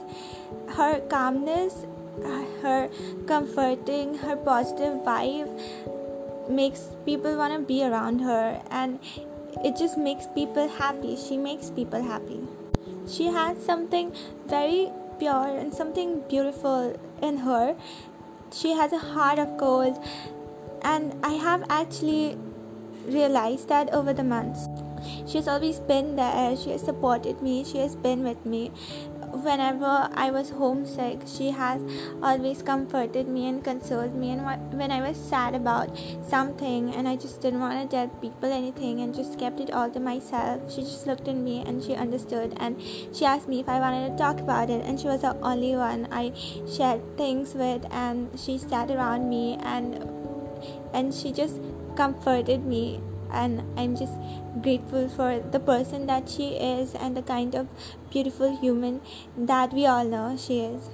Her 0.70 1.02
calmness, 1.10 1.86
her 2.62 2.90
comforting, 3.28 4.18
her 4.20 4.38
positive 4.38 5.04
vibe 5.04 5.52
makes 6.50 6.96
people 7.06 7.36
want 7.38 7.54
to 7.54 7.60
be 7.60 7.84
around 7.84 8.20
her, 8.20 8.62
and 8.72 9.00
it 9.66 9.76
just 9.76 9.98
makes 9.98 10.28
people 10.28 10.70
happy. 10.70 11.18
She 11.18 11.38
makes 11.38 11.70
people 11.70 12.02
happy. 12.02 12.40
She 13.06 13.26
has 13.26 13.62
something 13.64 14.14
very 14.48 14.92
pure 15.20 15.58
and 15.58 15.74
something 15.74 16.22
beautiful 16.30 16.96
in 17.22 17.38
her. 17.38 17.76
She 18.52 18.74
has 18.74 18.94
a 18.94 19.00
heart 19.00 19.40
of 19.40 19.58
gold, 19.58 20.04
and 20.82 21.14
I 21.24 21.34
have 21.34 21.64
actually 21.70 22.38
realized 23.06 23.70
that 23.70 23.94
over 23.94 24.14
the 24.14 24.24
months. 24.24 24.68
She 25.28 25.38
has 25.38 25.48
always 25.48 25.80
been 25.80 26.16
there, 26.16 26.56
she 26.58 26.72
has 26.72 26.82
supported 26.82 27.42
me, 27.42 27.64
she 27.64 27.78
has 27.80 27.96
been 27.96 28.24
with 28.24 28.46
me. 28.46 28.72
Whenever 29.44 30.10
I 30.14 30.32
was 30.32 30.50
homesick, 30.52 31.20
she 31.26 31.52
has 31.52 31.82
always 32.24 32.62
comforted 32.62 33.28
me 33.28 33.48
and 33.48 33.64
consoled 33.64 34.16
me. 34.16 34.32
And 34.32 34.42
when 34.78 34.92
I 34.92 35.08
was 35.08 35.18
sad 35.18 35.56
about 35.56 35.90
something 36.28 36.94
and 36.96 37.08
I 37.08 37.16
just 37.16 37.42
didn't 37.42 37.60
want 37.60 37.82
to 37.82 37.96
tell 37.96 38.08
people 38.08 38.52
anything 38.52 39.02
and 39.02 39.14
just 39.14 39.38
kept 39.38 39.60
it 39.60 39.72
all 39.72 39.90
to 39.92 40.00
myself, 40.00 40.74
she 40.74 40.82
just 40.82 41.06
looked 41.06 41.28
at 41.28 41.36
me 41.36 41.64
and 41.66 41.84
she 41.84 41.96
understood. 41.96 42.54
And 42.58 42.82
she 43.14 43.26
asked 43.26 43.48
me 43.48 43.60
if 43.60 43.68
I 43.68 43.80
wanted 43.80 44.12
to 44.12 44.18
talk 44.18 44.40
about 44.40 44.70
it. 44.70 44.86
And 44.86 45.00
she 45.00 45.08
was 45.08 45.22
the 45.22 45.36
only 45.42 45.76
one 45.76 46.08
I 46.12 46.34
shared 46.68 47.18
things 47.18 47.54
with, 47.54 47.86
and 47.92 48.30
she 48.40 48.58
sat 48.58 48.90
around 48.90 49.30
me 49.30 49.58
and 49.62 50.10
and 50.94 51.14
she 51.14 51.32
just 51.32 51.60
comforted 51.96 52.66
me 52.66 53.02
and 53.32 53.62
i'm 53.78 53.96
just 53.96 54.14
grateful 54.62 55.08
for 55.10 55.40
the 55.52 55.60
person 55.60 56.06
that 56.06 56.30
she 56.30 56.50
is 56.56 56.96
and 56.96 57.16
the 57.18 57.22
kind 57.22 57.56
of 57.56 57.68
beautiful 58.16 58.58
human 58.58 59.02
that 59.38 59.74
we 59.74 59.86
all 59.86 60.06
know 60.06 60.38
she 60.38 60.62
is. 60.62 60.90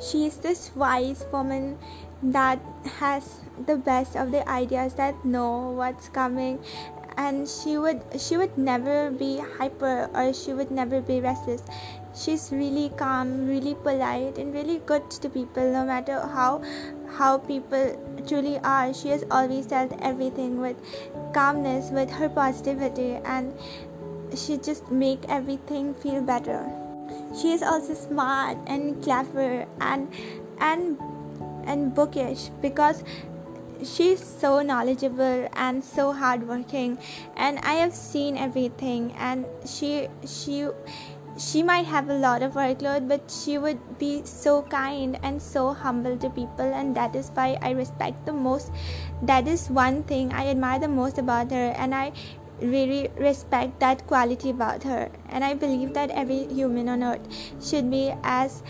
She 0.00 0.26
is 0.26 0.38
this 0.38 0.70
wise 0.74 1.24
woman 1.32 1.78
that 2.22 2.60
has 3.00 3.40
the 3.66 3.76
best 3.76 4.16
of 4.16 4.30
the 4.32 4.48
ideas 4.48 4.94
that 4.94 5.24
know 5.24 5.70
what's 5.70 6.08
coming 6.08 6.58
and 7.16 7.48
she 7.48 7.76
would 7.78 8.02
she 8.18 8.36
would 8.36 8.56
never 8.56 9.10
be 9.10 9.42
hyper 9.58 10.08
or 10.14 10.32
she 10.32 10.52
would 10.52 10.70
never 10.70 11.00
be 11.00 11.20
restless. 11.20 11.62
She's 12.14 12.50
really 12.50 12.90
calm 12.96 13.46
really 13.46 13.74
polite 13.74 14.38
and 14.38 14.54
really 14.54 14.80
good 14.86 15.10
to 15.10 15.28
people 15.28 15.70
no 15.70 15.84
matter 15.84 16.20
how 16.20 16.62
how 17.18 17.38
people 17.38 17.96
truly 18.26 18.58
are. 18.58 18.92
She 18.92 19.08
has 19.08 19.24
always 19.30 19.66
dealt 19.66 19.92
everything 20.00 20.60
with 20.60 20.76
calmness 21.32 21.90
with 21.90 22.10
her 22.10 22.28
positivity 22.28 23.16
and 23.24 23.54
she 24.34 24.56
just 24.56 24.90
make 24.90 25.20
everything 25.28 25.94
feel 25.94 26.20
better. 26.22 26.64
She 27.40 27.52
is 27.52 27.62
also 27.62 27.94
smart 27.94 28.58
and 28.66 29.02
clever 29.02 29.66
and 29.80 30.12
and 30.58 30.98
and 31.64 31.94
bookish 31.94 32.50
because 32.60 33.02
she's 33.84 34.24
so 34.24 34.62
knowledgeable 34.62 35.48
and 35.52 35.84
so 35.84 36.12
hardworking. 36.12 36.98
And 37.36 37.58
i 37.60 37.74
have 37.74 37.94
seen 37.94 38.36
everything 38.36 39.12
and 39.18 39.46
she 39.66 40.08
she 40.26 40.68
she 41.38 41.62
might 41.62 41.84
have 41.84 42.08
a 42.08 42.14
lot 42.14 42.42
of 42.42 42.54
workload 42.54 43.08
but 43.08 43.30
she 43.30 43.58
would 43.58 43.98
be 43.98 44.22
so 44.24 44.62
kind 44.62 45.18
and 45.22 45.40
so 45.40 45.72
humble 45.74 46.16
to 46.16 46.30
people 46.30 46.72
and 46.72 46.96
that 46.96 47.14
is 47.14 47.30
why 47.34 47.58
i 47.62 47.70
respect 47.70 48.24
the 48.24 48.32
most. 48.32 48.72
That 49.22 49.46
is 49.46 49.68
one 49.68 50.02
thing 50.04 50.32
i 50.32 50.46
admire 50.48 50.78
the 50.78 50.88
most 50.88 51.18
about 51.18 51.50
her 51.50 51.74
and 51.76 51.94
i 51.94 52.12
really 52.60 53.10
respect 53.18 53.80
that 53.80 54.06
quality 54.06 54.50
about 54.50 54.82
her. 54.82 55.10
And 55.28 55.44
i 55.44 55.52
believe 55.52 55.92
that 55.94 56.10
every 56.10 56.46
human 56.46 56.88
on 56.88 57.02
earth 57.02 57.28
should 57.62 57.90
be 57.90 58.14
as 58.22 58.62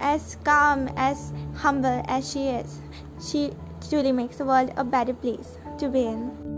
as 0.00 0.36
calm 0.44 0.88
as 0.96 1.32
humble 1.56 2.02
as 2.06 2.30
she 2.30 2.48
is. 2.48 2.80
She 3.20 3.52
truly 3.88 4.12
makes 4.12 4.36
the 4.36 4.44
world 4.44 4.72
a 4.76 4.84
better 4.84 5.14
place 5.14 5.58
to 5.78 5.88
be 5.88 6.04
in 6.04 6.57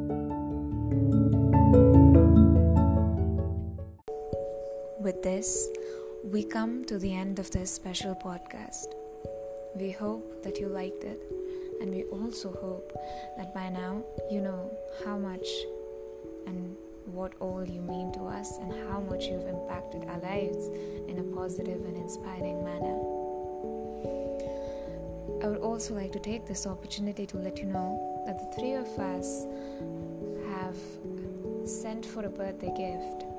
With 5.11 5.25
this, 5.25 5.69
we 6.23 6.45
come 6.45 6.85
to 6.85 6.97
the 6.97 7.13
end 7.13 7.41
of 7.41 7.51
this 7.51 7.69
special 7.69 8.15
podcast. 8.15 8.95
We 9.75 9.91
hope 9.91 10.45
that 10.45 10.61
you 10.61 10.69
liked 10.69 11.03
it, 11.03 11.21
and 11.81 11.91
we 11.91 12.05
also 12.05 12.53
hope 12.53 12.93
that 13.37 13.53
by 13.53 13.71
now 13.71 14.05
you 14.31 14.41
know 14.41 14.71
how 15.05 15.19
much 15.19 15.49
and 16.47 16.77
what 17.07 17.33
all 17.41 17.65
you 17.69 17.81
mean 17.81 18.13
to 18.13 18.21
us 18.21 18.57
and 18.59 18.73
how 18.89 19.01
much 19.01 19.25
you've 19.25 19.49
impacted 19.49 20.05
our 20.05 20.21
lives 20.21 20.69
in 21.09 21.19
a 21.19 21.25
positive 21.35 21.85
and 21.87 21.97
inspiring 21.97 22.63
manner. 22.63 22.95
I 25.43 25.49
would 25.49 25.61
also 25.61 25.93
like 25.93 26.13
to 26.13 26.21
take 26.21 26.47
this 26.47 26.69
opportunity 26.69 27.27
to 27.27 27.37
let 27.37 27.59
you 27.59 27.65
know 27.65 28.23
that 28.27 28.39
the 28.39 28.55
three 28.55 28.75
of 28.75 28.87
us 28.97 29.45
have 30.55 30.77
sent 31.69 32.07
for 32.07 32.27
a 32.27 32.31
birthday 32.31 32.73
gift 32.77 33.30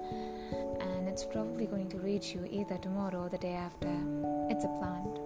it's 1.11 1.25
probably 1.25 1.65
going 1.65 1.89
to 1.89 1.97
reach 1.97 2.33
you 2.33 2.47
either 2.49 2.77
tomorrow 2.77 3.23
or 3.23 3.29
the 3.29 3.37
day 3.37 3.51
after. 3.51 3.89
It's 4.49 4.63
a 4.63 4.69
plant. 4.79 5.19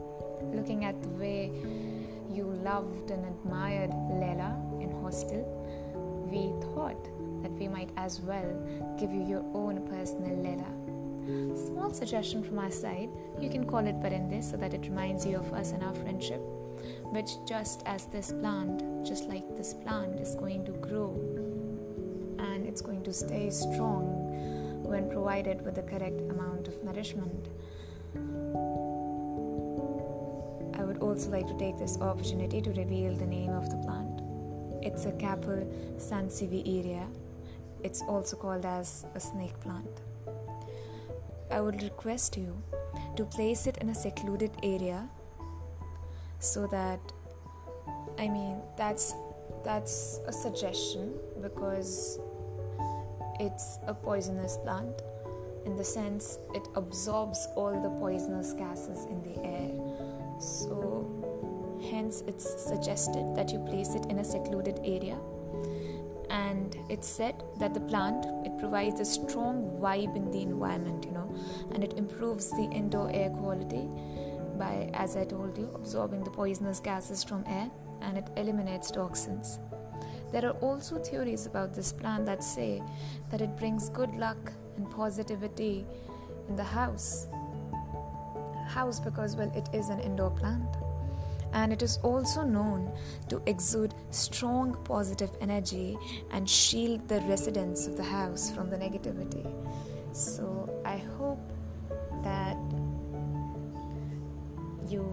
Looking 0.51 0.83
at 0.83 0.99
the 1.03 1.09
way 1.09 1.51
you 2.27 2.45
loved 2.63 3.11
and 3.11 3.23
admired 3.23 3.91
Lela 4.09 4.59
in 4.81 4.89
hostel, 5.03 5.45
we 6.25 6.49
thought 6.73 7.03
that 7.43 7.51
we 7.51 7.67
might 7.67 7.91
as 7.97 8.19
well 8.19 8.49
give 8.99 9.13
you 9.13 9.23
your 9.23 9.45
own 9.53 9.87
personal 9.87 10.35
Lela. 10.37 11.55
Small 11.55 11.93
suggestion 11.93 12.43
from 12.43 12.57
our 12.57 12.71
side, 12.71 13.09
you 13.39 13.51
can 13.51 13.63
call 13.63 13.85
it 13.85 14.01
Parende 14.01 14.43
so 14.43 14.57
that 14.57 14.73
it 14.73 14.87
reminds 14.89 15.23
you 15.23 15.37
of 15.37 15.53
us 15.53 15.71
and 15.71 15.83
our 15.83 15.93
friendship, 15.93 16.41
which 17.13 17.29
just 17.47 17.83
as 17.85 18.07
this 18.07 18.31
plant, 18.31 19.05
just 19.05 19.29
like 19.29 19.55
this 19.55 19.75
plant, 19.75 20.19
is 20.19 20.33
going 20.33 20.65
to 20.65 20.71
grow 20.71 21.13
and 22.39 22.65
it's 22.65 22.81
going 22.81 23.03
to 23.03 23.13
stay 23.13 23.51
strong 23.51 24.24
when 24.85 25.09
provided 25.09 25.63
with 25.65 25.75
the 25.75 25.83
correct 25.83 26.19
amount 26.29 26.67
of 26.67 26.83
nourishment. 26.83 27.49
I 30.79 30.83
would 30.83 30.99
also 30.99 31.29
like 31.29 31.47
to 31.47 31.57
take 31.57 31.77
this 31.77 31.97
opportunity 31.99 32.61
to 32.61 32.69
reveal 32.71 33.15
the 33.15 33.25
name 33.25 33.51
of 33.51 33.69
the 33.69 33.77
plant. 33.77 34.21
It's 34.81 35.05
a 35.05 35.11
Capel 35.13 35.67
sansevieria. 35.97 37.07
It's 37.83 38.01
also 38.03 38.35
called 38.35 38.65
as 38.65 39.05
a 39.15 39.19
snake 39.19 39.59
plant. 39.61 40.01
I 41.51 41.61
would 41.61 41.81
request 41.83 42.37
you 42.37 42.61
to 43.15 43.25
place 43.25 43.67
it 43.67 43.77
in 43.77 43.89
a 43.89 43.95
secluded 43.95 44.51
area 44.63 45.09
so 46.39 46.67
that 46.67 46.99
I 48.17 48.29
mean, 48.29 48.61
that's 48.77 49.13
that's 49.63 50.19
a 50.27 50.31
suggestion 50.31 51.13
because 51.41 52.19
it's 53.39 53.79
a 53.87 53.93
poisonous 53.93 54.57
plant 54.63 55.01
in 55.65 55.75
the 55.75 55.83
sense 55.83 56.37
it 56.53 56.67
absorbs 56.75 57.47
all 57.55 57.81
the 57.81 57.89
poisonous 57.99 58.53
gases 58.53 59.05
in 59.05 59.21
the 59.23 59.41
air. 59.43 59.71
So, 60.39 61.79
hence, 61.91 62.23
it's 62.27 62.63
suggested 62.63 63.35
that 63.35 63.51
you 63.51 63.59
place 63.59 63.95
it 63.95 64.05
in 64.05 64.19
a 64.19 64.23
secluded 64.23 64.79
area. 64.83 65.17
And 66.29 66.75
it's 66.89 67.07
said 67.07 67.43
that 67.59 67.73
the 67.73 67.79
plant 67.79 68.25
it 68.45 68.57
provides 68.57 68.99
a 68.99 69.05
strong 69.05 69.79
vibe 69.81 70.15
in 70.15 70.31
the 70.31 70.41
environment, 70.41 71.05
you 71.05 71.11
know, 71.11 71.33
and 71.73 71.83
it 71.83 71.93
improves 71.97 72.49
the 72.51 72.69
indoor 72.71 73.11
air 73.13 73.29
quality 73.29 73.87
by, 74.57 74.89
as 74.93 75.15
I 75.15 75.25
told 75.25 75.57
you, 75.57 75.71
absorbing 75.75 76.23
the 76.23 76.31
poisonous 76.31 76.79
gases 76.79 77.23
from 77.23 77.43
air 77.47 77.69
and 78.01 78.17
it 78.17 78.27
eliminates 78.37 78.91
toxins. 78.91 79.59
There 80.35 80.49
are 80.49 80.57
also 80.59 80.97
theories 80.97 81.45
about 81.45 81.73
this 81.73 81.93
plant 81.93 82.25
that 82.25 82.43
say 82.43 82.83
that 83.31 83.39
it 83.39 83.55
brings 83.55 83.87
good 83.87 84.13
luck 84.15 84.51
and 84.75 84.91
positivity 84.91 85.85
in 86.49 86.57
the 86.57 86.63
house. 86.63 87.27
House 88.67 88.99
because, 88.99 89.37
well, 89.37 89.49
it 89.55 89.69
is 89.71 89.87
an 89.87 90.01
indoor 90.01 90.31
plant. 90.31 90.67
And 91.53 91.71
it 91.71 91.81
is 91.81 91.99
also 92.03 92.43
known 92.43 92.91
to 93.29 93.41
exude 93.45 93.93
strong 94.11 94.75
positive 94.83 95.31
energy 95.39 95.97
and 96.31 96.49
shield 96.49 97.07
the 97.07 97.21
residents 97.21 97.87
of 97.87 97.95
the 97.95 98.03
house 98.03 98.51
from 98.51 98.69
the 98.69 98.75
negativity. 98.75 99.49
So, 100.11 100.69
I 100.83 100.97
hope 101.17 101.49
that 102.25 102.57
you 104.91 105.07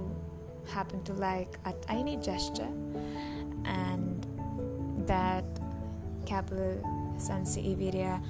happen 0.66 1.00
to 1.04 1.12
like 1.12 1.58
a 1.64 1.72
tiny 1.74 2.16
gesture 2.16 2.72
and 3.64 4.26
that 5.06 5.44
Capel 6.26 6.80
Sansevieria 7.18 8.22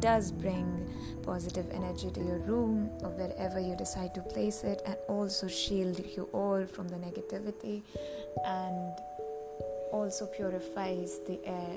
does 0.00 0.32
bring 0.32 0.88
positive 1.22 1.66
energy 1.72 2.10
to 2.10 2.20
your 2.20 2.38
room 2.38 2.90
or 3.02 3.10
wherever 3.10 3.60
you 3.60 3.76
decide 3.76 4.14
to 4.14 4.20
place 4.20 4.64
it 4.64 4.82
and 4.86 4.96
also 5.08 5.46
shield 5.46 5.98
you 6.16 6.28
all 6.32 6.64
from 6.66 6.88
the 6.88 6.96
negativity 6.96 7.82
and 8.44 8.92
also 9.92 10.26
purifies 10.26 11.20
the 11.26 11.38
air 11.44 11.76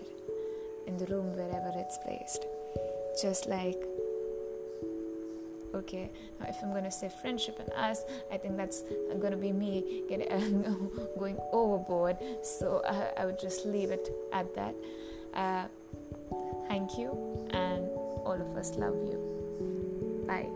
in 0.88 0.98
the 0.98 1.06
room 1.06 1.36
wherever 1.36 1.72
it's 1.76 1.98
placed. 2.00 2.46
Just 3.22 3.48
like 3.48 3.82
okay 5.74 6.10
if 6.48 6.56
i'm 6.64 6.72
going 6.72 6.84
to 6.84 6.92
say 6.92 7.10
friendship 7.22 7.60
and 7.60 7.72
us 7.74 8.04
i 8.32 8.38
think 8.38 8.58
that's 8.58 8.84
going 9.20 9.32
to 9.32 9.38
be 9.38 9.52
me 9.52 10.04
getting 10.10 10.32
uh, 10.32 10.72
going 11.20 11.38
overboard. 11.52 12.18
So 12.44 12.82
uh, 12.86 13.12
i 13.18 13.26
would 13.26 13.40
just 13.40 13.66
leave 13.66 13.92
it 13.92 14.10
at 14.34 14.54
that. 14.56 14.76
Uh, 15.34 15.66
thank 16.68 16.98
you 16.98 17.12
and 17.52 17.88
all 18.26 18.40
of 18.40 18.58
us 18.58 18.76
love 18.76 18.96
you. 19.06 20.26
Bye 20.28 20.50